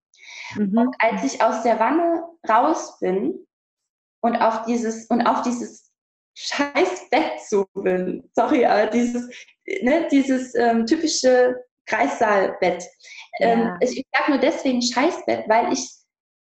Mhm. 0.56 0.78
Und 0.78 0.96
als 0.98 1.24
ich 1.24 1.42
aus 1.42 1.62
der 1.62 1.78
Wanne 1.78 2.24
raus 2.48 2.98
bin 3.00 3.46
und 4.20 4.36
auf 4.36 4.64
dieses 4.66 5.06
und 5.06 5.26
auf 5.26 5.42
dieses 5.42 5.92
scheiß 6.36 7.08
Bett 7.10 7.40
zu 7.48 7.66
bin, 7.74 8.28
sorry, 8.34 8.64
aber 8.64 8.86
dieses, 8.86 9.28
ne, 9.82 10.08
dieses 10.10 10.54
ähm, 10.54 10.86
typische 10.86 11.56
Kreissaalbett. 11.86 12.84
Ähm, 13.40 13.60
ja. 13.60 13.76
ich, 13.80 13.98
ich 13.98 14.06
sage 14.12 14.32
nur 14.32 14.40
deswegen 14.40 14.82
Scheißbett, 14.82 15.48
weil 15.48 15.72
ich, 15.72 15.88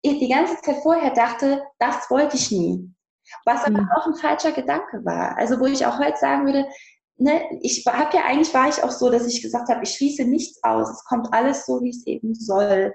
ich 0.02 0.20
die 0.20 0.30
ganze 0.30 0.60
Zeit 0.62 0.78
vorher 0.84 1.12
dachte, 1.12 1.64
das 1.80 2.10
wollte 2.10 2.38
ich 2.38 2.52
nie. 2.52 2.90
Was 3.46 3.64
aber 3.64 3.82
mhm. 3.82 3.90
auch 3.96 4.08
ein 4.08 4.16
falscher 4.16 4.52
Gedanke 4.52 5.04
war. 5.06 5.38
Also 5.38 5.60
wo 5.60 5.66
ich 5.66 5.86
auch 5.86 6.00
heute 6.00 6.18
sagen 6.18 6.46
würde, 6.46 6.68
ne, 7.18 7.42
ich 7.62 7.86
habe 7.86 8.18
ja 8.18 8.24
eigentlich 8.26 8.54
war 8.54 8.68
ich 8.68 8.84
auch 8.84 8.92
so, 8.92 9.10
dass 9.10 9.28
ich 9.28 9.42
gesagt 9.42 9.70
habe, 9.70 9.84
ich 9.84 9.94
schließe 9.94 10.26
nichts 10.26 10.62
aus. 10.64 10.90
Es 10.90 11.06
kommt 11.06 11.34
alles 11.34 11.66
so, 11.66 11.82
wie 11.82 11.92
es 11.92 12.06
eben 12.06 12.34
soll. 12.34 12.94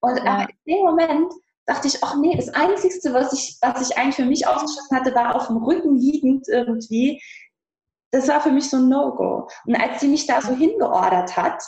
Und 0.00 0.18
ja. 0.18 0.42
in 0.42 0.74
dem 0.74 0.84
Moment 0.84 1.32
dachte 1.66 1.88
ich, 1.88 2.02
ach 2.02 2.16
nee, 2.16 2.36
das 2.36 2.48
Einzige, 2.50 3.12
was 3.12 3.32
ich, 3.32 3.58
was 3.60 3.88
ich 3.88 3.96
eigentlich 3.96 4.16
für 4.16 4.24
mich 4.24 4.46
ausgeschlossen 4.46 4.96
hatte, 4.96 5.14
war 5.14 5.34
auf 5.34 5.48
dem 5.48 5.56
Rücken 5.56 5.96
liegend 5.96 6.46
irgendwie. 6.48 7.22
Das 8.12 8.28
war 8.28 8.40
für 8.40 8.52
mich 8.52 8.70
so 8.70 8.76
ein 8.76 8.88
No-Go. 8.88 9.48
Und 9.64 9.74
als 9.76 10.00
sie 10.00 10.08
mich 10.08 10.26
da 10.26 10.40
so 10.40 10.54
hingeordert 10.54 11.36
hat, 11.36 11.62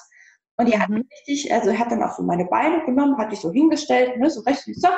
und 0.57 0.66
die 0.66 0.76
mhm. 0.76 0.81
hat 0.81 0.91
richtig, 0.91 1.53
also 1.53 1.76
hat 1.76 1.91
dann 1.91 2.03
auch 2.03 2.16
so 2.16 2.22
meine 2.22 2.45
Beine 2.47 2.85
genommen, 2.85 3.16
hat 3.18 3.33
die 3.33 3.37
so 3.37 3.51
hingestellt, 3.51 4.18
ne, 4.18 4.31
so 4.31 4.41
recht 4.43 4.66
wie 4.66 4.74
so, 4.74 4.89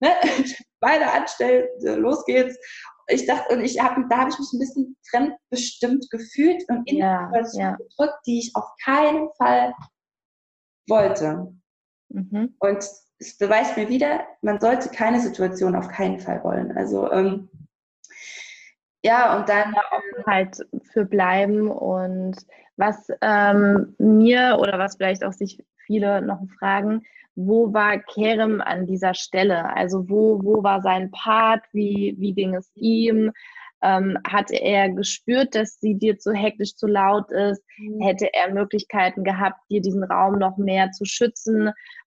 ne, 0.00 0.10
Beine 0.80 1.12
anstellen, 1.12 1.66
los 1.80 2.24
geht's 2.24 2.58
ich 3.06 3.26
dachte, 3.26 3.54
und 3.54 3.64
ich 3.64 3.80
habe, 3.80 4.04
da 4.08 4.18
habe 4.18 4.30
ich 4.30 4.38
mich 4.38 4.52
ein 4.52 4.58
bisschen 4.58 4.96
fremdbestimmt 5.10 6.10
gefühlt 6.10 6.64
und 6.68 6.88
in 6.88 6.98
ja, 6.98 7.30
ja. 7.52 7.76
gedrückt, 7.76 8.18
die 8.26 8.38
ich 8.38 8.52
auf 8.54 8.64
keinen 8.82 9.28
Fall 9.36 9.74
wollte. 10.88 11.54
Mhm. 12.14 12.54
Und 12.58 12.78
es 13.18 13.38
beweist 13.38 13.76
mir 13.76 13.88
wieder, 13.88 14.20
man 14.42 14.60
sollte 14.60 14.88
keine 14.90 15.20
Situation 15.20 15.74
auf 15.74 15.88
keinen 15.88 16.18
Fall 16.18 16.42
wollen. 16.44 16.76
Also 16.76 17.10
ähm, 17.10 17.48
ja, 19.02 19.36
und 19.36 19.48
dann 19.48 19.74
offen 19.90 20.26
halt 20.26 20.56
für 20.92 21.04
bleiben 21.04 21.70
und 21.70 22.36
was 22.76 23.08
ähm, 23.20 23.94
mir 23.98 24.56
oder 24.60 24.78
was 24.78 24.96
vielleicht 24.96 25.24
auch 25.24 25.32
sich 25.32 25.62
viele 25.86 26.22
noch 26.22 26.40
fragen, 26.58 27.02
wo 27.36 27.72
war 27.72 27.98
Kerem 27.98 28.60
an 28.60 28.86
dieser 28.86 29.14
Stelle? 29.14 29.74
Also 29.74 30.08
wo, 30.08 30.40
wo 30.42 30.62
war 30.62 30.80
sein 30.82 31.10
Part? 31.10 31.64
Wie, 31.72 32.14
wie 32.18 32.32
ging 32.32 32.54
es 32.54 32.70
ihm? 32.76 33.32
Ähm, 33.82 34.16
hat 34.26 34.50
er 34.50 34.88
gespürt, 34.88 35.54
dass 35.54 35.78
sie 35.80 35.96
dir 35.96 36.18
zu 36.18 36.32
hektisch, 36.32 36.76
zu 36.76 36.86
laut 36.86 37.30
ist? 37.30 37.62
Mhm. 37.76 38.00
Hätte 38.00 38.32
er 38.32 38.54
Möglichkeiten 38.54 39.24
gehabt, 39.24 39.58
dir 39.70 39.82
diesen 39.82 40.04
Raum 40.04 40.38
noch 40.38 40.56
mehr 40.56 40.92
zu 40.92 41.04
schützen? 41.04 41.72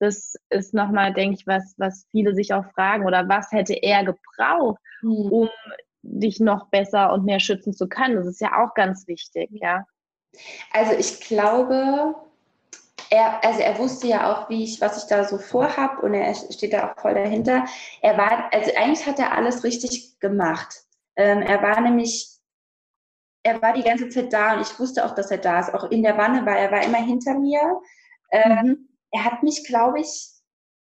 Das 0.04 0.34
ist 0.50 0.74
nochmal, 0.74 1.12
denke 1.12 1.36
ich, 1.38 1.46
was, 1.46 1.74
was 1.78 2.06
viele 2.10 2.34
sich 2.34 2.52
auch 2.52 2.64
fragen. 2.74 3.06
Oder 3.06 3.28
was 3.28 3.50
hätte 3.52 3.74
er 3.74 4.04
gebraucht, 4.04 4.80
mhm. 5.02 5.32
um 5.32 5.48
dich 6.02 6.40
noch 6.40 6.68
besser 6.68 7.12
und 7.12 7.24
mehr 7.24 7.40
schützen 7.40 7.72
zu 7.72 7.88
können? 7.88 8.16
Das 8.16 8.26
ist 8.26 8.40
ja 8.40 8.62
auch 8.62 8.74
ganz 8.74 9.06
wichtig, 9.08 9.48
ja. 9.52 9.84
Also 10.72 10.92
ich 10.92 11.20
glaube, 11.20 12.14
er, 13.10 13.44
also 13.44 13.60
er 13.60 13.78
wusste 13.78 14.08
ja 14.08 14.32
auch, 14.32 14.48
wie 14.48 14.64
ich, 14.64 14.80
was 14.80 15.02
ich 15.02 15.08
da 15.08 15.24
so 15.24 15.38
vorhab 15.38 16.02
und 16.02 16.14
er 16.14 16.34
steht 16.34 16.72
da 16.72 16.90
auch 16.90 17.00
voll 17.00 17.14
dahinter. 17.14 17.64
Er 18.02 18.18
war, 18.18 18.52
also 18.52 18.70
eigentlich 18.76 19.06
hat 19.06 19.18
er 19.18 19.32
alles 19.36 19.64
richtig 19.64 20.18
gemacht. 20.20 20.84
Ähm, 21.16 21.42
er 21.42 21.62
war 21.62 21.80
nämlich, 21.80 22.28
er 23.42 23.62
war 23.62 23.72
die 23.72 23.82
ganze 23.82 24.08
Zeit 24.08 24.32
da 24.32 24.54
und 24.54 24.62
ich 24.62 24.78
wusste 24.78 25.04
auch, 25.04 25.14
dass 25.14 25.30
er 25.30 25.38
da 25.38 25.60
ist. 25.60 25.72
Auch 25.72 25.90
in 25.90 26.02
der 26.02 26.18
Wanne 26.18 26.44
war 26.44 26.58
er, 26.58 26.70
war 26.70 26.82
immer 26.82 26.98
hinter 26.98 27.38
mir. 27.38 27.80
Ähm, 28.32 28.66
mhm. 28.66 28.88
Er 29.14 29.24
hat 29.24 29.44
mich, 29.44 29.64
glaube 29.64 30.00
ich, 30.00 30.32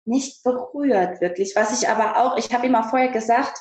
nicht 0.05 0.43
berührt, 0.43 1.19
wirklich. 1.19 1.55
Was 1.55 1.79
ich 1.81 1.89
aber 1.89 2.17
auch, 2.17 2.37
ich 2.37 2.53
habe 2.53 2.65
ihm 2.65 2.75
auch 2.75 2.89
vorher 2.89 3.11
gesagt, 3.11 3.59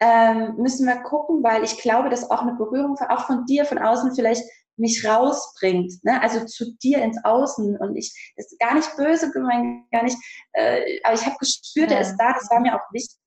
ähm, 0.00 0.56
müssen 0.56 0.86
wir 0.86 0.96
gucken, 1.02 1.42
weil 1.42 1.62
ich 1.62 1.78
glaube, 1.78 2.08
dass 2.08 2.30
auch 2.30 2.42
eine 2.42 2.54
Berührung 2.54 2.96
auch 3.08 3.26
von 3.26 3.44
dir 3.44 3.66
von 3.66 3.78
außen 3.78 4.14
vielleicht 4.14 4.42
mich 4.76 5.06
rausbringt, 5.06 5.92
ne? 6.04 6.20
also 6.22 6.44
zu 6.46 6.74
dir 6.82 7.02
ins 7.02 7.22
Außen. 7.22 7.76
Und 7.76 7.96
ich, 7.96 8.32
das 8.36 8.50
ist 8.50 8.58
gar 8.58 8.74
nicht 8.74 8.96
böse 8.96 9.30
gemeint, 9.30 9.90
gar 9.92 10.02
nicht, 10.02 10.16
äh, 10.54 10.98
aber 11.04 11.14
ich 11.14 11.26
habe 11.26 11.36
gespürt, 11.38 11.90
ja. 11.90 11.98
er 11.98 12.00
ist 12.00 12.16
da, 12.16 12.32
das 12.32 12.50
war 12.50 12.60
mir 12.60 12.74
auch 12.74 12.92
wichtig. 12.92 13.18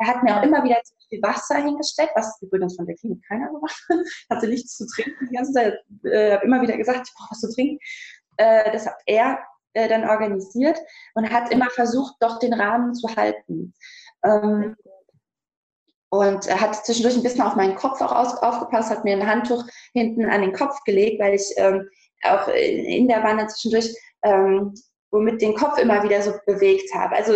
Er 0.00 0.06
hat 0.06 0.22
mir 0.22 0.38
auch 0.38 0.44
immer 0.44 0.62
wieder 0.62 0.80
zum 0.84 0.96
Beispiel 0.96 1.22
Wasser 1.22 1.56
hingestellt, 1.56 2.10
was 2.14 2.40
übrigens 2.40 2.76
von 2.76 2.86
der 2.86 2.94
Klinik 2.94 3.20
keiner 3.26 3.50
gemacht 3.50 3.84
hat. 3.90 3.98
Hatte 4.30 4.46
nichts 4.46 4.76
zu 4.76 4.86
trinken 4.86 5.28
die 5.28 5.34
ganze 5.34 5.52
Zeit. 5.52 5.74
Äh, 6.04 6.34
habe 6.34 6.44
immer 6.44 6.62
wieder 6.62 6.76
gesagt, 6.76 7.08
ich 7.08 7.14
brauche 7.14 7.32
was 7.32 7.40
zu 7.40 7.52
trinken. 7.52 7.78
Äh, 8.36 8.70
das 8.70 8.86
hat 8.86 8.96
er 9.06 9.40
äh, 9.74 9.88
dann 9.88 10.08
organisiert 10.08 10.78
und 11.14 11.30
hat 11.30 11.52
immer 11.52 11.70
versucht, 11.70 12.14
doch 12.20 12.38
den 12.38 12.54
Rahmen 12.54 12.94
zu 12.94 13.08
halten. 13.16 13.74
Ähm, 14.24 14.76
und 16.10 16.48
hat 16.48 16.86
zwischendurch 16.86 17.16
ein 17.16 17.22
bisschen 17.22 17.42
auf 17.42 17.56
meinen 17.56 17.76
Kopf 17.76 18.00
auch 18.00 18.12
aus, 18.12 18.34
aufgepasst, 18.42 18.90
hat 18.90 19.04
mir 19.04 19.14
ein 19.14 19.26
Handtuch 19.26 19.64
hinten 19.92 20.24
an 20.24 20.40
den 20.40 20.54
Kopf 20.54 20.82
gelegt, 20.84 21.20
weil 21.20 21.34
ich 21.34 21.52
ähm, 21.56 21.86
auch 22.22 22.48
in 22.48 23.08
der 23.08 23.22
Wanne 23.22 23.46
zwischendurch 23.48 23.94
ähm, 24.22 24.74
womit 25.10 25.40
den 25.40 25.54
Kopf 25.54 25.78
immer 25.78 26.02
wieder 26.02 26.22
so 26.22 26.34
bewegt 26.46 26.92
habe. 26.94 27.16
Also 27.16 27.34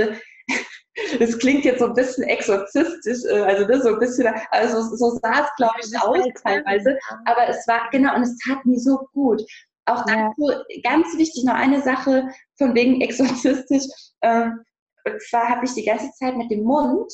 das 1.18 1.39
klingt 1.39 1.64
jetzt 1.64 1.80
so 1.80 1.87
ein 1.87 1.95
bisschen 1.95 2.24
exorzistisch, 2.24 3.24
äh, 3.30 3.41
also 3.41 3.66
das 3.66 3.83
so 3.83 3.91
ein 3.91 3.99
bisschen, 3.99 4.33
also 4.51 4.97
so 4.97 5.18
sah 5.22 5.45
es, 5.45 5.51
glaube 5.57 5.76
ich, 5.80 5.99
aus 5.99 6.26
teilweise, 6.43 6.99
aber 7.26 7.49
es 7.49 7.66
war, 7.66 7.89
genau, 7.91 8.14
und 8.14 8.22
es 8.22 8.37
tat 8.39 8.64
mir 8.64 8.78
so 8.78 8.99
gut. 9.12 9.43
Auch 9.87 10.05
dazu, 10.05 10.51
ganz 10.83 11.16
wichtig, 11.16 11.45
noch 11.45 11.55
eine 11.55 11.83
Sache 11.83 12.28
von 12.57 12.74
wegen 12.74 13.01
exorzistisch, 13.01 13.85
ähm, 14.22 14.61
und 15.05 15.20
zwar 15.22 15.49
habe 15.49 15.64
ich 15.64 15.74
die 15.74 15.85
ganze 15.85 16.11
Zeit 16.12 16.37
mit 16.37 16.51
dem 16.51 16.62
Mund 16.62 17.12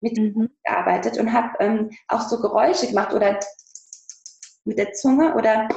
mit 0.00 0.16
mhm. 0.16 0.50
gearbeitet 0.64 1.18
und 1.18 1.32
habe 1.32 1.50
ähm, 1.60 1.90
auch 2.08 2.22
so 2.22 2.40
Geräusche 2.40 2.86
gemacht 2.86 3.12
oder 3.12 3.38
mit 4.64 4.78
der 4.78 4.92
Zunge 4.92 5.34
oder 5.34 5.68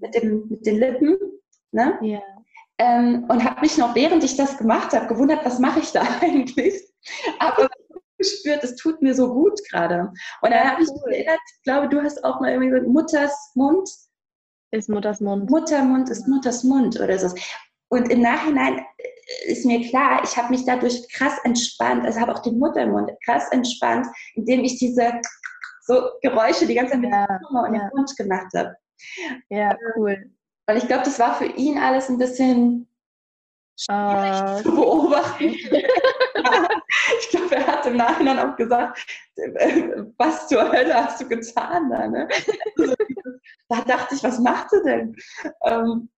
mit, 0.00 0.14
dem, 0.14 0.46
mit 0.48 0.66
den 0.66 0.76
Lippen. 0.76 1.16
Ne? 1.72 1.98
Ja. 2.02 2.20
Ähm, 2.78 3.24
und 3.28 3.44
habe 3.44 3.60
mich 3.60 3.76
noch, 3.76 3.94
während 3.94 4.22
ich 4.22 4.36
das 4.36 4.58
gemacht 4.58 4.92
habe, 4.92 5.08
gewundert, 5.08 5.44
was 5.44 5.58
mache 5.58 5.80
ich 5.80 5.90
da 5.90 6.02
eigentlich? 6.20 6.74
Aber 7.40 7.68
gespürt, 8.16 8.62
es 8.64 8.76
tut 8.76 9.00
mir 9.02 9.14
so 9.14 9.32
gut 9.32 9.60
gerade. 9.70 10.12
Und 10.42 10.50
dann 10.50 10.70
habe 10.70 10.82
ich 10.82 10.88
mich 10.88 11.02
erinnert, 11.06 11.40
ich 11.56 11.62
glaube, 11.62 11.88
du 11.88 12.02
hast 12.02 12.22
auch 12.24 12.40
mal 12.40 12.50
irgendwie 12.50 12.70
gesagt, 12.70 12.88
Mutters 12.88 13.52
Mund. 13.54 13.88
Ist 14.70 14.88
Mutters 14.88 15.20
Mund. 15.20 15.50
Muttermund 15.50 16.10
ist 16.10 16.28
Mutters 16.28 16.62
Mund 16.64 17.00
oder 17.00 17.18
so. 17.18 17.34
Und 17.90 18.10
im 18.10 18.20
Nachhinein 18.20 18.78
äh, 18.78 19.52
ist 19.52 19.64
mir 19.64 19.88
klar, 19.88 20.22
ich 20.22 20.36
habe 20.36 20.50
mich 20.50 20.64
dadurch 20.66 21.08
krass 21.12 21.38
entspannt, 21.44 22.04
also 22.04 22.20
habe 22.20 22.34
auch 22.34 22.42
den 22.42 22.58
Muttermund 22.58 23.10
krass 23.24 23.50
entspannt, 23.50 24.06
indem 24.34 24.64
ich 24.64 24.78
diese 24.78 25.20
so 25.86 26.10
Geräusche 26.22 26.66
die 26.66 26.74
ganze 26.74 26.92
Zeit 26.92 27.00
mit 27.00 27.10
ja, 27.10 27.26
der 27.26 27.40
Zunge 27.46 27.62
und 27.62 27.74
ja. 27.74 27.88
dem 27.88 27.96
Mund 27.96 28.16
gemacht 28.16 28.52
habe. 28.54 28.76
Ja, 29.48 29.74
cool. 29.96 30.30
Weil 30.66 30.76
ich 30.76 30.86
glaube, 30.86 31.04
das 31.04 31.18
war 31.18 31.34
für 31.34 31.46
ihn 31.46 31.78
alles 31.78 32.10
ein 32.10 32.18
bisschen 32.18 32.86
schwierig 33.78 34.42
uh. 34.42 34.62
zu 34.62 34.74
beobachten. 34.74 35.54
ich 37.20 37.28
glaube, 37.30 37.56
er 37.56 37.66
hat 37.66 37.86
im 37.86 37.96
Nachhinein 37.96 38.38
auch 38.38 38.56
gesagt, 38.56 39.06
was 40.18 40.48
zur 40.48 40.70
Hölle 40.70 40.94
hast 40.94 41.20
du 41.20 41.28
getan 41.28 41.90
da? 41.90 42.08
Ne? 42.08 42.28
Also, 42.78 42.94
da 43.68 43.80
dachte 43.82 44.14
ich, 44.14 44.22
was 44.22 44.38
macht 44.38 44.72
du 44.72 44.82
denn? 44.82 45.16
Ähm, 45.64 46.08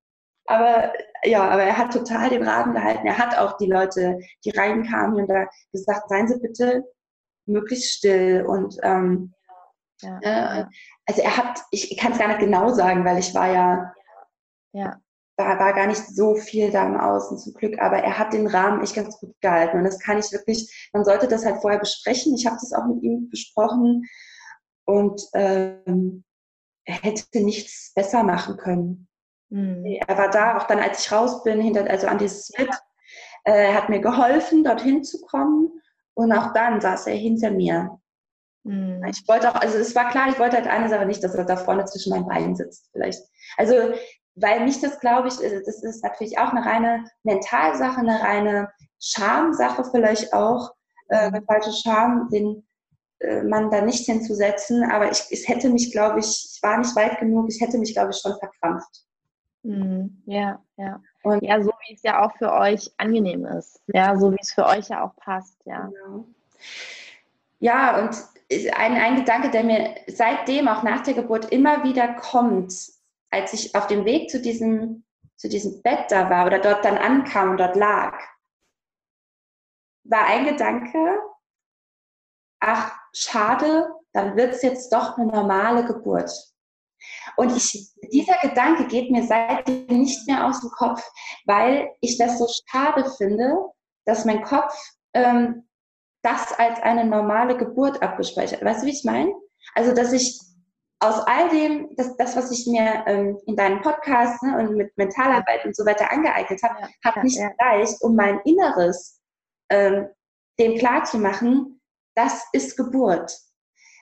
aber 0.47 0.93
ja, 1.25 1.49
aber 1.49 1.63
er 1.63 1.77
hat 1.77 1.93
total 1.93 2.31
den 2.31 2.47
Rahmen 2.47 2.75
gehalten. 2.75 3.07
Er 3.07 3.19
hat 3.19 3.37
auch 3.39 3.57
die 3.57 3.67
Leute, 3.67 4.19
die 4.45 4.51
reinkamen 4.51 5.17
und 5.17 5.29
da 5.29 5.47
gesagt, 5.73 6.09
seien 6.09 6.29
Sie 6.29 6.39
bitte 6.39 6.85
möglichst 7.47 7.93
still. 7.93 8.45
Und 8.47 8.77
ähm, 8.83 9.33
ja, 10.01 10.19
äh, 10.23 10.65
also 11.07 11.23
er 11.23 11.37
hat, 11.37 11.61
ich 11.71 11.97
kann 11.99 12.13
es 12.13 12.19
gar 12.19 12.29
nicht 12.29 12.41
genau 12.41 12.73
sagen, 12.73 13.05
weil 13.05 13.19
ich 13.19 13.35
war 13.35 13.53
ja, 13.53 13.93
ja. 14.73 15.01
Da 15.41 15.59
war 15.59 15.73
gar 15.73 15.87
nicht 15.87 16.07
so 16.07 16.35
viel 16.35 16.71
da 16.71 16.87
im 16.87 16.99
Außen 16.99 17.39
zum 17.39 17.55
Glück, 17.55 17.81
aber 17.81 17.99
er 17.99 18.19
hat 18.19 18.33
den 18.33 18.47
Rahmen 18.47 18.83
echt 18.83 18.95
ganz 18.95 19.19
gut 19.19 19.35
gehalten. 19.41 19.79
Und 19.79 19.85
das 19.85 19.99
kann 19.99 20.19
ich 20.19 20.31
wirklich, 20.33 20.91
man 20.93 21.05
sollte 21.05 21.29
das 21.29 21.45
halt 21.45 21.61
vorher 21.61 21.81
besprechen. 21.81 22.35
Ich 22.35 22.47
habe 22.47 22.57
das 22.61 22.73
auch 22.73 22.87
mit 22.87 23.03
ihm 23.03 23.29
besprochen 23.29 24.07
und 24.85 25.23
ähm, 25.35 26.25
er 26.85 26.95
hätte 26.95 27.41
nichts 27.41 27.93
besser 27.95 28.23
machen 28.23 28.57
können. 28.57 29.09
Mhm. 29.51 29.85
Er 29.85 30.17
war 30.17 30.31
da, 30.31 30.59
auch 30.59 30.65
dann, 30.65 30.79
als 30.79 31.05
ich 31.05 31.13
raus 31.13 31.43
bin, 31.43 31.61
hinter, 31.61 31.89
also 31.89 32.07
an 32.07 32.19
dieses 32.19 32.51
Bett. 32.53 32.71
Äh, 33.45 33.69
er 33.69 33.75
hat 33.75 33.89
mir 33.89 34.01
geholfen, 34.01 34.65
dorthin 34.65 35.05
zu 35.05 35.21
kommen. 35.23 35.71
Und 36.15 36.33
auch 36.33 36.53
dann 36.53 36.81
saß 36.81 37.07
er 37.07 37.15
hinter 37.15 37.51
mir. 37.51 37.99
Mhm. 38.65 39.03
Ich 39.07 39.27
wollte 39.27 39.51
auch, 39.51 39.55
also 39.55 39.79
es 39.79 39.95
war 39.95 40.11
klar, 40.11 40.29
ich 40.29 40.39
wollte 40.39 40.57
halt 40.57 40.67
eine 40.67 40.89
Sache 40.89 41.07
nicht, 41.07 41.23
dass 41.25 41.35
er 41.35 41.45
da 41.45 41.57
vorne 41.57 41.85
zwischen 41.87 42.11
meinen 42.11 42.27
Beinen 42.27 42.57
sitzt, 42.57 42.91
vielleicht. 42.93 43.23
Also, 43.57 43.93
weil 44.41 44.65
mich 44.65 44.81
das, 44.81 45.01
glaube 45.01 45.29
ich, 45.29 45.43
äh, 45.43 45.63
das 45.65 45.83
ist 45.83 46.03
natürlich 46.03 46.39
auch 46.39 46.53
eine 46.53 46.65
reine 46.65 47.05
Mentalsache, 47.23 48.01
eine 48.01 48.21
reine 48.21 48.73
Schamsache 48.99 49.85
vielleicht 49.91 50.33
auch, 50.33 50.73
äh, 51.09 51.17
eine 51.17 51.43
falsche 51.43 51.73
Scham, 51.73 52.29
den 52.31 52.67
äh, 53.21 53.43
Mann 53.43 53.71
da 53.71 53.83
nicht 53.83 54.07
hinzusetzen. 54.07 54.91
Aber 54.91 55.11
ich, 55.11 55.25
es 55.31 55.49
hätte 55.49 55.71
mich, 55.71 55.93
glaube 55.93 56.21
ich, 56.21 56.27
ich 56.27 56.63
war 56.63 56.79
nicht 56.79 56.95
weit 56.97 57.19
genug, 57.19 57.49
ich 57.49 57.61
hätte 57.61 57.79
mich, 57.79 57.95
glaube 57.95 58.11
ich, 58.11 58.19
schon 58.19 58.39
verkrampft. 58.39 59.05
Mhm. 59.63 60.23
Ja, 60.27 60.63
ja. 60.77 61.01
Und 61.23 61.43
ja, 61.43 61.63
so 61.63 61.71
wie 61.87 61.95
es 61.95 62.03
ja 62.03 62.25
auch 62.25 62.35
für 62.37 62.53
euch 62.53 62.91
angenehm 62.97 63.45
ist. 63.45 63.81
Ja, 63.89 64.17
so 64.17 64.33
wie 64.33 64.39
es 64.41 64.53
für 64.53 64.65
euch 64.65 64.89
ja 64.89 65.05
auch 65.05 65.15
passt, 65.17 65.59
ja. 65.67 65.87
Genau. 65.87 66.25
Ja, 67.59 67.99
und 67.99 68.17
ein, 68.75 68.95
ein 68.95 69.17
Gedanke, 69.17 69.51
der 69.51 69.65
mir 69.65 69.95
seitdem, 70.07 70.67
auch 70.67 70.83
nach 70.83 71.03
der 71.03 71.15
Geburt, 71.15 71.53
immer 71.53 71.85
wieder 71.85 72.15
kommt, 72.15 72.73
als 73.31 73.53
ich 73.53 73.75
auf 73.75 73.87
dem 73.87 74.05
Weg 74.05 74.31
zu 74.31 74.41
diesem, 74.41 75.05
zu 75.37 75.49
diesem 75.49 75.83
Bett 75.83 76.11
da 76.11 76.29
war 76.31 76.47
oder 76.47 76.59
dort 76.59 76.85
dann 76.85 76.99
ankam 76.99 77.51
und 77.51 77.61
dort 77.61 77.77
lag, 77.77 78.19
war 80.05 80.27
ein 80.27 80.47
Gedanke, 80.47 81.19
ach, 82.61 82.97
schade, 83.13 83.91
dann 84.13 84.37
wird 84.37 84.55
es 84.55 84.63
jetzt 84.63 84.93
doch 84.93 85.17
eine 85.17 85.27
normale 85.27 85.85
Geburt. 85.85 86.31
Und 87.37 87.57
ich, 87.57 87.91
dieser 88.13 88.37
Gedanke 88.43 88.87
geht 88.87 89.11
mir 89.11 89.23
seitdem 89.23 89.87
nicht 89.87 90.27
mehr 90.27 90.47
aus 90.47 90.61
dem 90.61 90.71
Kopf, 90.71 91.03
weil 91.47 91.91
ich 92.01 92.19
das 92.19 92.39
so 92.39 92.47
schade 92.67 93.11
finde, 93.17 93.57
dass 94.05 94.25
mein 94.25 94.43
Kopf 94.43 94.75
ähm, 95.15 95.67
das 96.23 96.53
als 96.59 96.81
eine 96.81 97.05
normale 97.05 97.57
Geburt 97.57 98.03
abgespeichert. 98.03 98.63
Weißt 98.63 98.83
du, 98.83 98.87
wie 98.87 98.91
ich 98.91 99.05
meine? 99.05 99.33
Also, 99.75 99.95
dass 99.95 100.13
ich 100.13 100.39
aus 101.01 101.19
all 101.27 101.49
dem, 101.49 101.89
das, 101.97 102.17
das 102.17 102.37
was 102.37 102.51
ich 102.51 102.67
mir 102.67 103.05
ähm, 103.07 103.39
in 103.47 103.57
deinem 103.57 103.81
Podcast 103.81 104.43
ne, 104.43 104.59
und 104.59 104.77
mit 104.77 104.97
Mentalarbeit 104.97 105.65
und 105.65 105.75
so 105.75 105.85
weiter 105.87 106.13
angeeignet 106.13 106.63
habe, 106.63 106.81
ja, 106.81 106.89
hat 107.05 107.25
nicht 107.25 107.39
ja. 107.39 107.49
gereicht, 107.49 107.97
um 108.03 108.15
mein 108.15 108.39
Inneres 108.45 109.21
ähm, 109.71 110.09
dem 110.59 110.77
klarzumachen, 110.77 111.81
das 112.15 112.45
ist 112.53 112.77
Geburt. 112.77 113.33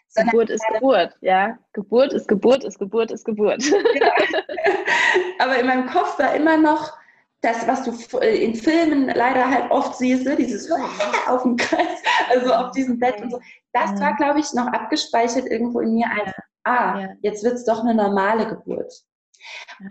Sondern 0.08 0.30
Geburt 0.32 0.50
ist 0.50 0.64
Geburt, 0.72 1.16
ja. 1.20 1.58
Geburt 1.72 2.12
ist 2.12 2.26
Geburt 2.26 2.64
ist 2.64 2.78
Geburt 2.78 3.10
ist 3.12 3.24
Geburt. 3.24 3.62
Aber 5.38 5.58
in 5.58 5.66
meinem 5.66 5.86
Kopf 5.86 6.18
war 6.18 6.34
immer 6.34 6.56
noch 6.56 6.92
das, 7.42 7.66
was 7.68 7.84
du 7.84 8.18
äh, 8.18 8.42
in 8.42 8.54
Filmen 8.54 9.08
leider 9.08 9.48
halt 9.48 9.70
oft 9.70 9.96
siehst, 9.96 10.24
ne? 10.24 10.34
dieses 10.34 10.68
auf 11.28 11.42
dem 11.42 11.56
Kreis, 11.56 12.02
also 12.30 12.52
auf 12.52 12.72
diesem 12.72 12.98
Bett 12.98 13.20
und 13.20 13.30
so. 13.30 13.40
Das 13.72 14.00
war, 14.00 14.16
glaube 14.16 14.40
ich, 14.40 14.52
noch 14.54 14.66
abgespeichert 14.66 15.46
irgendwo 15.46 15.80
in 15.80 15.94
mir 15.94 16.08
als, 16.10 16.32
ah, 16.68 17.00
ja. 17.00 17.08
jetzt 17.22 17.44
wird 17.44 17.54
es 17.54 17.64
doch 17.64 17.80
eine 17.80 17.94
normale 17.94 18.46
Geburt. 18.48 18.92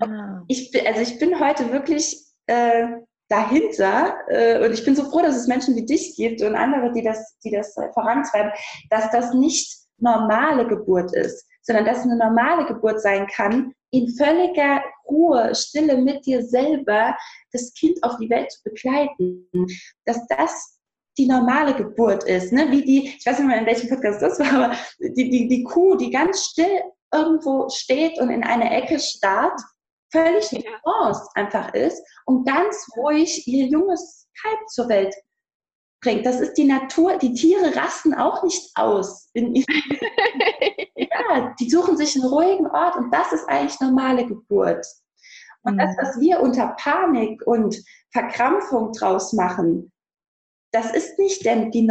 Ah. 0.01 0.41
Ich, 0.47 0.71
also 0.87 1.01
ich 1.01 1.19
bin 1.19 1.39
heute 1.39 1.71
wirklich 1.71 2.25
äh, 2.47 2.87
dahinter 3.29 4.15
äh, 4.29 4.65
und 4.65 4.73
ich 4.73 4.83
bin 4.85 4.95
so 4.95 5.03
froh, 5.09 5.21
dass 5.21 5.35
es 5.35 5.47
Menschen 5.47 5.75
wie 5.75 5.85
dich 5.85 6.15
gibt 6.15 6.41
und 6.41 6.55
andere, 6.55 6.91
die 6.91 7.03
das, 7.03 7.37
die 7.43 7.51
das 7.51 7.73
vorantreiben, 7.93 8.51
dass 8.89 9.09
das 9.11 9.33
nicht 9.33 9.77
normale 9.99 10.67
Geburt 10.67 11.13
ist, 11.13 11.45
sondern 11.61 11.85
dass 11.85 12.03
eine 12.03 12.17
normale 12.17 12.65
Geburt 12.65 13.01
sein 13.01 13.27
kann, 13.27 13.73
in 13.91 14.09
völliger 14.15 14.81
Ruhe, 15.07 15.55
Stille 15.55 15.97
mit 15.97 16.25
dir 16.25 16.43
selber 16.43 17.15
das 17.51 17.73
Kind 17.73 18.03
auf 18.03 18.17
die 18.17 18.29
Welt 18.29 18.51
zu 18.51 18.61
begleiten. 18.63 19.47
Dass 20.05 20.25
das 20.27 20.76
die 21.17 21.27
normale 21.27 21.75
Geburt 21.75 22.23
ist. 22.25 22.53
Ne? 22.53 22.69
Wie 22.71 22.83
die, 22.83 23.07
ich 23.17 23.25
weiß 23.25 23.39
nicht 23.39 23.47
mehr, 23.47 23.59
in 23.59 23.65
welchem 23.65 23.89
Podcast 23.89 24.21
das 24.21 24.39
war, 24.39 24.53
aber 24.53 24.75
die, 24.99 25.29
die, 25.29 25.47
die 25.47 25.63
Kuh, 25.63 25.95
die 25.95 26.11
ganz 26.11 26.43
still 26.45 26.81
irgendwo 27.13 27.69
steht 27.69 28.19
und 28.19 28.29
in 28.29 28.43
eine 28.43 28.69
Ecke 28.69 28.99
starrt, 28.99 29.59
völlig 30.11 30.51
in 30.53 30.63
Trance 30.83 31.27
einfach 31.35 31.73
ist 31.73 32.01
und 32.25 32.45
ganz 32.45 32.87
ruhig 32.97 33.47
ihr 33.47 33.65
junges 33.65 34.27
Kalb 34.41 34.59
zur 34.69 34.89
Welt 34.89 35.13
bringt. 36.01 36.25
Das 36.25 36.39
ist 36.39 36.53
die 36.53 36.65
Natur. 36.65 37.17
Die 37.17 37.33
Tiere 37.33 37.75
rasten 37.75 38.13
auch 38.13 38.43
nicht 38.43 38.71
aus. 38.75 39.29
ja, 39.33 39.45
die 41.59 41.69
suchen 41.69 41.97
sich 41.97 42.15
einen 42.15 42.25
ruhigen 42.25 42.67
Ort 42.67 42.95
und 42.95 43.11
das 43.11 43.33
ist 43.33 43.47
eigentlich 43.49 43.79
normale 43.79 44.25
Geburt. 44.25 44.85
Und 45.63 45.73
mhm. 45.75 45.79
das, 45.79 45.95
was 45.99 46.19
wir 46.19 46.39
unter 46.39 46.75
Panik 46.79 47.45
und 47.45 47.77
Verkrampfung 48.11 48.91
draus 48.93 49.33
machen, 49.33 49.91
das 50.71 50.91
ist 50.93 51.17
nicht 51.19 51.45
denn 51.45 51.71
die 51.71 51.87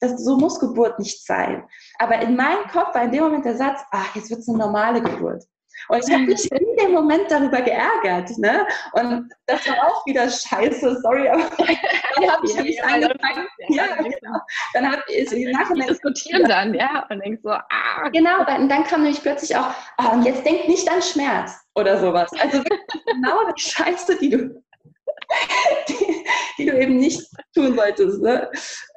das, 0.00 0.24
so 0.24 0.36
muss 0.36 0.60
Geburt 0.60 0.98
nicht 0.98 1.24
sein. 1.24 1.64
Aber 1.98 2.20
in 2.20 2.36
meinem 2.36 2.66
Kopf 2.70 2.94
war 2.94 3.04
in 3.04 3.12
dem 3.12 3.24
Moment 3.24 3.44
der 3.44 3.56
Satz, 3.56 3.80
ach, 3.90 4.14
jetzt 4.14 4.30
wird 4.30 4.40
es 4.40 4.48
eine 4.48 4.58
normale 4.58 5.00
Geburt. 5.00 5.44
Und 5.88 5.98
ich 5.98 6.12
habe 6.12 6.24
mich 6.24 6.50
in 6.50 6.76
dem 6.76 6.92
Moment 6.92 7.30
darüber 7.30 7.60
geärgert. 7.60 8.30
Ne? 8.38 8.66
Und 8.92 9.30
das 9.46 9.66
war 9.68 9.86
auch 9.86 10.04
wieder 10.06 10.28
scheiße, 10.28 11.00
sorry, 11.00 11.28
aber 11.28 11.42
dann 12.16 12.30
habe 12.30 12.46
ich 12.46 12.56
mich 12.56 12.82
angefangen. 12.82 13.46
Ja, 13.68 13.96
genau. 13.96 14.38
Dann 14.72 14.92
habe 14.92 15.02
ich 15.08 15.30
nachher 15.52 15.86
diskutieren 15.86 16.42
ja. 16.42 16.48
dann, 16.48 16.74
ja, 16.74 17.06
und 17.10 17.20
denkst 17.20 17.42
so, 17.42 17.50
ah. 17.50 18.08
Genau, 18.12 18.38
und 18.40 18.68
dann 18.68 18.84
kam 18.84 19.02
nämlich 19.02 19.22
plötzlich 19.22 19.56
auch, 19.56 19.70
ah, 19.98 20.08
und 20.12 20.24
jetzt 20.24 20.44
denk 20.44 20.66
nicht 20.66 20.90
an 20.90 21.02
Schmerz 21.02 21.52
oder 21.74 21.98
sowas. 22.00 22.30
Also 22.40 22.62
genau 23.06 23.52
die 23.52 23.60
Scheiße, 23.60 24.18
die 24.18 24.30
du 24.30 24.62
die, 25.88 26.15
die, 26.58 26.66
du 26.66 26.78
eben 26.78 26.96
nicht 26.96 27.22
tun 27.54 27.76
solltest. 27.76 28.22
Ne? 28.22 28.50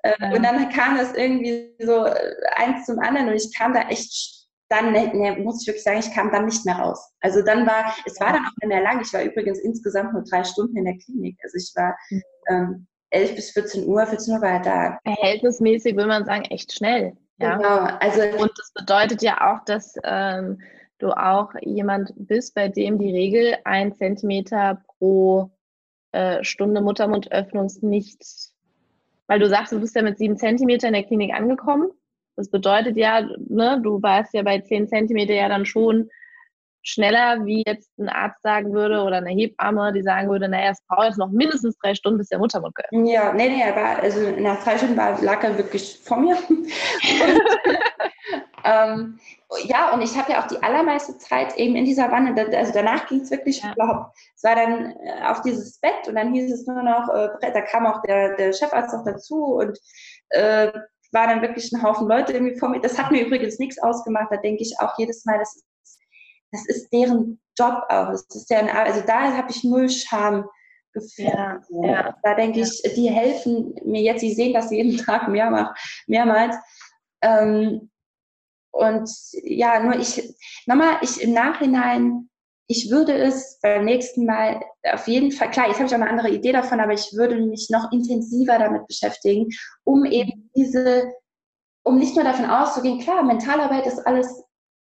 Äh, 0.04 0.14
ja. 0.20 0.34
Und 0.34 0.44
dann 0.44 0.70
kam 0.70 0.98
das 0.98 1.14
irgendwie 1.14 1.76
so 1.80 2.06
eins 2.56 2.86
zum 2.86 3.00
anderen 3.00 3.30
und 3.30 3.36
ich 3.36 3.52
kam 3.58 3.74
da 3.74 3.82
echt 3.90 4.40
dann 4.70 4.92
ne, 4.92 5.12
ne, 5.14 5.36
muss 5.38 5.62
ich 5.62 5.68
wirklich 5.68 5.84
sagen, 5.84 6.00
ich 6.00 6.14
kam 6.14 6.32
dann 6.32 6.46
nicht 6.46 6.64
mehr 6.66 6.76
raus. 6.76 7.12
Also 7.22 7.42
dann 7.42 7.66
war, 7.66 7.96
es 8.06 8.20
war 8.20 8.34
dann 8.34 8.46
auch 8.46 8.52
nicht 8.62 8.68
mehr 8.68 8.82
lang. 8.82 9.02
Ich 9.02 9.12
war 9.14 9.24
übrigens 9.24 9.60
insgesamt 9.60 10.14
nur 10.14 10.24
drei 10.24 10.44
Stunden 10.44 10.78
in 10.78 10.86
der 10.86 10.98
Klinik. 10.98 11.38
Also 11.44 11.58
ich 11.58 11.72
war 11.76 11.98
mhm. 12.10 12.24
ähm, 12.50 12.88
11 13.10 13.36
bis 13.36 13.52
14 13.52 13.88
Uhr, 13.88 14.06
14 14.06 14.34
Uhr 14.36 14.42
war 14.42 14.52
er 14.52 14.62
da. 14.62 15.00
Verhältnismäßig 15.04 15.96
würde 15.96 16.10
man 16.10 16.26
sagen, 16.26 16.44
echt 16.46 16.72
schnell. 16.72 17.18
Ja? 17.40 17.58
Genau. 17.58 17.98
Also, 18.00 18.22
Und 18.38 18.52
das 18.58 18.72
bedeutet 18.74 19.24
ja 19.24 19.52
auch, 19.52 19.66
dass 19.66 19.96
ähm, 20.04 20.62
du 21.00 21.10
auch 21.12 21.52
jemand 21.62 22.14
bist, 22.16 22.54
bei 22.54 22.68
dem 22.68 23.00
die 23.00 23.12
Regel 23.12 23.58
ein 23.64 23.96
Zentimeter 23.96 24.84
pro 25.00 25.50
äh, 26.12 26.44
Stunde 26.44 26.82
Muttermundöffnung 26.82 27.72
nicht, 27.82 28.24
weil 29.28 29.40
du 29.40 29.48
sagst, 29.48 29.72
du 29.72 29.80
bist 29.80 29.96
ja 29.96 30.02
mit 30.02 30.18
sieben 30.18 30.38
Zentimeter 30.38 30.88
in 30.88 30.94
der 30.94 31.04
Klinik 31.04 31.34
angekommen. 31.34 31.92
Das 32.36 32.50
bedeutet 32.50 32.98
ja, 32.98 33.22
ne, 33.50 33.80
du 33.84 34.02
warst 34.02 34.34
ja 34.34 34.44
bei 34.44 34.60
10 34.60 34.88
Zentimeter 34.88 35.34
ja 35.34 35.50
dann 35.50 35.66
schon 35.66 36.10
schneller, 36.82 37.46
wie 37.46 37.64
jetzt 37.66 37.92
ein 38.00 38.08
Arzt 38.08 38.42
sagen 38.42 38.72
würde 38.72 39.02
oder 39.02 39.18
eine 39.18 39.32
Hebamme, 39.32 39.92
die 39.92 40.02
sagen 40.02 40.30
würde, 40.30 40.48
naja, 40.48 40.72
es 40.72 40.82
braucht 40.88 41.08
jetzt 41.08 41.18
noch 41.18 41.30
mindestens 41.30 41.78
drei 41.78 41.94
Stunden, 41.94 42.18
bis 42.18 42.30
der 42.30 42.40
Muttermund 42.40 42.74
geöffnet 42.74 43.14
Ja, 43.14 43.34
nee, 43.34 43.50
nee, 43.50 43.62
er 43.62 43.76
war, 43.76 44.00
also 44.00 44.32
nach 44.40 44.64
drei 44.64 44.78
Stunden 44.78 44.96
war, 44.96 45.22
lag 45.22 45.44
er 45.44 45.58
wirklich 45.58 46.00
vor 46.02 46.18
mir. 46.18 46.38
ähm, 48.64 49.20
ja, 49.64 49.94
und 49.94 50.02
ich 50.02 50.18
habe 50.18 50.32
ja 50.32 50.44
auch 50.44 50.48
die 50.48 50.62
allermeiste 50.62 51.18
Zeit 51.18 51.56
eben 51.58 51.76
in 51.76 51.86
dieser 51.86 52.12
Wanne, 52.12 52.36
also 52.56 52.72
danach 52.74 53.08
ging 53.08 53.22
es 53.22 53.32
wirklich 53.32 53.62
ja. 53.62 53.74
überhaupt, 53.74 54.18
es 54.36 54.44
war 54.44 54.56
dann 54.56 54.92
äh, 54.92 55.24
auf 55.26 55.42
dieses 55.42 55.80
Bett 55.80 56.08
und 56.08 56.16
dann 56.16 56.34
hieß 56.34 56.52
es 56.52 56.68
nur 56.68 56.82
noch, 56.84 57.10
äh, 57.10 57.30
da 57.42 57.62
kam 57.62 57.86
auch 57.88 58.02
der, 58.04 58.36
der 58.36 58.54
Chefarzt 58.54 58.94
noch 58.94 59.06
dazu 59.06 59.56
und 59.56 59.78
äh, 60.30 60.72
war 61.12 61.28
dann 61.28 61.42
wirklich 61.42 61.72
ein 61.72 61.82
Haufen 61.82 62.08
Leute 62.08 62.34
irgendwie 62.34 62.58
vor 62.58 62.70
mir. 62.70 62.82
Das 62.82 62.98
hat 62.98 63.12
mir 63.12 63.26
übrigens 63.26 63.60
nichts 63.60 63.82
ausgemacht. 63.82 64.28
Da 64.32 64.38
denke 64.38 64.62
ich 64.62 64.76
auch 64.80 64.94
jedes 64.98 65.26
Mal, 65.26 65.40
das 65.40 65.56
ist, 65.56 66.00
das 66.52 66.66
ist 66.68 66.94
deren 66.94 67.40
Job 67.58 67.84
auch. 67.90 68.12
Das 68.12 68.26
ist 68.30 68.50
deren, 68.50 68.70
also 68.70 69.02
da 69.02 69.36
habe 69.36 69.50
ich 69.50 69.64
null 69.64 69.90
Scham 69.90 70.46
gefühlt. 70.94 71.34
Ja, 71.34 71.62
ja, 71.70 72.16
da 72.24 72.36
denke 72.36 72.62
ich, 72.62 72.82
die 72.96 73.10
helfen 73.10 73.76
mir 73.86 74.02
jetzt. 74.02 74.22
Sie 74.22 74.34
sehen 74.34 74.54
das 74.54 74.72
jeden 74.72 74.98
Tag 74.98 75.28
mehrmals. 75.28 75.70
mehrmals. 76.08 76.56
Ähm, 77.22 77.89
und 78.72 79.10
ja, 79.44 79.80
nur 79.82 80.00
ich, 80.00 80.36
nochmal, 80.66 80.98
ich 81.02 81.22
im 81.22 81.34
Nachhinein 81.34 82.30
ich 82.72 82.92
würde 82.92 83.18
es 83.18 83.60
beim 83.62 83.84
nächsten 83.84 84.26
Mal 84.26 84.62
auf 84.94 85.08
jeden 85.08 85.32
Fall, 85.32 85.50
klar, 85.50 85.68
jetzt 85.68 85.78
habe 85.78 85.88
ich 85.88 85.92
auch 85.92 86.00
eine 86.00 86.10
andere 86.10 86.30
Idee 86.30 86.52
davon, 86.52 86.80
aber 86.80 86.94
ich 86.94 87.14
würde 87.14 87.36
mich 87.36 87.70
noch 87.72 87.92
intensiver 87.92 88.60
damit 88.60 88.86
beschäftigen, 88.86 89.50
um 89.84 90.06
eben 90.06 90.52
diese, 90.56 91.12
um 91.82 91.98
nicht 91.98 92.16
nur 92.16 92.24
davon 92.24 92.46
auszugehen, 92.46 93.00
klar, 93.00 93.24
Mentalarbeit 93.24 93.88
ist 93.88 94.06
alles 94.06 94.44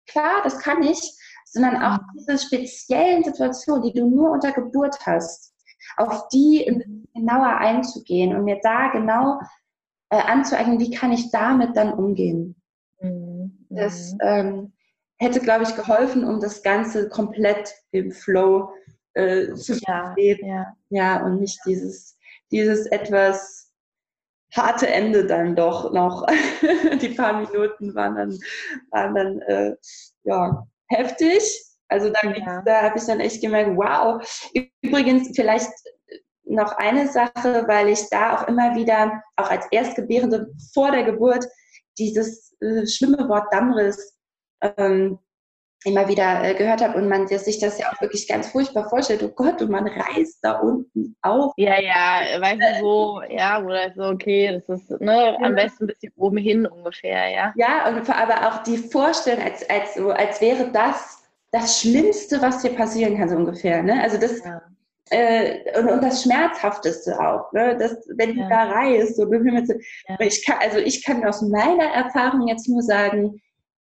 klar, 0.06 0.44
das 0.44 0.60
kann 0.60 0.84
ich, 0.84 1.18
sondern 1.46 1.82
auch 1.82 1.98
mhm. 1.98 2.20
diese 2.20 2.38
speziellen 2.38 3.24
Situationen, 3.24 3.82
die 3.82 3.94
du 3.94 4.08
nur 4.08 4.30
unter 4.30 4.52
Geburt 4.52 5.04
hast, 5.08 5.52
auf 5.98 6.28
die 6.28 6.80
genauer 7.16 7.58
einzugehen 7.58 8.36
und 8.36 8.44
mir 8.44 8.60
da 8.62 8.90
genau 8.92 9.40
äh, 10.12 10.22
anzueignen, 10.22 10.80
wie 10.80 10.92
kann 10.92 11.12
ich 11.12 11.32
damit 11.32 11.76
dann 11.76 11.92
umgehen. 11.92 12.56
Mhm. 13.02 13.33
Das 13.76 14.16
ähm, 14.22 14.74
hätte, 15.18 15.40
glaube 15.40 15.64
ich, 15.64 15.76
geholfen, 15.76 16.24
um 16.24 16.40
das 16.40 16.64
Ganze 16.64 17.10
komplett 17.10 17.74
im 17.92 18.12
Flow 18.12 18.74
äh, 19.14 19.54
zu 19.54 19.80
ja, 19.88 20.16
Ja. 20.18 20.76
ja, 20.90 21.24
und 21.24 21.40
nicht 21.40 21.60
dieses, 21.66 22.18
dieses 22.52 22.86
etwas 22.88 23.72
harte 24.54 24.88
Ende 24.88 25.26
dann 25.26 25.56
doch 25.56 25.92
noch. 25.92 26.26
Die 27.02 27.10
paar 27.10 27.40
Minuten 27.40 27.96
waren 27.96 28.16
dann, 28.16 28.40
waren 28.92 29.16
dann 29.16 29.40
äh, 29.42 29.76
ja, 30.24 30.66
heftig. 30.88 31.44
Also 31.88 32.10
da, 32.10 32.28
ja. 32.30 32.62
da 32.64 32.82
habe 32.82 32.98
ich 32.98 33.06
dann 33.06 33.20
echt 33.20 33.42
gemerkt, 33.42 33.76
wow. 33.76 34.22
Übrigens, 34.82 35.36
vielleicht 35.36 35.72
noch 36.46 36.74
eine 36.78 37.08
Sache, 37.08 37.66
weil 37.68 37.90
ich 37.90 38.10
da 38.10 38.36
auch 38.36 38.48
immer 38.48 38.76
wieder, 38.76 39.24
auch 39.36 39.50
als 39.50 39.66
Erstgebärende 39.72 40.52
vor 40.74 40.92
der 40.92 41.04
Geburt, 41.04 41.46
dieses 41.98 42.56
äh, 42.62 42.86
schlimme 42.88 43.28
Wort 43.30 43.52
Dammriss 43.52 44.18
ähm, 44.62 45.20
immer 45.86 46.08
wieder 46.08 46.44
äh, 46.44 46.54
gehört 46.54 46.82
habe 46.82 46.98
und 46.98 47.10
man 47.10 47.28
sich 47.28 47.60
das 47.60 47.78
ja 47.78 47.92
auch 47.92 48.02
wirklich 48.02 48.28
ganz 48.28 48.48
furchtbar 48.48 48.90
vorstellt, 48.90 49.22
oh 49.24 49.30
Gott, 49.30 49.62
und 49.62 49.70
man 49.70 49.88
reißt 49.88 50.40
da 50.42 50.60
unten 50.60 51.16
auf. 51.22 51.54
Ja, 51.58 51.80
ja, 51.80 52.40
weißt 52.40 52.62
du, 52.62 52.80
so, 52.80 53.22
ja, 53.30 53.62
oder 53.62 53.92
so, 53.94 54.04
okay, 54.04 54.62
das 54.66 54.80
ist 54.80 55.02
ne, 55.02 55.38
am 55.42 55.56
besten 55.56 55.84
ein 55.84 55.88
bisschen 55.88 56.14
oben 56.16 56.38
hin 56.38 56.66
ungefähr, 56.66 57.30
ja. 57.30 57.54
Ja, 57.56 57.90
und 57.90 58.10
aber 58.10 58.48
auch 58.48 58.64
die 58.64 58.78
Vorstellung, 58.78 59.44
als, 59.44 59.70
als, 59.70 59.98
als 59.98 60.42
wäre 60.42 60.70
das 60.72 61.20
das 61.54 61.82
Schlimmste, 61.82 62.42
was 62.42 62.64
dir 62.64 62.72
passieren 62.72 63.18
kann, 63.18 63.30
so 63.30 63.36
ungefähr. 63.36 63.84
Ne? 63.84 64.02
Also 64.02 64.18
das, 64.18 64.44
ja. 64.44 64.62
Äh, 65.14 65.80
und, 65.80 65.90
und 65.90 66.04
das 66.04 66.24
Schmerzhafteste 66.24 67.20
auch, 67.20 67.52
ne? 67.54 67.78
das, 67.78 67.98
wenn 68.16 68.36
ja. 68.36 68.44
die 68.44 68.50
da 68.50 68.64
reißt, 68.64 69.16
so, 69.16 69.32
ja. 69.32 70.18
ich 70.20 70.46
kann, 70.46 70.58
also 70.60 70.80
ich 70.80 71.04
kann 71.04 71.24
aus 71.24 71.42
meiner 71.42 71.86
Erfahrung 71.86 72.48
jetzt 72.48 72.68
nur 72.68 72.82
sagen, 72.82 73.40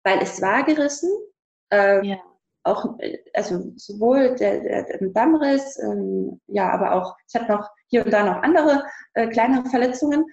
weil 0.03 0.19
es 0.21 0.41
war 0.41 0.63
gerissen, 0.63 1.09
äh, 1.73 2.05
ja. 2.05 2.17
Auch, 2.63 2.97
also 3.33 3.71
sowohl 3.77 4.35
der, 4.35 4.59
der, 4.59 4.83
der 4.83 5.09
Dammriss, 5.09 5.79
ähm, 5.79 6.41
ja, 6.47 6.69
aber 6.69 6.95
auch, 6.95 7.15
ich 7.25 7.39
hatte 7.39 7.49
noch 7.49 7.69
hier 7.87 8.03
und 8.03 8.11
da 8.11 8.25
noch 8.25 8.43
andere 8.43 8.83
äh, 9.13 9.27
kleinere 9.27 9.69
Verletzungen. 9.69 10.25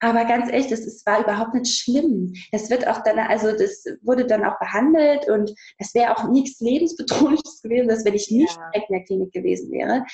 Aber 0.00 0.24
ganz 0.24 0.50
ehrlich, 0.50 0.68
das, 0.68 0.84
das 0.84 1.04
war 1.04 1.20
überhaupt 1.20 1.54
nicht 1.54 1.78
schlimm. 1.78 2.32
Das 2.52 2.70
wird 2.70 2.88
auch 2.88 3.02
dann, 3.02 3.18
also 3.18 3.52
das 3.52 3.84
wurde 4.02 4.26
dann 4.26 4.44
auch 4.44 4.58
behandelt 4.58 5.28
und 5.28 5.54
es 5.78 5.94
wäre 5.94 6.16
auch 6.16 6.24
nichts 6.28 6.60
lebensbedrohliches 6.60 7.60
gewesen, 7.62 7.88
dass 7.88 8.04
wenn 8.04 8.14
ich 8.14 8.30
nicht 8.30 8.56
ja. 8.56 8.70
direkt 8.70 8.90
in 8.90 8.96
der 8.96 9.04
Klinik 9.04 9.32
gewesen 9.32 9.70
wäre. 9.70 10.04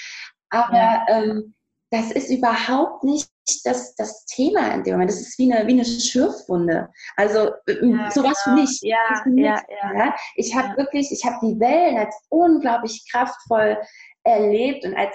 Aber 0.51 0.77
ja. 0.77 1.07
ähm, 1.09 1.55
das 1.91 2.11
ist 2.11 2.31
überhaupt 2.31 3.05
nicht 3.05 3.31
das, 3.65 3.95
das 3.95 4.27
Thema 4.27 4.75
in 4.75 4.83
dem 4.83 4.95
Moment. 4.95 5.11
Das 5.11 5.21
ist 5.21 5.39
wie 5.39 5.53
eine, 5.53 5.67
wie 5.69 5.73
eine 5.73 5.85
Schürfwunde. 5.85 6.89
Also 7.17 7.53
ähm, 7.69 7.99
ja, 7.99 8.11
sowas 8.11 8.43
genau. 8.45 8.57
für 8.57 8.63
mich. 8.63 8.81
Ja, 8.83 8.97
ja, 9.25 9.63
ja, 9.69 9.95
ja. 9.97 10.17
Ich 10.35 10.55
habe 10.55 10.77
wirklich, 10.77 11.13
ich 11.13 11.25
habe 11.25 11.37
die 11.47 11.61
Wellen 11.61 11.97
als 11.97 12.15
unglaublich 12.29 13.07
kraftvoll 13.11 13.79
erlebt 14.25 14.85
und 14.85 14.97
als 14.97 15.15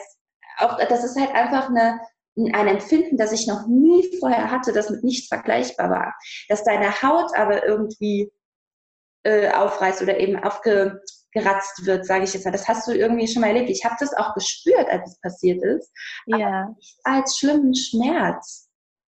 auch, 0.57 0.77
das 0.87 1.03
ist 1.03 1.19
halt 1.19 1.31
einfach 1.33 1.69
eine, 1.69 1.99
ein 2.37 2.67
Empfinden, 2.67 3.17
das 3.17 3.31
ich 3.31 3.47
noch 3.47 3.67
nie 3.67 4.17
vorher 4.19 4.51
hatte, 4.51 4.71
das 4.71 4.89
mit 4.89 5.03
nichts 5.03 5.27
vergleichbar 5.27 5.89
war. 5.89 6.15
Dass 6.47 6.63
deine 6.63 7.01
Haut 7.01 7.35
aber 7.35 7.65
irgendwie 7.65 8.31
äh, 9.23 9.51
aufreißt 9.51 10.01
oder 10.01 10.19
eben 10.19 10.41
aufge, 10.41 11.01
geratzt 11.31 11.85
wird, 11.85 12.05
sage 12.05 12.23
ich 12.23 12.33
jetzt 12.33 12.45
mal. 12.45 12.51
Das 12.51 12.67
hast 12.67 12.87
du 12.87 12.91
irgendwie 12.91 13.27
schon 13.27 13.41
mal 13.41 13.49
erlebt. 13.49 13.69
Ich 13.69 13.85
habe 13.85 13.95
das 13.99 14.13
auch 14.13 14.33
gespürt, 14.33 14.87
als 14.89 15.11
es 15.11 15.19
passiert 15.21 15.63
ist. 15.63 15.91
Ja. 16.25 16.69
Nicht 16.69 16.99
als 17.03 17.37
schlimmen 17.37 17.75
Schmerz. 17.75 18.69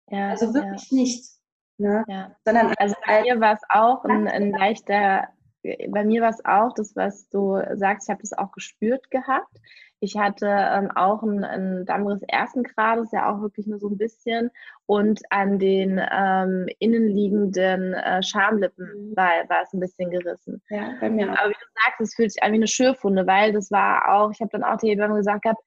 Ja, 0.08 0.30
also 0.30 0.52
wirklich 0.52 0.90
ja. 0.90 0.96
nicht. 0.96 1.30
Ne? 1.78 2.04
Ja. 2.08 2.36
Sondern 2.44 2.74
also 2.78 2.94
bei 3.06 3.22
mir 3.22 3.40
war 3.40 3.54
es 3.54 3.62
auch 3.70 4.04
ein, 4.04 4.28
ein 4.28 4.50
leichter, 4.50 5.28
bei 5.62 6.04
mir 6.04 6.22
war 6.22 6.30
es 6.30 6.44
auch 6.44 6.72
das, 6.74 6.96
was 6.96 7.28
du 7.28 7.60
sagst, 7.74 8.08
ich 8.08 8.10
habe 8.10 8.22
das 8.22 8.32
auch 8.32 8.52
gespürt 8.52 9.10
gehabt. 9.10 9.58
Ich 10.02 10.16
hatte 10.16 10.46
ähm, 10.46 10.90
auch 10.94 11.22
einen, 11.22 11.44
einen 11.44 11.84
Dammriss 11.84 12.22
ersten 12.22 12.62
Grades, 12.62 13.12
ja 13.12 13.30
auch 13.30 13.42
wirklich 13.42 13.66
nur 13.66 13.78
so 13.78 13.88
ein 13.88 13.98
bisschen. 13.98 14.50
Und 14.86 15.20
an 15.28 15.58
den 15.58 16.00
ähm, 16.10 16.68
innenliegenden 16.78 17.92
äh, 17.92 18.22
Schamlippen 18.22 19.10
mhm. 19.10 19.16
war, 19.16 19.28
war 19.48 19.62
es 19.62 19.74
ein 19.74 19.80
bisschen 19.80 20.10
gerissen. 20.10 20.62
Ja, 20.70 20.94
bei 21.00 21.10
mir 21.10 21.30
auch. 21.30 21.36
Aber 21.36 21.50
wie 21.50 21.54
du 21.54 21.82
sagst, 21.84 22.00
es 22.00 22.14
fühlt 22.14 22.32
sich 22.32 22.42
an 22.42 22.52
wie 22.52 22.56
eine 22.56 22.66
Schürfwunde, 22.66 23.26
weil 23.26 23.52
das 23.52 23.70
war 23.70 24.08
auch, 24.08 24.30
ich 24.30 24.40
habe 24.40 24.50
dann 24.50 24.64
auch 24.64 24.78
die 24.78 24.88
Hebamme 24.88 25.16
gesagt 25.16 25.42
gehabt, 25.42 25.60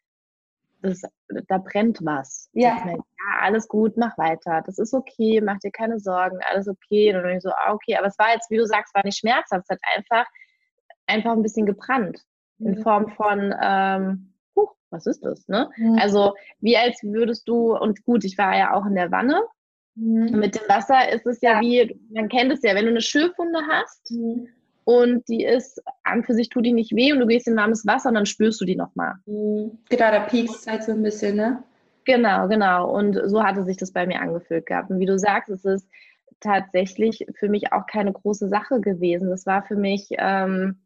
das, 0.84 1.02
da 1.48 1.58
brennt 1.58 2.00
was. 2.04 2.50
Ja. 2.54 2.76
Meine, 2.86 2.98
ja, 2.98 3.42
alles 3.42 3.68
gut, 3.68 3.98
mach 3.98 4.18
weiter. 4.18 4.62
Das 4.66 4.78
ist 4.78 4.94
okay, 4.94 5.42
mach 5.42 5.58
dir 5.60 5.72
keine 5.72 6.00
Sorgen, 6.00 6.40
alles 6.50 6.68
okay. 6.68 7.16
Und 7.16 7.24
dann 7.24 7.38
ich 7.38 7.44
so, 7.44 7.50
ah, 7.50 7.74
okay, 7.74 7.96
aber 7.96 8.08
es 8.08 8.20
war 8.20 8.34
jetzt, 8.34 8.52
wie 8.52 8.58
du 8.58 8.66
sagst, 8.66 8.94
war 8.94 9.04
nicht 9.04 9.18
schmerzhaft, 9.18 9.66
es 9.68 9.70
hat 9.70 9.80
einfach, 9.96 10.26
einfach 11.08 11.32
ein 11.32 11.42
bisschen 11.42 11.66
gebrannt 11.66 12.22
in 12.60 12.82
Form 12.82 13.10
von, 13.10 13.54
ähm, 13.62 14.34
huh, 14.56 14.68
was 14.90 15.06
ist 15.06 15.24
das? 15.26 15.48
Ne? 15.48 15.70
Mhm. 15.78 15.98
Also 16.00 16.34
wie 16.60 16.78
als 16.78 17.00
würdest 17.04 17.48
du, 17.48 17.76
und 17.76 18.04
gut, 18.04 18.24
ich 18.24 18.38
war 18.38 18.58
ja 18.58 18.74
auch 18.74 18.86
in 18.86 18.96
der 18.96 19.12
Wanne. 19.12 19.42
Mhm. 19.96 20.40
Mit 20.40 20.56
dem 20.56 20.68
Wasser 20.68 21.12
ist 21.12 21.26
es 21.26 21.42
ja, 21.42 21.56
ja, 21.56 21.62
wie, 21.62 22.00
man 22.12 22.30
kennt 22.30 22.52
es 22.52 22.62
ja, 22.64 22.76
wenn 22.76 22.86
du 22.86 22.92
eine 22.92 23.02
Schürfwunde 23.02 23.60
hast 23.70 24.12
mhm. 24.12 24.48
Und 24.86 25.28
die 25.28 25.44
ist, 25.44 25.82
an 26.04 26.24
für 26.24 26.34
sich 26.34 26.50
tut 26.50 26.66
die 26.66 26.74
nicht 26.74 26.96
weh 26.96 27.14
und 27.14 27.20
du 27.20 27.28
gehst 27.28 27.48
in 27.48 27.56
warmes 27.56 27.86
Wasser 27.86 28.10
und 28.10 28.16
dann 28.16 28.26
spürst 28.26 28.60
du 28.62 28.66
die 28.66 28.76
nochmal. 28.76 29.16
Mhm. 29.26 29.78
Genau, 29.90 30.12
da 30.12 30.20
piekst 30.22 30.62
es 30.62 30.68
halt 30.68 30.84
so 30.84 30.92
ein 30.92 31.04
bisschen, 31.04 31.36
ne? 31.36 31.64
Genau, 32.06 32.48
genau. 32.48 32.92
Und 32.92 33.20
so 33.26 33.44
hatte 33.44 33.64
sich 33.64 33.78
das 33.78 33.92
bei 33.92 34.06
mir 34.06 34.22
angefühlt 34.22 34.66
gehabt. 34.66 34.90
Und 34.90 35.00
wie 35.00 35.06
du 35.06 35.18
sagst, 35.18 35.50
es 35.50 35.64
ist 35.64 35.88
tatsächlich 36.42 37.26
für 37.36 37.50
mich 37.50 37.72
auch 37.72 37.86
keine 37.88 38.12
große 38.12 38.50
Sache 38.50 38.82
gewesen. 38.82 39.30
Das 39.30 39.46
war 39.46 39.64
für 39.64 39.76
mich, 39.76 40.10
ähm, 40.18 40.82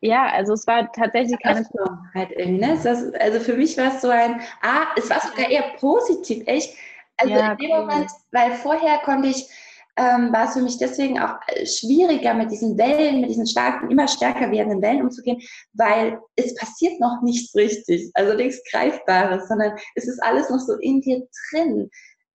ja, 0.00 0.26
also 0.26 0.52
es 0.52 0.66
war 0.66 0.92
tatsächlich 0.92 1.38
keine 1.42 1.66
halt 2.14 2.30
irgendwie, 2.32 2.66
ne? 2.66 2.78
Das, 2.82 3.14
also 3.14 3.40
für 3.40 3.54
mich 3.54 3.78
war 3.78 3.94
es 3.94 4.02
so 4.02 4.10
ein, 4.10 4.40
ah, 4.60 4.88
es 4.96 5.08
war 5.08 5.20
sogar 5.20 5.48
eher 5.48 5.64
positiv, 5.78 6.46
echt. 6.46 6.76
Also 7.16 7.32
ja, 7.32 7.52
in 7.52 7.58
dem. 7.58 7.70
Moment, 7.70 8.10
weil 8.32 8.52
vorher 8.52 8.98
konnte 8.98 9.28
ich, 9.28 9.48
ähm, 9.96 10.32
war 10.32 10.48
es 10.48 10.54
für 10.54 10.62
mich 10.62 10.78
deswegen 10.78 11.20
auch 11.20 11.36
äh, 11.46 11.64
schwieriger 11.66 12.34
mit 12.34 12.50
diesen 12.50 12.76
Wellen, 12.76 13.20
mit 13.20 13.30
diesen 13.30 13.46
starken, 13.46 13.90
immer 13.90 14.08
stärker 14.08 14.50
werdenden 14.50 14.82
Wellen 14.82 15.02
umzugehen, 15.02 15.40
weil 15.72 16.18
es 16.36 16.54
passiert 16.56 16.98
noch 17.00 17.22
nichts 17.22 17.54
richtig, 17.54 18.10
also 18.14 18.34
nichts 18.34 18.60
Greifbares, 18.70 19.46
sondern 19.48 19.76
es 19.94 20.08
ist 20.08 20.22
alles 20.22 20.50
noch 20.50 20.60
so 20.60 20.74
in 20.78 21.00
dir 21.00 21.26
drin. 21.50 21.90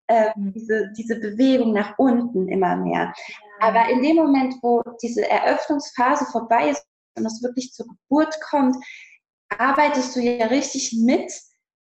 Äh, 0.08 0.32
diese, 0.38 0.92
diese 0.98 1.20
Bewegung 1.20 1.74
nach 1.74 1.94
unten 2.00 2.48
immer 2.48 2.76
mehr. 2.78 3.14
Aber 3.60 3.90
in 3.90 4.02
dem 4.02 4.16
Moment, 4.16 4.56
wo 4.62 4.82
diese 5.04 5.30
Eröffnungsphase 5.30 6.26
vorbei 6.32 6.70
ist, 6.70 6.84
und 7.16 7.26
es 7.26 7.44
wirklich 7.44 7.74
zur 7.74 7.86
Geburt 7.88 8.34
kommt, 8.50 8.76
arbeitest 9.50 10.16
du 10.16 10.22
ja 10.22 10.48
richtig 10.48 10.94
mit, 10.94 11.32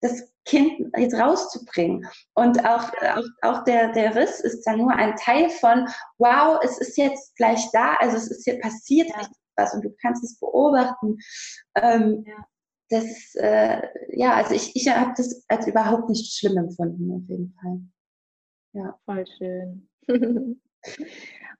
das 0.00 0.29
Kind 0.46 0.72
jetzt 0.96 1.14
rauszubringen. 1.14 2.06
Und 2.34 2.64
auch, 2.64 2.90
auch, 3.14 3.24
auch 3.42 3.64
der, 3.64 3.92
der 3.92 4.14
Riss 4.14 4.40
ist 4.40 4.64
dann 4.64 4.78
nur 4.78 4.92
ein 4.92 5.14
Teil 5.16 5.50
von, 5.50 5.86
wow, 6.18 6.58
es 6.62 6.78
ist 6.78 6.96
jetzt 6.96 7.36
gleich 7.36 7.60
da, 7.72 7.94
also 7.96 8.16
es 8.16 8.30
ist 8.30 8.44
hier 8.44 8.58
passiert 8.60 9.08
ja. 9.08 9.28
was 9.56 9.74
und 9.74 9.84
du 9.84 9.94
kannst 10.00 10.24
es 10.24 10.38
beobachten. 10.38 11.18
Ähm, 11.76 12.24
ja. 12.26 12.44
Das 12.88 13.04
ist, 13.04 13.36
äh, 13.36 13.82
ja, 14.08 14.34
also 14.34 14.54
ich, 14.54 14.74
ich 14.74 14.88
habe 14.88 15.12
das 15.16 15.44
als 15.48 15.66
überhaupt 15.68 16.08
nicht 16.08 16.36
schlimm 16.36 16.56
empfunden, 16.56 17.12
auf 17.12 17.28
jeden 17.28 17.54
Fall. 17.60 17.80
Ja. 18.72 18.98
Voll 19.04 19.24
schön. 19.38 19.88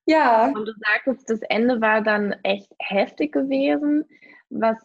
Ja. 0.06 0.46
Und 0.46 0.66
du 0.66 0.72
sagtest, 0.80 1.30
das 1.30 1.40
Ende 1.42 1.80
war 1.80 2.02
dann 2.02 2.32
echt 2.42 2.72
heftig 2.80 3.32
gewesen. 3.32 4.04
Was, 4.48 4.76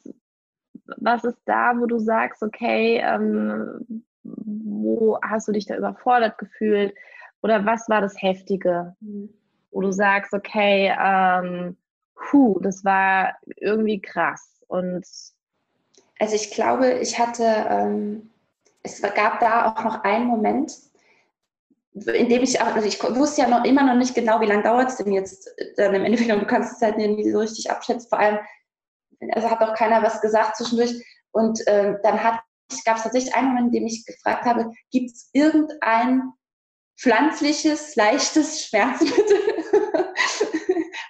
was 0.98 1.24
ist 1.24 1.40
da, 1.46 1.74
wo 1.78 1.86
du 1.86 2.00
sagst, 2.00 2.44
okay, 2.44 3.02
ähm, 3.04 4.04
wo 4.24 5.20
hast 5.22 5.48
du 5.48 5.52
dich 5.52 5.66
da 5.66 5.76
überfordert 5.78 6.38
gefühlt? 6.38 6.94
Oder 7.42 7.66
was 7.66 7.90
war 7.90 8.02
das 8.02 8.22
Heftige, 8.22 8.96
wo 9.72 9.82
du 9.82 9.92
sagst, 9.92 10.34
okay, 10.34 10.94
ähm, 11.00 11.78
puh, 12.16 12.60
das 12.62 12.84
war 12.84 13.36
irgendwie 13.58 14.02
krass. 14.02 14.62
Und 14.68 15.06
also 16.20 16.36
ich 16.36 16.52
glaube, 16.52 16.94
ich 16.94 17.20
hatte, 17.20 17.44
ähm, 17.44 18.30
es 18.84 19.02
gab 19.02 19.40
da 19.40 19.68
auch 19.68 19.84
noch 19.84 20.04
einen 20.04 20.26
Moment, 20.26 20.72
in 21.94 22.30
dem 22.30 22.44
ich 22.44 22.60
auch, 22.62 22.76
also 22.76 22.88
ich 22.88 23.02
wusste 23.02 23.42
ja 23.42 23.48
noch 23.48 23.64
immer 23.64 23.84
noch 23.84 23.96
nicht 23.96 24.16
genau, 24.16 24.42
wie 24.42 24.48
lange 24.48 24.64
dauert 24.64 24.90
es 24.90 24.98
denn 24.98 25.14
jetzt 25.14 25.50
dann 25.78 25.94
im 25.94 26.04
Endeffekt 26.04 26.32
und 26.32 26.42
du 26.42 26.46
kannst 26.48 26.74
es 26.74 26.82
halt 26.82 26.98
nie 26.98 27.32
so 27.32 27.40
richtig 27.40 27.72
abschätzen. 27.72 28.10
Vor 28.10 28.20
allem, 28.20 28.40
also 29.34 29.50
hat 29.50 29.62
auch 29.62 29.76
keiner 29.76 30.04
was 30.04 30.22
gesagt 30.22 30.58
zwischendurch. 30.58 30.94
Und 31.32 31.60
ähm, 31.68 31.98
dann 32.04 32.18
gab 32.18 32.44
es 32.70 32.84
tatsächlich 32.84 33.36
einen 33.36 33.50
Moment, 33.50 33.68
in 33.68 33.80
dem 33.80 33.88
ich 33.88 34.06
gefragt 34.06 34.46
habe, 34.46 34.72
gibt 34.92 35.12
es 35.12 35.30
irgendein 35.34 36.32
pflanzliches, 36.98 37.96
leichtes 37.96 38.66
Schmerzmittel? 38.66 39.38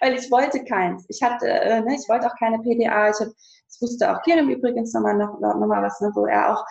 weil 0.06 0.16
ich 0.16 0.30
wollte 0.32 0.64
keins. 0.64 1.06
Ich 1.10 1.22
hatte, 1.22 1.48
äh, 1.48 1.82
ne, 1.82 1.96
ich 1.96 2.08
wollte 2.08 2.28
auch 2.28 2.36
keine 2.38 2.60
PDA. 2.60 3.10
Ich, 3.10 3.20
hab, 3.20 3.28
ich 3.28 3.82
wusste 3.82 4.12
auch 4.12 4.22
hier 4.24 4.42
übrigens 4.42 4.94
nochmal 4.94 5.16
noch, 5.16 5.40
noch 5.40 5.56
mal 5.56 5.82
was, 5.82 6.00
ne, 6.02 6.12
wo 6.14 6.26
er 6.26 6.54
auch 6.54 6.66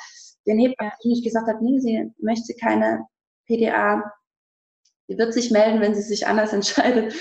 den 0.47 0.59
Hebammen 0.59 0.93
nicht 1.05 1.25
gesagt 1.25 1.49
hat, 1.49 1.61
nee, 1.61 1.79
sie 1.81 2.13
möchte 2.19 2.55
keine 2.55 3.07
PDA. 3.47 4.13
Sie 5.09 5.19
wird 5.19 5.35
sich 5.35 5.51
melden, 5.51 5.81
wenn 5.81 5.95
sie 5.95 6.03
sich 6.03 6.27
anders 6.27 6.53
entscheidet. 6.53 7.15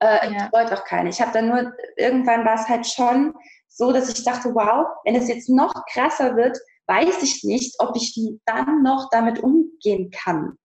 Äh, 0.00 0.32
ja. 0.32 0.46
Ich 0.46 0.52
wollte 0.52 0.74
auch 0.74 0.84
keine. 0.84 1.10
Ich 1.10 1.20
habe 1.20 1.32
dann 1.32 1.48
nur, 1.48 1.72
irgendwann 1.96 2.44
war 2.44 2.54
es 2.54 2.68
halt 2.68 2.86
schon 2.86 3.34
so, 3.68 3.92
dass 3.92 4.08
ich 4.08 4.24
dachte, 4.24 4.54
wow, 4.54 4.86
wenn 5.04 5.14
es 5.14 5.28
jetzt 5.28 5.48
noch 5.48 5.72
krasser 5.92 6.36
wird, 6.36 6.58
weiß 6.86 7.22
ich 7.22 7.44
nicht, 7.44 7.76
ob 7.78 7.94
ich 7.96 8.18
dann 8.46 8.82
noch 8.82 9.08
damit 9.10 9.40
umgehen 9.40 10.10
kann. 10.10 10.58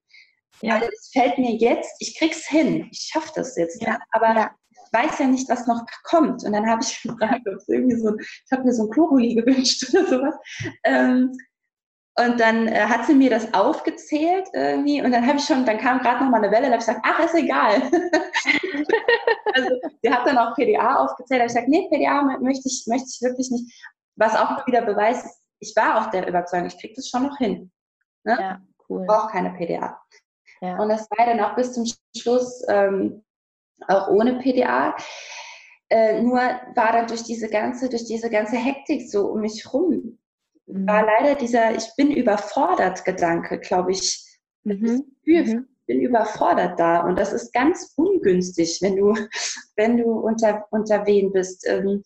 Ja. 0.62 0.80
Weil 0.80 0.90
es 0.90 1.10
fällt 1.12 1.38
mir 1.38 1.52
jetzt, 1.52 1.92
ich 2.00 2.18
krieg's 2.18 2.48
hin, 2.48 2.88
ich 2.92 3.10
schaffe 3.12 3.32
das 3.36 3.58
jetzt, 3.58 3.82
ja. 3.82 4.00
aber 4.12 4.34
ja. 4.34 4.52
ich 4.72 4.94
weiß 4.94 5.20
ja 5.20 5.28
nicht, 5.28 5.50
was 5.50 5.68
noch 5.68 5.84
kommt. 6.04 6.44
Und 6.44 6.54
dann 6.54 6.68
habe 6.68 6.82
ich 6.82 7.02
gefragt, 7.04 7.48
ob 7.48 7.56
es 7.56 7.68
irgendwie 7.68 7.98
so, 7.98 8.16
ich 8.18 8.52
habe 8.52 8.64
mir 8.64 8.74
so 8.74 8.84
ein 8.84 8.90
Kloroli 8.90 9.36
gewünscht 9.36 9.86
oder 9.94 10.08
sowas. 10.08 10.36
Ähm, 10.86 11.32
und 12.16 12.40
dann 12.40 12.68
äh, 12.68 12.82
hat 12.82 13.06
sie 13.06 13.16
mir 13.16 13.30
das 13.30 13.54
aufgezählt 13.54 14.48
irgendwie 14.54 15.02
und 15.02 15.12
dann 15.12 15.26
habe 15.26 15.40
ich 15.40 15.46
schon, 15.46 15.66
dann 15.66 15.80
kam 15.80 16.00
gerade 16.00 16.24
noch 16.24 16.30
mal 16.30 16.44
eine 16.44 16.52
Welle, 16.52 16.68
da 16.68 16.74
habe 16.74 16.82
ich 16.82 16.86
gesagt, 16.86 17.02
ach, 17.04 17.20
ist 17.20 17.34
egal. 17.34 17.82
also 19.54 19.70
sie 20.02 20.14
hat 20.14 20.28
dann 20.28 20.38
auch 20.38 20.54
PDA 20.56 20.98
aufgezählt, 20.98 21.40
da 21.40 21.44
habe 21.44 21.48
ich 21.48 21.54
gesagt, 21.54 21.70
nee, 21.70 21.88
PDA 21.90 22.38
möchte 22.40 22.68
ich, 22.68 22.84
möchte 22.88 23.08
ich 23.10 23.22
wirklich 23.22 23.50
nicht. 23.50 23.74
Was 24.16 24.36
auch 24.36 24.66
wieder 24.68 24.84
beweist, 24.84 25.28
ich 25.60 25.76
war 25.76 26.02
auch 26.02 26.12
der 26.12 26.28
Überzeugung, 26.28 26.68
ich 26.68 26.80
kriege 26.80 26.94
das 26.96 27.10
schon 27.10 27.24
noch 27.24 27.38
hin. 27.38 27.72
Ne? 28.24 28.38
Ja, 28.40 28.62
cool. 28.90 29.02
Ich 29.02 29.08
brauche 29.08 29.32
keine 29.32 29.52
PDA. 29.52 30.00
Ja. 30.62 30.78
Und 30.78 30.90
das 30.90 31.10
war 31.10 31.26
dann 31.26 31.40
auch 31.40 31.56
bis 31.56 31.74
zum 31.74 31.86
Schluss 32.16 32.64
ähm, 32.70 33.24
auch 33.88 34.08
ohne 34.10 34.40
PDA. 34.40 34.96
Äh, 35.90 36.22
nur 36.22 36.40
war 36.40 36.92
dann 36.94 37.08
durch 37.08 37.24
diese 37.24 37.50
ganze, 37.50 37.90
durch 37.90 38.06
diese 38.06 38.30
ganze 38.30 38.58
Hektik 38.58 39.10
so 39.10 39.28
um 39.28 39.42
mich 39.42 39.74
rum. 39.74 40.20
War 40.66 41.06
leider 41.06 41.36
dieser 41.36 41.76
Ich 41.76 41.90
bin 41.98 42.12
überfordert 42.12 43.04
Gedanke, 43.06 43.60
glaube 43.60 43.92
ich. 43.92 44.26
Mhm. 44.64 45.04
Ich 45.24 45.48
mhm. 45.48 45.68
bin 45.86 46.02
überfordert 46.02 46.80
da. 46.80 47.02
Und 47.02 47.18
das 47.18 47.34
ist 47.34 47.54
ganz 47.54 47.94
ungünstig, 47.96 48.80
wenn 48.82 48.96
du, 48.96 49.14
wenn 49.76 49.98
du 49.98 50.06
unter, 50.06 50.66
unter 50.72 51.06
wen 51.06 51.32
bist. 51.32 51.68
Ähm, 51.68 52.04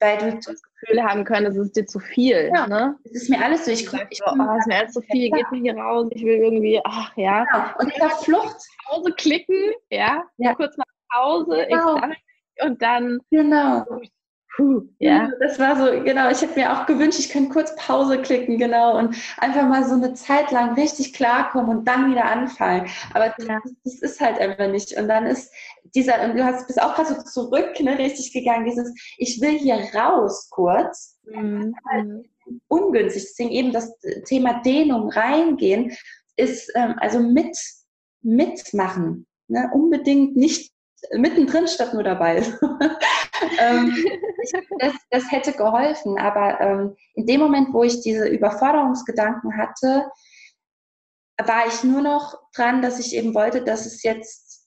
weil 0.00 0.16
du 0.16 0.34
das 0.34 0.62
Gefühl 0.62 1.02
haben 1.02 1.24
können, 1.24 1.46
es 1.46 1.56
ist 1.56 1.76
dir 1.76 1.84
zu 1.84 2.00
viel. 2.00 2.50
Ja, 2.54 2.66
ne? 2.66 2.96
Es 3.04 3.22
ist 3.22 3.28
mir 3.28 3.44
alles 3.44 3.66
so, 3.66 3.70
ich, 3.70 3.82
ich, 3.82 3.92
ich 4.08 4.20
oh, 4.24 4.32
es 4.32 4.60
ist 4.60 4.66
mir 4.66 4.76
alles 4.76 4.92
zu 4.94 5.02
viel, 5.02 5.30
geht 5.30 5.52
mir 5.52 5.60
hier 5.60 5.76
raus, 5.76 6.08
ich 6.12 6.24
will 6.24 6.36
irgendwie, 6.36 6.80
ach 6.84 7.14
ja. 7.16 7.44
Genau. 7.44 7.64
Und 7.78 7.94
dieser 7.94 8.10
Flucht. 8.10 8.56
Pause 8.86 9.12
klicken, 9.12 9.72
ja, 9.90 10.24
ja. 10.38 10.54
kurz 10.54 10.76
mal 10.78 10.84
Pause, 11.12 11.66
genau. 11.68 11.96
ich 11.96 12.64
und 12.64 12.82
dann 12.82 13.20
genau. 13.30 13.84
Puh, 14.56 14.82
ja. 14.98 15.30
Das 15.40 15.58
war 15.58 15.76
so, 15.76 16.02
genau, 16.02 16.28
ich 16.30 16.42
hätte 16.42 16.58
mir 16.58 16.72
auch 16.72 16.86
gewünscht, 16.86 17.20
ich 17.20 17.30
könnte 17.30 17.50
kurz 17.50 17.74
Pause 17.76 18.20
klicken, 18.20 18.58
genau, 18.58 18.98
und 18.98 19.14
einfach 19.38 19.68
mal 19.68 19.84
so 19.84 19.94
eine 19.94 20.14
Zeit 20.14 20.50
lang 20.50 20.74
richtig 20.74 21.12
klarkommen 21.12 21.78
und 21.78 21.86
dann 21.86 22.10
wieder 22.10 22.24
anfangen. 22.24 22.88
Aber 23.14 23.26
ja. 23.26 23.34
das, 23.62 23.74
das, 23.84 23.94
ist 24.02 24.20
halt 24.20 24.40
einfach 24.40 24.68
nicht. 24.68 24.96
Und 24.98 25.08
dann 25.08 25.26
ist 25.26 25.52
dieser, 25.94 26.22
und 26.24 26.36
du 26.36 26.44
hast 26.44 26.66
bist 26.66 26.82
auch 26.82 26.94
gerade 26.94 27.14
so 27.14 27.22
zurück, 27.22 27.78
ne, 27.80 27.96
richtig 27.96 28.32
gegangen, 28.32 28.64
dieses, 28.64 28.92
ich 29.18 29.40
will 29.40 29.56
hier 29.56 29.78
raus 29.94 30.48
kurz. 30.50 31.18
Mhm. 31.24 31.74
Halt 31.88 32.26
ungünstig. 32.68 33.22
Deswegen 33.22 33.50
eben 33.50 33.72
das 33.72 33.96
Thema 34.26 34.60
Dehnung 34.62 35.10
reingehen, 35.10 35.96
ist 36.36 36.72
ähm, 36.74 36.94
also 36.98 37.20
mit, 37.20 37.56
mitmachen. 38.22 39.26
Ne? 39.48 39.70
Unbedingt 39.72 40.36
nicht 40.36 40.72
mittendrin 41.12 41.66
statt 41.66 41.94
nur 41.94 42.02
dabei. 42.02 42.42
ähm, 43.58 43.94
das, 44.78 44.94
das, 45.10 45.30
hätte 45.30 45.52
geholfen, 45.52 46.18
aber 46.18 46.60
ähm, 46.60 46.96
in 47.14 47.26
dem 47.26 47.40
Moment, 47.40 47.72
wo 47.72 47.82
ich 47.82 48.00
diese 48.00 48.28
Überforderungsgedanken 48.28 49.56
hatte, 49.56 50.06
war 51.38 51.66
ich 51.66 51.84
nur 51.84 52.02
noch 52.02 52.38
dran, 52.54 52.82
dass 52.82 52.98
ich 52.98 53.14
eben 53.14 53.34
wollte, 53.34 53.62
dass 53.64 53.86
es 53.86 54.02
jetzt, 54.02 54.66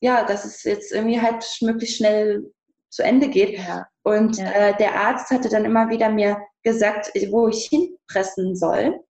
ja, 0.00 0.24
dass 0.24 0.44
es 0.44 0.62
jetzt 0.64 0.92
irgendwie 0.92 1.20
halt 1.20 1.44
möglichst 1.60 1.96
schnell 1.96 2.52
zu 2.90 3.02
Ende 3.02 3.28
geht. 3.28 3.58
Ja. 3.58 3.86
Und 4.02 4.38
ja. 4.38 4.50
Äh, 4.50 4.76
der 4.78 4.94
Arzt 4.94 5.30
hatte 5.30 5.48
dann 5.48 5.64
immer 5.64 5.90
wieder 5.90 6.08
mir 6.08 6.38
gesagt, 6.62 7.12
wo 7.30 7.48
ich 7.48 7.68
hinpressen 7.68 8.56
soll 8.56 9.00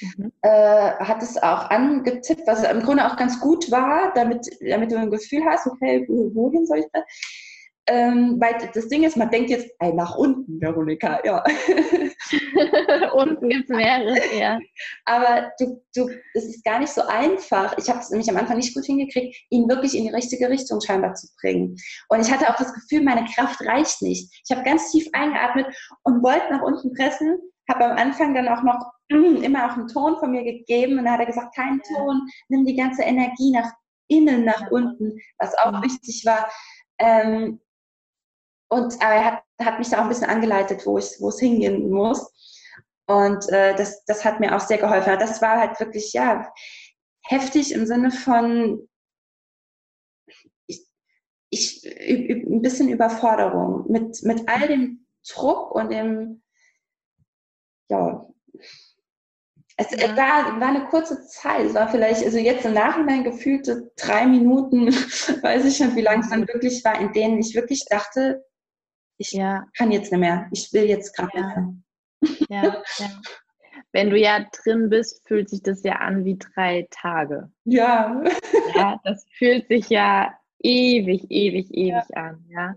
mhm. 0.00 0.32
äh, 0.42 0.92
hat 0.94 1.22
es 1.22 1.36
auch 1.36 1.70
angetippt, 1.70 2.46
was 2.46 2.62
im 2.64 2.82
Grunde 2.82 3.06
auch 3.06 3.16
ganz 3.16 3.40
gut 3.40 3.70
war, 3.70 4.12
damit, 4.14 4.48
damit 4.60 4.92
du 4.92 4.96
ein 4.96 5.10
Gefühl 5.10 5.44
hast, 5.44 5.66
okay, 5.66 6.06
wohin 6.08 6.66
soll 6.66 6.78
ich 6.78 6.86
da? 6.92 7.02
Ähm, 7.88 8.36
weil 8.40 8.70
das 8.72 8.88
Ding 8.88 9.02
ist, 9.02 9.16
man 9.16 9.30
denkt 9.30 9.50
jetzt, 9.50 9.68
ey, 9.80 9.92
nach 9.92 10.16
unten, 10.16 10.60
Veronika, 10.60 11.20
ja. 11.24 11.42
unten 13.12 13.48
gibt 13.48 13.68
es 13.68 13.76
mehrere, 13.76 14.18
ja. 14.38 14.60
Aber 15.04 15.50
du, 15.58 15.82
du, 15.94 16.08
es 16.34 16.44
ist 16.44 16.64
gar 16.64 16.78
nicht 16.78 16.92
so 16.92 17.02
einfach. 17.02 17.76
Ich 17.78 17.88
habe 17.88 17.98
es 17.98 18.10
nämlich 18.10 18.30
am 18.30 18.36
Anfang 18.36 18.56
nicht 18.56 18.74
gut 18.74 18.84
hingekriegt, 18.84 19.36
ihn 19.50 19.68
wirklich 19.68 19.96
in 19.96 20.04
die 20.04 20.14
richtige 20.14 20.48
Richtung 20.48 20.80
scheinbar 20.80 21.14
zu 21.14 21.26
bringen. 21.40 21.76
Und 22.08 22.20
ich 22.20 22.30
hatte 22.30 22.48
auch 22.48 22.56
das 22.56 22.72
Gefühl, 22.72 23.02
meine 23.02 23.24
Kraft 23.24 23.60
reicht 23.62 24.00
nicht. 24.00 24.32
Ich 24.44 24.56
habe 24.56 24.64
ganz 24.64 24.92
tief 24.92 25.08
eingeatmet 25.12 25.66
und 26.04 26.22
wollte 26.22 26.52
nach 26.52 26.62
unten 26.62 26.94
pressen, 26.94 27.36
habe 27.68 27.86
am 27.86 27.96
Anfang 27.96 28.34
dann 28.34 28.48
auch 28.48 28.62
noch 28.62 28.92
immer 29.08 29.66
auch 29.66 29.76
einen 29.76 29.88
Ton 29.88 30.16
von 30.18 30.30
mir 30.30 30.44
gegeben 30.44 30.98
und 30.98 31.04
dann 31.04 31.14
hat 31.14 31.20
er 31.20 31.26
gesagt, 31.26 31.54
kein 31.54 31.82
Ton, 31.82 32.22
nimm 32.48 32.64
die 32.64 32.76
ganze 32.76 33.02
Energie 33.02 33.50
nach 33.50 33.70
innen, 34.08 34.44
nach 34.44 34.70
unten, 34.70 35.18
was 35.38 35.56
auch 35.58 35.82
wichtig 35.82 36.24
war. 36.24 36.50
Ähm, 36.98 37.60
und 38.72 38.98
er 39.02 39.24
hat, 39.24 39.42
hat, 39.60 39.78
mich 39.78 39.90
da 39.90 39.98
auch 39.98 40.04
ein 40.04 40.08
bisschen 40.08 40.30
angeleitet, 40.30 40.86
wo, 40.86 40.96
ich, 40.96 41.16
wo 41.20 41.28
es 41.28 41.38
hingehen 41.38 41.90
muss. 41.90 42.32
Und 43.06 43.46
äh, 43.50 43.74
das, 43.76 44.02
das 44.06 44.24
hat 44.24 44.40
mir 44.40 44.56
auch 44.56 44.60
sehr 44.60 44.78
geholfen. 44.78 45.18
Das 45.18 45.42
war 45.42 45.58
halt 45.58 45.78
wirklich, 45.78 46.14
ja, 46.14 46.50
heftig 47.22 47.72
im 47.72 47.84
Sinne 47.84 48.10
von, 48.10 48.88
ich, 50.66 50.86
ich, 51.50 51.84
ein 51.84 52.62
bisschen 52.62 52.88
Überforderung 52.88 53.92
mit, 53.92 54.22
mit 54.22 54.48
all 54.48 54.66
dem 54.66 55.06
Druck 55.28 55.74
und 55.74 55.90
dem, 55.90 56.42
ja, 57.90 58.26
es 59.76 59.90
ja. 59.90 60.16
war, 60.16 60.58
war 60.60 60.68
eine 60.68 60.86
kurze 60.86 61.26
Zeit. 61.26 61.66
Es 61.66 61.74
war 61.74 61.90
vielleicht, 61.90 62.24
also 62.24 62.38
jetzt 62.38 62.64
im 62.64 62.72
Nachhinein 62.72 63.22
gefühlte 63.22 63.92
drei 63.96 64.24
Minuten, 64.26 64.86
weiß 65.42 65.66
ich 65.66 65.76
schon, 65.76 65.94
wie 65.94 66.00
lange 66.00 66.22
es 66.22 66.30
dann 66.30 66.48
wirklich 66.48 66.82
war, 66.86 66.98
in 66.98 67.12
denen 67.12 67.38
ich 67.38 67.54
wirklich 67.54 67.84
dachte, 67.90 68.42
ich 69.22 69.32
ja. 69.32 69.64
kann 69.76 69.92
jetzt 69.92 70.12
nicht 70.12 70.20
mehr. 70.20 70.48
Ich 70.52 70.72
will 70.72 70.84
jetzt 70.84 71.16
gerade 71.16 71.30
ja. 71.34 71.46
nicht 72.20 72.50
mehr. 72.50 72.62
Ja, 72.62 72.82
ja. 72.98 73.10
Wenn 73.92 74.10
du 74.10 74.18
ja 74.18 74.46
drin 74.62 74.88
bist, 74.88 75.26
fühlt 75.26 75.50
sich 75.50 75.62
das 75.62 75.82
ja 75.82 75.96
an 75.96 76.24
wie 76.24 76.38
drei 76.38 76.86
Tage. 76.90 77.50
Ja. 77.64 78.22
Ja, 78.74 79.00
das 79.04 79.26
fühlt 79.36 79.68
sich 79.68 79.88
ja 79.90 80.32
ewig, 80.60 81.26
ewig, 81.30 81.70
ewig 81.72 82.04
ja. 82.08 82.22
an. 82.22 82.44
Ja. 82.48 82.74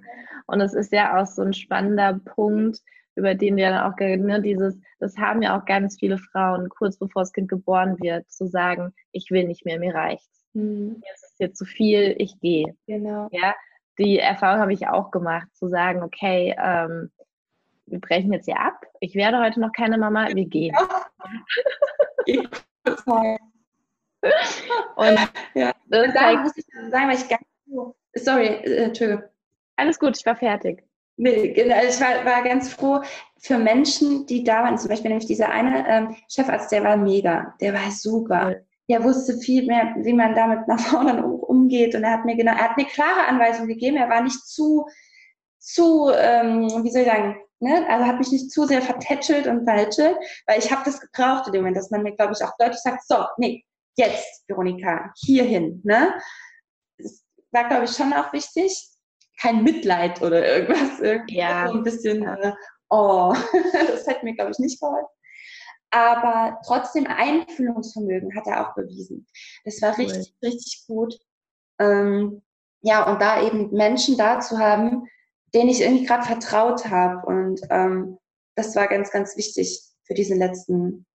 Und 0.48 0.62
es 0.62 0.74
ist 0.74 0.92
ja 0.92 1.20
auch 1.20 1.26
so 1.26 1.42
ein 1.42 1.54
spannender 1.54 2.20
Punkt, 2.36 2.80
über 3.16 3.34
den 3.34 3.56
wir 3.56 3.70
dann 3.70 3.92
auch, 3.92 3.98
ne, 3.98 4.42
dieses, 4.42 4.78
das 5.00 5.18
haben 5.18 5.42
ja 5.42 5.58
auch 5.58 5.66
ganz 5.66 5.98
viele 6.00 6.18
Frauen, 6.18 6.68
kurz 6.70 6.98
bevor 6.98 7.22
das 7.22 7.32
Kind 7.32 7.48
geboren 7.48 7.98
wird, 8.02 8.30
zu 8.30 8.48
sagen, 8.48 8.94
ich 9.12 9.32
will 9.32 9.48
nicht 9.48 9.66
mehr, 9.66 9.80
mir 9.80 9.96
reicht's. 9.96 10.44
Mhm. 10.54 10.98
Mir 11.00 11.14
ist 11.14 11.40
jetzt 11.40 11.58
zu 11.58 11.66
viel, 11.66 12.16
ich 12.18 12.40
gehe. 12.42 12.76
Genau. 12.88 13.30
Ja, 13.32 13.56
die 13.98 14.20
Erfahrung 14.20 14.62
habe 14.62 14.74
ich 14.74 14.88
auch 14.88 15.12
gemacht, 15.12 15.48
zu 15.54 15.68
sagen, 15.68 16.04
okay, 16.04 16.56
ähm, 16.58 17.12
wir 17.86 18.00
brechen 18.00 18.34
jetzt 18.34 18.46
hier 18.46 18.60
ab. 18.60 18.86
Ich 19.00 19.16
werde 19.16 19.40
heute 19.40 19.60
noch 19.60 19.72
keine 19.72 19.98
Mama, 19.98 20.28
wir 20.34 20.46
gehen. 20.46 20.76
Ja. 22.26 22.42
Und 24.96 25.20
ja. 25.54 25.72
das 25.88 26.14
da 26.14 26.34
muss 26.38 26.58
ich 26.58 26.66
sagen, 26.90 27.10
weil 27.10 27.16
ich 27.16 27.30
ganz 27.30 27.46
sorry, 28.16 28.48
äh, 28.48 28.86
Entschuldigung. 28.86 29.24
Alles 29.76 30.00
gut, 30.00 30.18
ich 30.18 30.26
war 30.26 30.36
fertig. 30.36 30.84
Nee, 31.18 31.54
genau, 31.54 31.76
ich 31.88 32.00
war, 32.02 32.26
war 32.26 32.44
ganz 32.44 32.74
froh 32.74 33.02
für 33.38 33.58
Menschen, 33.58 34.26
die 34.26 34.44
da 34.44 34.64
waren. 34.64 34.78
Zum 34.78 34.90
Beispiel 34.90 35.10
nämlich 35.10 35.28
dieser 35.28 35.50
eine 35.50 35.88
ähm, 35.88 36.16
Chefarzt, 36.30 36.72
der 36.72 36.84
war 36.84 36.98
mega, 36.98 37.56
der 37.62 37.74
war 37.74 37.92
super. 37.92 38.56
Er 38.88 39.04
wusste 39.04 39.38
viel 39.38 39.66
mehr, 39.66 39.96
wie 39.98 40.14
man 40.14 40.36
damit 40.36 40.68
nach 40.68 40.80
vorne 40.80 41.26
umgeht. 41.26 41.96
Und 41.96 42.04
er 42.04 42.12
hat 42.12 42.26
mir 42.26 42.36
genau, 42.36 42.52
er 42.52 42.70
hat 42.70 42.78
mir 42.78 42.86
klare 42.86 43.26
Anweisungen 43.28 43.68
gegeben. 43.68 43.98
Er 43.98 44.10
war 44.10 44.22
nicht 44.22 44.46
zu, 44.46 44.86
zu, 45.60 46.12
ähm, 46.16 46.84
wie 46.84 46.92
soll 46.92 47.02
ich 47.02 47.08
sagen, 47.08 47.38
ne? 47.60 47.86
also 47.90 48.06
hat 48.06 48.20
mich 48.20 48.32
nicht 48.32 48.52
zu 48.52 48.66
sehr 48.66 48.82
vertätschelt 48.82 49.48
und 49.48 49.66
verhätschelt, 49.66 50.18
weil 50.46 50.60
ich 50.60 50.72
habe 50.72 50.84
das 50.86 51.00
gebraucht 51.00 51.48
in 51.48 51.54
dem 51.54 51.62
Moment, 51.62 51.78
dass 51.78 51.92
man 51.92 52.04
mir, 52.04 52.16
glaube 52.16 52.34
ich, 52.34 52.44
auch 52.44 52.56
deutlich 52.60 52.82
sagt, 52.82 53.08
so, 53.08 53.26
nee, 53.38 53.64
jetzt, 53.98 54.44
Veronika, 54.48 55.12
hierhin. 55.18 55.82
Ne? 55.84 56.14
Das 56.98 57.26
war, 57.52 57.68
glaube 57.68 57.86
ich, 57.86 57.92
schon 57.92 58.14
auch 58.14 58.32
wichtig 58.34 58.92
kein 59.40 59.64
Mitleid 59.64 60.22
oder 60.22 60.46
irgendwas. 60.46 61.24
Ja. 61.28 61.68
So 61.68 61.78
ein 61.78 61.84
bisschen, 61.84 62.24
äh, 62.24 62.54
oh, 62.90 63.34
das 63.88 64.08
hätte 64.08 64.26
mir, 64.26 64.36
glaube 64.36 64.52
ich, 64.52 64.60
nicht 64.60 64.80
geholfen. 64.80 65.08
Aber 65.92 66.60
trotzdem 66.66 67.08
Einfühlungsvermögen 67.08 68.36
hat 68.36 68.48
er 68.48 68.68
auch 68.68 68.76
bewiesen. 68.76 69.26
Das 69.64 69.82
war 69.82 69.98
richtig, 69.98 70.36
cool. 70.42 70.50
richtig 70.50 70.84
gut. 70.88 71.18
Ähm, 71.80 72.42
ja, 72.82 73.10
und 73.10 73.22
da 73.22 73.42
eben 73.42 73.72
Menschen 73.72 74.18
da 74.18 74.40
zu 74.40 74.60
haben, 74.60 75.08
denen 75.54 75.70
ich 75.70 75.82
irgendwie 75.82 76.06
gerade 76.06 76.26
vertraut 76.26 76.86
habe. 76.90 77.26
Und 77.26 77.62
ähm, 77.70 78.18
das 78.56 78.76
war 78.76 78.88
ganz, 78.88 79.12
ganz 79.12 79.38
wichtig 79.38 79.82
für 80.04 80.14
diesen 80.14 80.38
letzten 80.38 81.06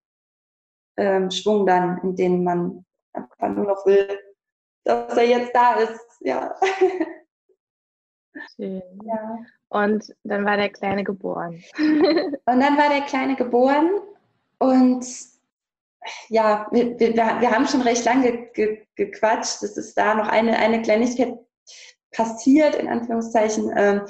ähm, 0.97 1.31
Schwung 1.31 1.67
dann, 1.67 1.99
in 2.03 2.17
dem 2.17 2.45
man 2.45 2.85
einfach 3.13 3.49
nur 3.49 3.67
noch 3.67 3.87
will, 3.87 4.19
dass 4.85 5.17
er 5.17 5.27
jetzt 5.27 5.55
da 5.55 5.75
ist. 5.75 6.01
Ja. 6.21 6.55
Schön. 8.57 8.83
Ja. 9.05 9.39
Und 9.69 10.15
dann 10.25 10.45
war 10.45 10.57
der 10.57 10.71
Kleine 10.71 11.05
geboren. 11.05 11.63
und 11.79 12.41
dann 12.47 12.77
war 12.79 12.89
der 12.89 13.03
Kleine 13.03 13.37
geboren 13.37 13.91
und 14.61 15.07
ja, 16.29 16.67
wir, 16.71 16.99
wir, 16.99 17.15
wir 17.15 17.51
haben 17.51 17.67
schon 17.67 17.83
recht 17.83 18.05
lange 18.05 18.51
ge, 18.53 18.87
gequatscht. 18.95 19.63
Es 19.63 19.77
ist 19.77 19.97
da 19.97 20.15
noch 20.15 20.29
eine, 20.29 20.59
eine 20.59 20.83
Kleinigkeit 20.83 21.35
passiert, 22.13 22.75
in 22.75 22.89
Anführungszeichen, 22.89 23.73
ähm, 23.77 24.03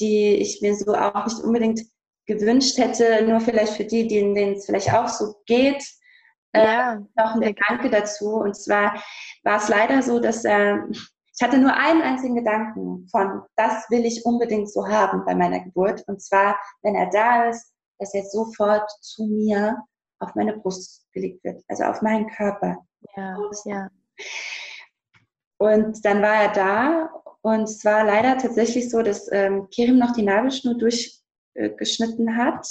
die 0.00 0.36
ich 0.36 0.62
mir 0.62 0.74
so 0.76 0.94
auch 0.94 1.26
nicht 1.26 1.40
unbedingt 1.40 1.80
gewünscht 2.26 2.78
hätte, 2.78 3.24
nur 3.24 3.40
vielleicht 3.40 3.72
für 3.72 3.84
die, 3.84 4.06
denen 4.06 4.54
es 4.54 4.66
vielleicht 4.66 4.92
auch 4.92 5.08
so 5.08 5.34
geht. 5.46 5.82
Äh, 6.52 6.64
ja, 6.64 7.02
noch 7.16 7.34
ein 7.34 7.40
Gedanke 7.40 7.90
dazu. 7.90 8.36
Und 8.36 8.54
zwar 8.54 9.02
war 9.44 9.56
es 9.56 9.68
leider 9.68 10.02
so, 10.02 10.20
dass 10.20 10.44
äh, 10.44 10.76
ich 10.90 11.42
hatte 11.42 11.58
nur 11.58 11.74
einen 11.74 12.02
einzigen 12.02 12.36
Gedanken 12.36 13.08
von, 13.10 13.42
das 13.56 13.88
will 13.90 14.04
ich 14.04 14.24
unbedingt 14.24 14.70
so 14.70 14.86
haben 14.86 15.24
bei 15.24 15.34
meiner 15.34 15.60
Geburt. 15.60 16.04
Und 16.06 16.22
zwar, 16.22 16.58
wenn 16.82 16.94
er 16.94 17.10
da 17.10 17.48
ist, 17.48 17.72
dass 17.98 18.14
er 18.14 18.24
sofort 18.24 18.90
zu 19.00 19.26
mir 19.26 19.76
auf 20.20 20.34
meine 20.34 20.56
Brust 20.56 21.06
gelegt 21.12 21.44
wird, 21.44 21.62
also 21.68 21.84
auf 21.84 22.02
meinen 22.02 22.28
Körper. 22.28 22.84
Ja, 23.16 23.36
ja. 23.64 23.90
Und 25.58 26.04
dann 26.04 26.22
war 26.22 26.34
er 26.34 26.52
da 26.52 27.10
und 27.42 27.64
es 27.64 27.84
war 27.84 28.04
leider 28.04 28.38
tatsächlich 28.38 28.90
so, 28.90 29.02
dass 29.02 29.30
ähm, 29.32 29.68
Kerim 29.74 29.98
noch 29.98 30.12
die 30.12 30.22
Nabelschnur 30.22 30.74
durchgeschnitten 30.74 32.28
äh, 32.28 32.32
hat. 32.32 32.68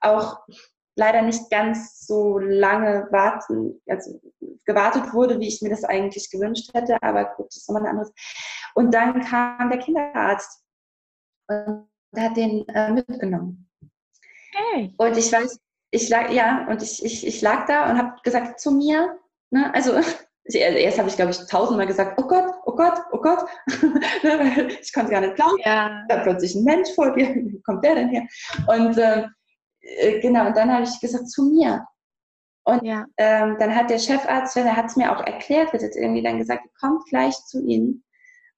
Auch 0.00 0.38
leider 0.96 1.22
nicht 1.22 1.50
ganz 1.50 2.06
so 2.06 2.38
lange 2.38 3.08
warten, 3.10 3.80
also 3.88 4.20
gewartet 4.64 5.12
wurde, 5.12 5.40
wie 5.40 5.48
ich 5.48 5.62
mir 5.62 5.70
das 5.70 5.84
eigentlich 5.84 6.30
gewünscht 6.30 6.70
hätte, 6.74 7.02
aber 7.02 7.34
gut, 7.36 7.46
das 7.48 7.58
ist 7.58 7.68
nochmal 7.68 7.84
ein 7.84 7.90
anderes. 7.90 8.12
Und 8.74 8.92
dann 8.92 9.20
kam 9.22 9.70
der 9.70 9.78
Kinderarzt 9.78 10.62
und 11.48 11.88
hat 12.16 12.36
den 12.36 12.68
äh, 12.68 12.90
mitgenommen. 12.92 13.68
Hey. 14.52 14.94
Und 14.98 15.16
ich 15.16 15.32
weiß, 15.32 15.58
ich 15.90 16.08
lag, 16.08 16.30
ja, 16.30 16.66
und 16.68 16.82
ich, 16.82 17.04
ich, 17.04 17.26
ich 17.26 17.42
lag 17.42 17.66
da 17.66 17.90
und 17.90 17.98
habe 17.98 18.20
gesagt 18.22 18.60
zu 18.60 18.72
mir, 18.72 19.18
ne, 19.50 19.74
also 19.74 19.92
erst 20.44 20.98
habe 20.98 21.08
ich, 21.08 21.16
glaube 21.16 21.32
ich, 21.32 21.38
tausendmal 21.46 21.86
gesagt, 21.86 22.20
oh 22.20 22.26
Gott, 22.26 22.52
oh 22.64 22.74
Gott, 22.74 22.98
oh 23.12 23.20
Gott. 23.20 23.44
Ne, 24.22 24.68
ich 24.80 24.92
konnte 24.92 25.12
gar 25.12 25.20
nicht 25.20 25.36
glauben. 25.36 25.56
Ja. 25.64 26.04
Da 26.08 26.18
plötzlich 26.22 26.54
ein 26.54 26.64
Mensch 26.64 26.90
vor 26.94 27.14
dir, 27.14 27.28
wie 27.34 27.62
kommt 27.62 27.84
der 27.84 27.94
denn 27.94 28.08
her? 28.08 28.26
Und 28.66 28.98
ähm, 28.98 29.34
äh, 29.80 30.20
genau, 30.20 30.46
und 30.46 30.56
dann 30.56 30.72
habe 30.72 30.84
ich 30.84 31.00
gesagt, 31.00 31.30
zu 31.30 31.44
mir. 31.44 31.84
Und 32.64 32.84
ja. 32.84 33.06
ähm, 33.16 33.56
dann 33.58 33.74
hat 33.74 33.90
der 33.90 33.98
Chefarzt, 33.98 34.54
der 34.54 34.76
hat 34.76 34.86
es 34.86 34.96
mir 34.96 35.10
auch 35.10 35.24
erklärt, 35.24 35.72
wird 35.72 35.82
jetzt 35.82 35.96
irgendwie 35.96 36.22
dann 36.22 36.38
gesagt, 36.38 36.62
kommt 36.78 37.04
gleich 37.06 37.34
zu 37.46 37.64
Ihnen. 37.64 38.04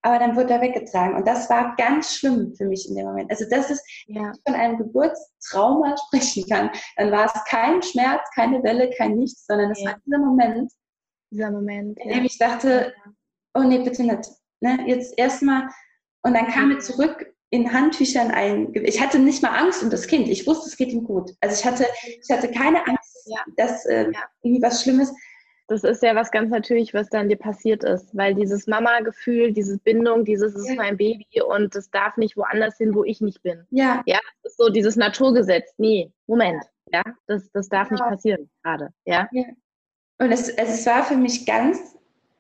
Aber 0.03 0.19
dann 0.19 0.37
wird 0.37 0.51
er 0.51 0.61
weggetragen. 0.61 1.15
Und 1.17 1.27
das 1.27 1.49
war 1.49 1.77
ganz 1.77 2.17
schlimm 2.17 2.55
für 2.57 2.65
mich 2.65 2.89
in 2.89 2.97
dem 2.97 3.07
Moment. 3.07 3.31
Also 3.31 3.45
das 3.49 3.71
ist, 3.71 3.85
ja. 4.07 4.23
wenn 4.23 4.33
ich 4.33 4.41
von 4.45 4.55
einem 4.55 4.77
Geburtstrauma 4.79 5.95
sprechen 6.07 6.45
kann, 6.49 6.71
dann 6.97 7.13
war 7.13 7.27
es 7.27 7.45
kein 7.45 7.83
Schmerz, 7.83 8.23
keine 8.35 8.63
Welle, 8.63 8.91
kein 8.91 9.17
Nichts, 9.17 9.47
sondern 9.47 9.71
es 9.71 9.81
ja. 9.81 9.91
war 9.91 9.99
dieser 10.05 10.19
Moment, 10.19 10.73
dieser 11.31 11.51
Moment, 11.51 11.99
in 12.01 12.09
dem 12.11 12.25
ich 12.25 12.37
dachte, 12.37 12.93
oh 13.55 13.63
nee, 13.63 13.79
bitte 13.79 14.03
nicht. 14.03 14.31
Ne? 14.61 14.79
Jetzt 14.87 15.17
erstmal, 15.17 15.69
und 16.23 16.35
dann 16.35 16.49
kam 16.49 16.73
er 16.73 16.81
zurück 16.81 17.33
in 17.51 17.73
Handtüchern 17.73 18.31
ein. 18.31 18.73
Ich 18.75 19.01
hatte 19.01 19.19
nicht 19.19 19.43
mal 19.43 19.51
Angst 19.51 19.83
um 19.83 19.91
das 19.91 20.07
Kind. 20.07 20.29
Ich 20.29 20.47
wusste, 20.47 20.69
es 20.69 20.77
geht 20.77 20.91
ihm 20.91 21.05
gut. 21.05 21.33
Also 21.41 21.55
ich 21.55 21.65
hatte, 21.65 21.87
ich 22.03 22.31
hatte 22.31 22.51
keine 22.51 22.87
Angst, 22.87 23.27
ja. 23.27 23.41
dass 23.57 23.85
äh, 23.85 24.11
ja. 24.11 24.21
irgendwie 24.43 24.63
was 24.63 24.83
Schlimmes. 24.83 25.13
Das 25.69 25.85
ist 25.85 26.03
ja 26.03 26.15
was 26.15 26.31
ganz 26.31 26.51
natürlich, 26.51 26.93
was 26.93 27.09
dann 27.09 27.29
dir 27.29 27.37
passiert 27.37 27.85
ist, 27.85 28.15
weil 28.17 28.35
dieses 28.35 28.67
Mama-Gefühl, 28.67 29.53
diese 29.53 29.79
Bindung, 29.79 30.25
dieses 30.25 30.55
ist 30.55 30.77
mein 30.77 30.97
Baby 30.97 31.27
und 31.47 31.75
das 31.75 31.91
darf 31.91 32.17
nicht 32.17 32.37
woanders 32.37 32.77
hin, 32.77 32.95
wo 32.95 33.05
ich 33.05 33.21
nicht 33.21 33.43
bin. 33.43 33.65
Ja. 33.71 34.03
Ja, 34.07 34.19
das 34.43 34.53
ist 34.53 34.59
so 34.59 34.69
dieses 34.69 34.97
Naturgesetz. 34.97 35.73
Nee, 35.79 36.13
Moment. 36.27 36.65
Ja, 36.93 37.03
das, 37.27 37.51
das 37.53 37.69
darf 37.69 37.89
ja. 37.89 37.95
nicht 37.95 38.05
passieren 38.05 38.51
gerade. 38.63 38.91
Ja. 39.05 39.29
ja. 39.33 39.45
Und 40.19 40.33
es, 40.33 40.49
es 40.49 40.87
war 40.87 41.05
für 41.05 41.17
mich 41.17 41.47
ganz, 41.47 41.79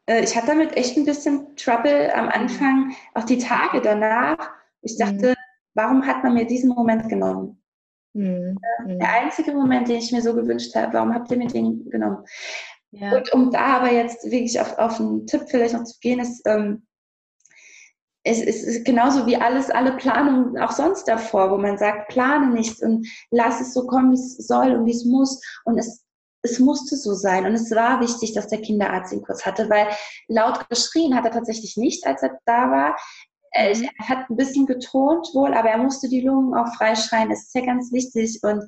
äh, 0.07 0.23
ich 0.23 0.37
hatte 0.37 0.49
damit 0.49 0.77
echt 0.77 0.97
ein 0.97 1.05
bisschen 1.05 1.57
Trouble 1.57 2.15
am 2.15 2.29
Anfang, 2.29 2.95
auch 3.15 3.25
die 3.25 3.39
Tage 3.39 3.81
danach. 3.81 4.51
Ich 4.83 4.99
dachte, 4.99 5.31
mhm. 5.31 5.35
warum 5.75 6.07
hat 6.07 6.23
man 6.23 6.35
mir 6.35 6.47
diesen 6.47 6.71
Moment 6.71 7.09
genommen? 7.09 7.63
Mhm. 8.15 8.59
Äh, 8.87 8.99
der 8.99 9.13
einzige 9.13 9.53
Moment, 9.53 9.89
den 9.89 9.97
ich 9.97 10.13
mir 10.13 10.23
so 10.23 10.35
gewünscht 10.35 10.75
habe, 10.75 10.93
warum 10.93 11.15
habt 11.15 11.31
ihr 11.31 11.39
mir 11.39 11.49
den 11.49 11.89
genommen? 11.91 12.25
Ja. 12.93 13.17
Und 13.17 13.33
um 13.33 13.51
da 13.51 13.79
aber 13.79 13.93
jetzt 13.93 14.25
wirklich 14.25 14.61
auf, 14.61 14.79
auf 14.79 15.01
einen 15.01 15.27
Tipp 15.27 15.45
vielleicht 15.49 15.75
noch 15.75 15.85
zu 15.85 15.99
gehen, 16.01 16.21
ist, 16.21 16.43
ähm, 16.47 16.87
es, 18.25 18.41
es 18.41 18.63
ist 18.63 18.85
genauso 18.85 19.27
wie 19.27 19.37
alles, 19.37 19.71
alle 19.71 19.97
Planungen 19.97 20.59
auch 20.59 20.71
sonst 20.71 21.05
davor, 21.05 21.51
wo 21.51 21.57
man 21.57 21.79
sagt, 21.79 22.09
plane 22.09 22.53
nichts 22.53 22.83
und 22.83 23.09
lass 23.31 23.61
es 23.61 23.75
so 23.75 23.87
kommen, 23.87 24.13
wie 24.13 24.17
es 24.17 24.37
soll 24.37 24.73
und 24.73 24.87
wie 24.87 24.93
es 24.93 25.05
muss. 25.05 25.41
Und 25.65 25.79
es 25.79 26.03
es 26.43 26.59
musste 26.59 26.97
so 26.97 27.15
sein. 27.15 27.47
Und 27.47 27.55
es 27.55 27.71
war 27.71 28.01
wichtig, 28.01 28.33
dass 28.35 28.49
der 28.49 28.61
Kinderarzt 28.61 29.13
ihn 29.13 29.23
kurz 29.23 29.47
hatte, 29.47 29.71
weil 29.71 29.87
laut 30.29 30.69
geschrien 30.69 31.15
hat 31.15 31.25
er 31.25 31.31
tatsächlich 31.31 31.77
nicht, 31.77 32.07
als 32.07 32.23
er 32.23 32.39
da 32.45 32.71
war. 32.71 32.97
Er 33.53 33.77
mhm. 33.77 33.89
hat 33.99 34.29
ein 34.29 34.37
bisschen 34.37 34.67
getont 34.67 35.29
wohl, 35.35 35.55
aber 35.55 35.71
er 35.71 35.79
musste 35.79 36.09
die 36.09 36.23
Lungen 36.23 36.55
auch 36.55 36.75
freischreien. 36.75 37.31
Das 37.31 37.43
ist 37.43 37.55
ja 37.55 37.65
ganz 37.65 37.93
wichtig. 37.93 38.41
Und. 38.43 38.65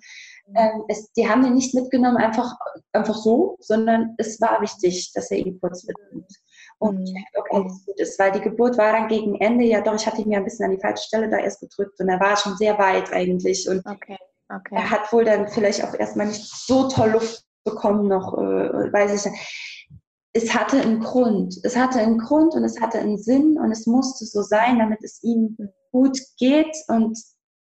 Ähm, 0.55 0.85
es, 0.89 1.13
die 1.13 1.29
haben 1.29 1.45
ihn 1.45 1.55
nicht 1.55 1.75
mitgenommen, 1.75 2.17
einfach, 2.19 2.55
einfach 2.93 3.15
so, 3.15 3.57
sondern 3.61 4.15
es 4.19 4.41
war 4.41 4.61
wichtig, 4.61 5.13
dass 5.15 5.31
er 5.31 5.39
ihn 5.39 5.59
kurz 5.61 5.85
mitnimmt. 5.85 6.31
Und 6.79 7.01
mhm. 7.01 7.25
okay, 7.35 7.65
das 7.65 7.85
gut 7.87 8.01
ist, 8.01 8.19
weil 8.19 8.33
die 8.33 8.41
Geburt 8.41 8.77
war 8.77 8.93
dann 8.93 9.09
gegen 9.09 9.41
Ende, 9.41 9.65
ja 9.65 9.81
doch, 9.81 9.95
ich 9.95 10.07
hatte 10.07 10.23
ihn 10.23 10.31
ja 10.31 10.39
ein 10.39 10.45
bisschen 10.45 10.67
an 10.67 10.73
die 10.77 10.81
falsche 10.81 11.05
Stelle 11.05 11.31
da 11.31 11.39
erst 11.39 11.61
gedrückt 11.61 11.99
und 12.01 12.09
er 12.09 12.21
war 12.21 12.37
schon 12.37 12.57
sehr 12.57 12.79
weit 12.79 13.13
eigentlich. 13.13 13.69
Und 13.69 13.87
okay. 13.87 14.19
Okay. 14.51 14.75
er 14.75 14.91
hat 14.91 15.13
wohl 15.13 15.25
dann 15.25 15.49
vielleicht 15.49 15.83
auch 15.85 15.95
erstmal 15.95 16.27
nicht 16.27 16.45
so 16.45 16.89
toll 16.89 17.11
Luft 17.11 17.45
bekommen 17.65 18.09
noch, 18.09 18.37
äh, 18.37 18.93
weiß 18.93 19.15
ich 19.15 19.31
nicht. 19.31 19.91
Es 20.35 20.55
hatte 20.55 20.81
einen 20.81 21.01
Grund. 21.01 21.57
Es 21.63 21.77
hatte 21.77 22.01
einen 22.01 22.19
Grund 22.19 22.55
und 22.55 22.65
es 22.65 22.81
hatte 22.81 22.99
einen 22.99 23.19
Sinn 23.19 23.59
und 23.59 23.71
es 23.71 23.87
musste 23.87 24.27
so 24.27 24.43
sein, 24.43 24.79
damit 24.79 25.03
es 25.03 25.23
ihm 25.23 25.57
gut 25.93 26.19
geht. 26.39 26.77
Und 26.89 27.19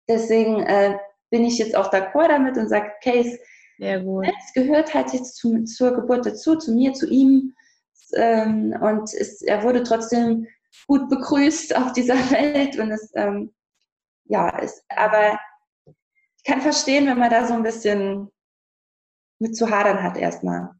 deswegen 0.09 0.63
äh, 0.63 0.99
bin 1.31 1.45
ich 1.45 1.59
jetzt 1.59 1.77
auch 1.77 1.93
d'accord 1.93 2.29
damit 2.29 2.57
und 2.57 2.69
sage, 2.69 2.91
okay, 2.97 3.21
es, 3.21 3.39
gehört 4.55 4.95
halt 4.95 5.13
jetzt 5.13 5.37
zu, 5.37 5.65
zur 5.65 5.95
Geburt 5.95 6.27
dazu, 6.27 6.57
zu 6.57 6.73
mir, 6.73 6.93
zu 6.95 7.09
ihm. 7.09 7.55
Ähm, 8.15 8.75
und 8.81 9.13
es, 9.13 9.43
er 9.43 9.63
wurde 9.63 9.83
trotzdem 9.83 10.47
gut 10.87 11.09
begrüßt 11.09 11.77
auf 11.77 11.93
dieser 11.93 12.15
Welt. 12.31 12.79
Und 12.79 12.91
es, 12.91 13.11
ähm, 13.15 13.53
ja, 14.25 14.59
ist, 14.59 14.85
aber 14.89 15.39
ich 16.37 16.45
kann 16.45 16.61
verstehen, 16.61 17.07
wenn 17.07 17.19
man 17.19 17.31
da 17.31 17.47
so 17.47 17.55
ein 17.55 17.63
bisschen 17.63 18.31
mit 19.39 19.57
zu 19.57 19.71
hadern 19.71 20.03
hat 20.03 20.17
erstmal. 20.17 20.71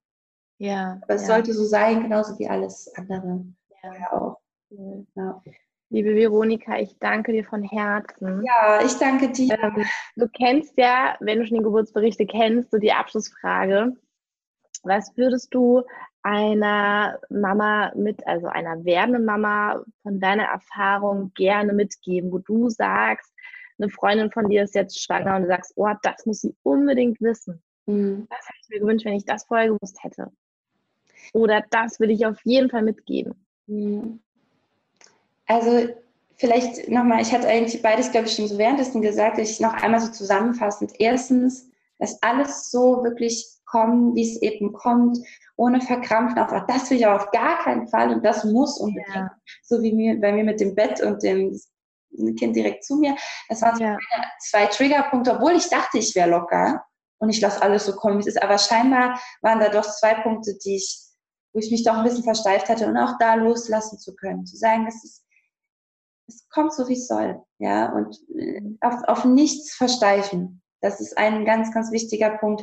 Ja. 0.59 0.99
Aber 1.03 1.15
es 1.15 1.23
ja. 1.23 1.29
sollte 1.29 1.53
so 1.53 1.65
sein, 1.65 2.03
genauso 2.03 2.39
wie 2.39 2.49
alles 2.49 2.91
andere. 2.97 3.45
Ja, 3.83 4.13
auch. 4.13 4.39
Ja. 4.71 5.43
Liebe 5.89 6.15
Veronika, 6.15 6.79
ich 6.79 6.99
danke 6.99 7.33
dir 7.33 7.45
von 7.45 7.63
Herzen. 7.63 8.45
Ja, 8.45 8.85
ich 8.85 8.95
danke 8.95 9.31
dir. 9.31 9.57
Ähm, 9.63 9.85
du 10.17 10.29
kennst 10.29 10.77
ja, 10.77 11.17
wenn 11.21 11.39
du 11.39 11.47
schon 11.47 11.59
die 11.59 11.65
Geburtsberichte 11.65 12.27
kennst, 12.27 12.73
so 12.73 12.79
die 12.79 12.93
Abschlussfrage. 12.93 13.97
Was 14.83 15.17
würdest 15.17 15.55
du 15.55 15.83
einer 16.23 17.21
Mama 17.31 17.93
mit, 17.95 18.27
also 18.27 18.49
einer 18.49 18.85
werdenden 18.85 19.25
Mama 19.25 19.85
von 20.03 20.19
deiner 20.19 20.45
Erfahrung 20.45 21.33
gerne 21.35 21.73
mitgeben, 21.73 22.33
wo 22.33 22.39
du 22.39 22.69
sagst, 22.69 23.33
eine 23.79 23.91
Freundin 23.91 24.33
von 24.33 24.49
dir 24.49 24.65
ist 24.65 24.75
jetzt 24.75 25.01
schwanger 25.03 25.37
und 25.37 25.43
du 25.43 25.49
sagst, 25.49 25.73
oh, 25.77 25.93
das 26.03 26.27
muss 26.27 26.41
sie 26.41 26.57
unbedingt 26.63 27.21
wissen. 27.21 27.63
Mhm. 27.87 28.27
Das 28.29 28.41
hätte 28.49 28.59
ich 28.63 28.69
mir 28.71 28.81
gewünscht, 28.81 29.05
wenn 29.05 29.15
ich 29.15 29.25
das 29.25 29.45
vorher 29.45 29.69
gewusst 29.69 30.03
hätte. 30.03 30.33
Oder 31.33 31.65
das 31.71 32.01
will 32.01 32.11
ich 32.11 32.27
auf 32.27 32.39
jeden 32.45 32.71
Fall 32.71 32.83
mitgeben. 32.83 33.47
Mhm. 33.67 34.21
Also 35.47 35.89
vielleicht 36.37 36.89
nochmal, 36.89 37.23
ich 37.23 37.33
hatte 37.33 37.49
eigentlich 37.49 37.83
beides, 37.83 38.11
glaube 38.11 38.27
ich, 38.27 38.35
schon 38.35 38.49
so 38.49 38.59
währenddessen 38.59 39.01
gesagt, 39.03 39.39
ich 39.39 39.61
noch 39.61 39.75
einmal 39.75 40.01
so 40.01 40.11
zusammenfassend. 40.11 40.93
Erstens, 40.99 41.69
dass 41.99 42.23
alles 42.23 42.71
so 42.71 43.03
wirklich 43.03 43.47
kommen, 43.65 44.15
wie 44.15 44.23
es 44.23 44.41
eben 44.43 44.73
kommt, 44.73 45.19
ohne 45.57 45.81
verkrampfen. 45.81 46.39
Auch 46.39 46.67
das 46.67 46.91
will 46.91 46.99
ich 46.99 47.07
aber 47.07 47.23
auf 47.23 47.31
gar 47.31 47.59
keinen 47.59 47.89
Fall 47.89 48.13
und 48.13 48.25
das 48.25 48.45
muss 48.45 48.79
unbedingt. 48.79 49.15
Ja. 49.15 49.31
So 49.63 49.83
wie 49.83 49.93
mir, 49.93 50.21
bei 50.21 50.33
mir 50.33 50.45
mit 50.45 50.61
dem 50.61 50.75
Bett 50.75 51.01
und 51.01 51.23
dem 51.23 51.59
Kind 52.39 52.57
direkt 52.57 52.85
zu 52.85 52.97
mir. 52.97 53.17
Das 53.49 53.63
waren 53.63 53.79
ja. 53.81 53.99
zwei 54.41 54.67
Triggerpunkte, 54.67 55.35
obwohl 55.35 55.53
ich 55.53 55.69
dachte, 55.69 55.99
ich 55.99 56.15
wäre 56.15 56.31
locker 56.31 56.85
und 57.19 57.31
ich 57.31 57.41
lasse 57.41 57.61
alles 57.63 57.87
so 57.87 57.95
kommen, 57.95 58.17
wie 58.19 58.21
es 58.21 58.29
ist. 58.29 58.43
Aber 58.43 58.59
scheinbar 58.59 59.21
waren 59.43 59.61
da 59.61 59.69
doch 59.69 59.85
zwei 59.85 60.15
Punkte, 60.15 60.57
die 60.65 60.77
ich, 60.77 61.01
wo 61.53 61.59
ich 61.59 61.71
mich 61.71 61.85
doch 61.85 61.95
ein 61.95 62.05
bisschen 62.05 62.25
versteift 62.25 62.69
hatte 62.69 62.87
und 62.87 62.97
auch 62.97 63.19
da 63.19 63.35
loslassen 63.35 63.99
zu 63.99 64.15
können. 64.15 64.47
Zu 64.47 64.57
sagen, 64.57 64.85
das 64.87 65.03
ist, 65.05 65.26
es 66.29 66.49
kommt 66.49 66.73
so, 66.73 66.89
wie 66.89 66.95
es 66.95 67.09
soll. 67.09 67.41
Ja, 67.59 67.93
und 67.93 68.17
äh, 68.37 68.61
auf, 68.81 69.03
auf 69.07 69.25
nichts 69.25 69.75
versteifen. 69.75 70.63
Das 70.81 71.01
ist 71.01 71.17
ein 71.17 71.45
ganz, 71.45 71.73
ganz 71.73 71.91
wichtiger 71.91 72.31
Punkt. 72.39 72.63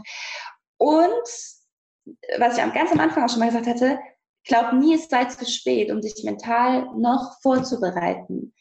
Und 0.77 1.23
was 2.37 2.57
ich 2.57 2.73
ganz 2.73 2.91
am 2.91 2.99
Anfang 2.99 3.23
auch 3.23 3.29
schon 3.29 3.39
mal 3.39 3.49
gesagt 3.49 3.67
hatte, 3.67 3.99
glaub 4.45 4.73
nie, 4.73 4.95
es 4.95 5.07
sei 5.07 5.25
zu 5.25 5.45
spät, 5.45 5.91
um 5.91 6.01
dich 6.01 6.23
mental 6.23 6.87
noch 6.95 7.39
vorzubereiten, 7.41 8.53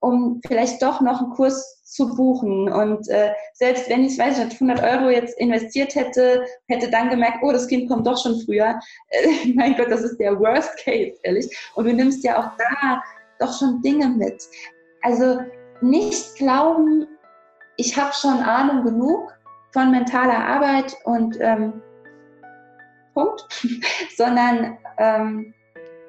um 0.00 0.40
vielleicht 0.46 0.82
doch 0.82 1.00
noch 1.00 1.20
einen 1.20 1.32
Kurs 1.32 1.82
zu 1.84 2.14
buchen. 2.14 2.70
Und 2.70 3.08
äh, 3.08 3.32
selbst 3.54 3.88
wenn 3.88 4.04
ich, 4.04 4.18
weiß 4.18 4.38
nicht, 4.38 4.60
100 4.60 4.82
Euro 4.82 5.10
jetzt 5.10 5.38
investiert 5.38 5.94
hätte, 5.94 6.44
hätte 6.68 6.90
dann 6.90 7.10
gemerkt, 7.10 7.38
oh, 7.42 7.52
das 7.52 7.66
Kind 7.66 7.88
kommt 7.88 8.06
doch 8.06 8.20
schon 8.20 8.40
früher. 8.40 8.78
Äh, 9.08 9.48
mein 9.54 9.76
Gott, 9.76 9.90
das 9.90 10.02
ist 10.02 10.18
der 10.18 10.38
Worst 10.38 10.76
Case, 10.84 11.18
ehrlich. 11.22 11.48
Und 11.74 11.86
du 11.86 11.92
nimmst 11.92 12.24
ja 12.24 12.38
auch 12.38 12.50
da 12.58 13.02
doch 13.42 13.58
schon 13.58 13.82
Dinge 13.82 14.08
mit. 14.08 14.42
Also 15.02 15.40
nicht 15.80 16.36
glauben, 16.36 17.06
ich 17.76 17.96
habe 17.96 18.12
schon 18.14 18.38
Ahnung 18.38 18.84
genug 18.84 19.32
von 19.72 19.90
mentaler 19.90 20.46
Arbeit 20.46 20.94
und 21.04 21.38
ähm, 21.40 21.82
Punkt, 23.14 23.46
sondern 24.16 24.78
ähm, 24.98 25.54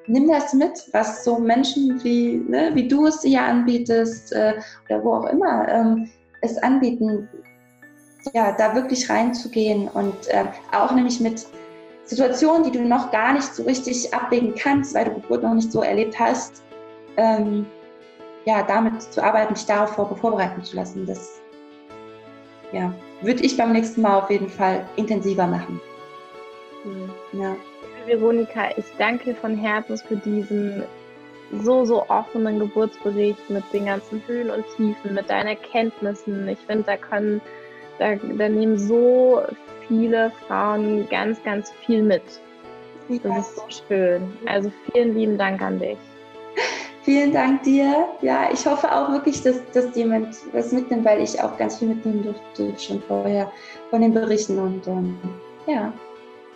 nimm 0.06 0.28
das 0.28 0.52
mit, 0.52 0.72
was 0.92 1.24
so 1.24 1.38
Menschen 1.38 2.02
wie, 2.04 2.36
ne, 2.36 2.70
wie 2.74 2.88
du 2.88 3.06
es 3.06 3.22
hier 3.22 3.42
anbietest 3.42 4.32
äh, 4.32 4.54
oder 4.86 5.04
wo 5.04 5.14
auch 5.14 5.26
immer 5.26 5.66
ähm, 5.68 6.10
es 6.42 6.58
anbieten, 6.58 7.28
ja, 8.32 8.52
da 8.52 8.74
wirklich 8.74 9.08
reinzugehen 9.08 9.88
und 9.88 10.28
äh, 10.28 10.44
auch 10.72 10.92
nämlich 10.92 11.20
mit 11.20 11.46
Situationen, 12.04 12.64
die 12.64 12.70
du 12.70 12.84
noch 12.84 13.10
gar 13.10 13.32
nicht 13.32 13.54
so 13.54 13.62
richtig 13.64 14.12
abwägen 14.12 14.54
kannst, 14.54 14.94
weil 14.94 15.06
du 15.06 15.14
Geburt 15.14 15.42
noch 15.42 15.54
nicht 15.54 15.72
so 15.72 15.82
erlebt 15.82 16.18
hast, 16.18 16.62
ähm, 17.16 17.66
ja, 18.44 18.62
damit 18.62 19.02
zu 19.02 19.22
arbeiten, 19.22 19.54
dich 19.54 19.66
darauf 19.66 19.90
vorbereiten 20.18 20.62
zu 20.62 20.76
lassen. 20.76 21.06
Das 21.06 21.40
ja, 22.72 22.92
würde 23.22 23.42
ich 23.42 23.56
beim 23.56 23.72
nächsten 23.72 24.02
Mal 24.02 24.18
auf 24.18 24.30
jeden 24.30 24.48
Fall 24.48 24.86
intensiver 24.96 25.46
machen. 25.46 25.80
Mhm. 26.84 27.40
Ja. 27.40 27.56
Veronika, 28.06 28.68
ich 28.76 28.84
danke 28.98 29.24
dir 29.24 29.36
von 29.36 29.56
Herzen 29.56 29.96
für 29.96 30.16
diesen 30.16 30.84
so, 31.62 31.84
so 31.84 32.06
offenen 32.08 32.58
Geburtsbericht 32.58 33.48
mit 33.48 33.64
den 33.72 33.86
ganzen 33.86 34.22
Höhen 34.26 34.50
und 34.50 34.64
Tiefen, 34.76 35.14
mit 35.14 35.30
deinen 35.30 35.48
Erkenntnissen. 35.48 36.48
Ich 36.48 36.58
finde, 36.66 36.84
da 36.84 36.96
können, 36.96 37.40
da, 37.98 38.16
da 38.16 38.48
nehmen 38.48 38.78
so 38.78 39.42
viele 39.86 40.32
Frauen 40.46 41.08
ganz, 41.08 41.42
ganz 41.44 41.70
viel 41.86 42.02
mit. 42.02 42.22
Das 43.22 43.48
ist 43.48 43.56
so 43.56 43.84
schön. 43.86 44.22
Also 44.46 44.72
vielen 44.90 45.14
lieben 45.14 45.38
Dank 45.38 45.60
an 45.62 45.78
dich. 45.78 45.98
Vielen 47.04 47.32
Dank 47.32 47.62
dir. 47.64 48.08
Ja, 48.22 48.48
ich 48.50 48.64
hoffe 48.64 48.90
auch 48.90 49.10
wirklich, 49.12 49.42
dass, 49.42 49.56
dass 49.74 49.94
jemand 49.94 50.36
was 50.52 50.72
mitnimmt, 50.72 51.04
weil 51.04 51.20
ich 51.20 51.38
auch 51.40 51.56
ganz 51.58 51.78
viel 51.78 51.88
mitnehmen 51.88 52.22
durfte 52.22 52.72
schon 52.82 53.02
vorher 53.02 53.52
von 53.90 54.00
den 54.00 54.14
Berichten. 54.14 54.58
Und 54.58 54.86
ähm, 54.86 55.18
ja, 55.66 55.92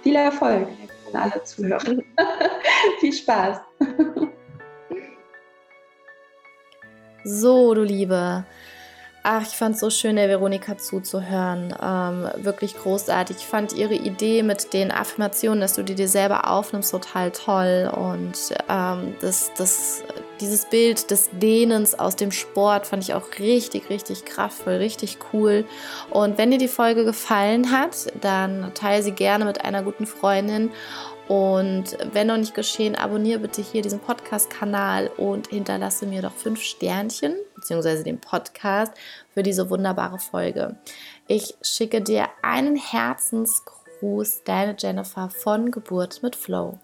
viel 0.02 0.16
Erfolg 0.16 0.68
an 1.12 1.20
alle 1.20 1.44
Zuhörer. 1.44 1.80
viel 3.00 3.12
Spaß. 3.12 3.58
so, 7.24 7.74
du 7.74 7.82
Liebe. 7.82 8.46
Ach, 9.24 9.42
ich 9.42 9.56
fand 9.56 9.74
es 9.74 9.80
so 9.80 9.90
schön, 9.90 10.16
der 10.16 10.28
Veronika 10.28 10.78
zuzuhören. 10.78 11.74
Ähm, 11.82 12.28
wirklich 12.36 12.76
großartig. 12.76 13.38
Ich 13.38 13.46
fand 13.46 13.72
ihre 13.72 13.94
Idee 13.94 14.42
mit 14.42 14.72
den 14.72 14.90
Affirmationen, 14.90 15.60
dass 15.60 15.74
du 15.74 15.82
die 15.82 15.96
dir 15.96 16.08
selber 16.08 16.48
aufnimmst, 16.48 16.92
total 16.92 17.32
toll. 17.32 17.90
Und 17.94 18.54
ähm, 18.68 19.16
das, 19.20 19.50
das, 19.58 20.04
dieses 20.40 20.66
Bild 20.66 21.10
des 21.10 21.30
Dehnens 21.32 21.98
aus 21.98 22.14
dem 22.14 22.30
Sport 22.30 22.86
fand 22.86 23.02
ich 23.02 23.12
auch 23.12 23.26
richtig, 23.40 23.90
richtig 23.90 24.24
kraftvoll, 24.24 24.74
richtig 24.74 25.18
cool. 25.32 25.64
Und 26.10 26.38
wenn 26.38 26.52
dir 26.52 26.58
die 26.58 26.68
Folge 26.68 27.04
gefallen 27.04 27.72
hat, 27.72 28.12
dann 28.20 28.72
teile 28.74 29.02
sie 29.02 29.12
gerne 29.12 29.44
mit 29.44 29.64
einer 29.64 29.82
guten 29.82 30.06
Freundin 30.06 30.70
und 31.28 31.98
wenn 32.12 32.26
noch 32.26 32.38
nicht 32.38 32.54
geschehen, 32.54 32.96
abonniere 32.96 33.38
bitte 33.38 33.60
hier 33.60 33.82
diesen 33.82 34.00
Podcast-Kanal 34.00 35.08
und 35.18 35.48
hinterlasse 35.48 36.06
mir 36.06 36.22
doch 36.22 36.32
fünf 36.32 36.62
Sternchen, 36.62 37.34
beziehungsweise 37.54 38.02
den 38.02 38.18
Podcast 38.18 38.94
für 39.34 39.42
diese 39.42 39.68
wunderbare 39.68 40.18
Folge. 40.18 40.76
Ich 41.26 41.54
schicke 41.60 42.00
dir 42.00 42.28
einen 42.40 42.76
Herzensgruß, 42.76 44.44
deine 44.44 44.74
Jennifer 44.78 45.28
von 45.28 45.70
Geburt 45.70 46.22
mit 46.22 46.34
Flow. 46.34 46.78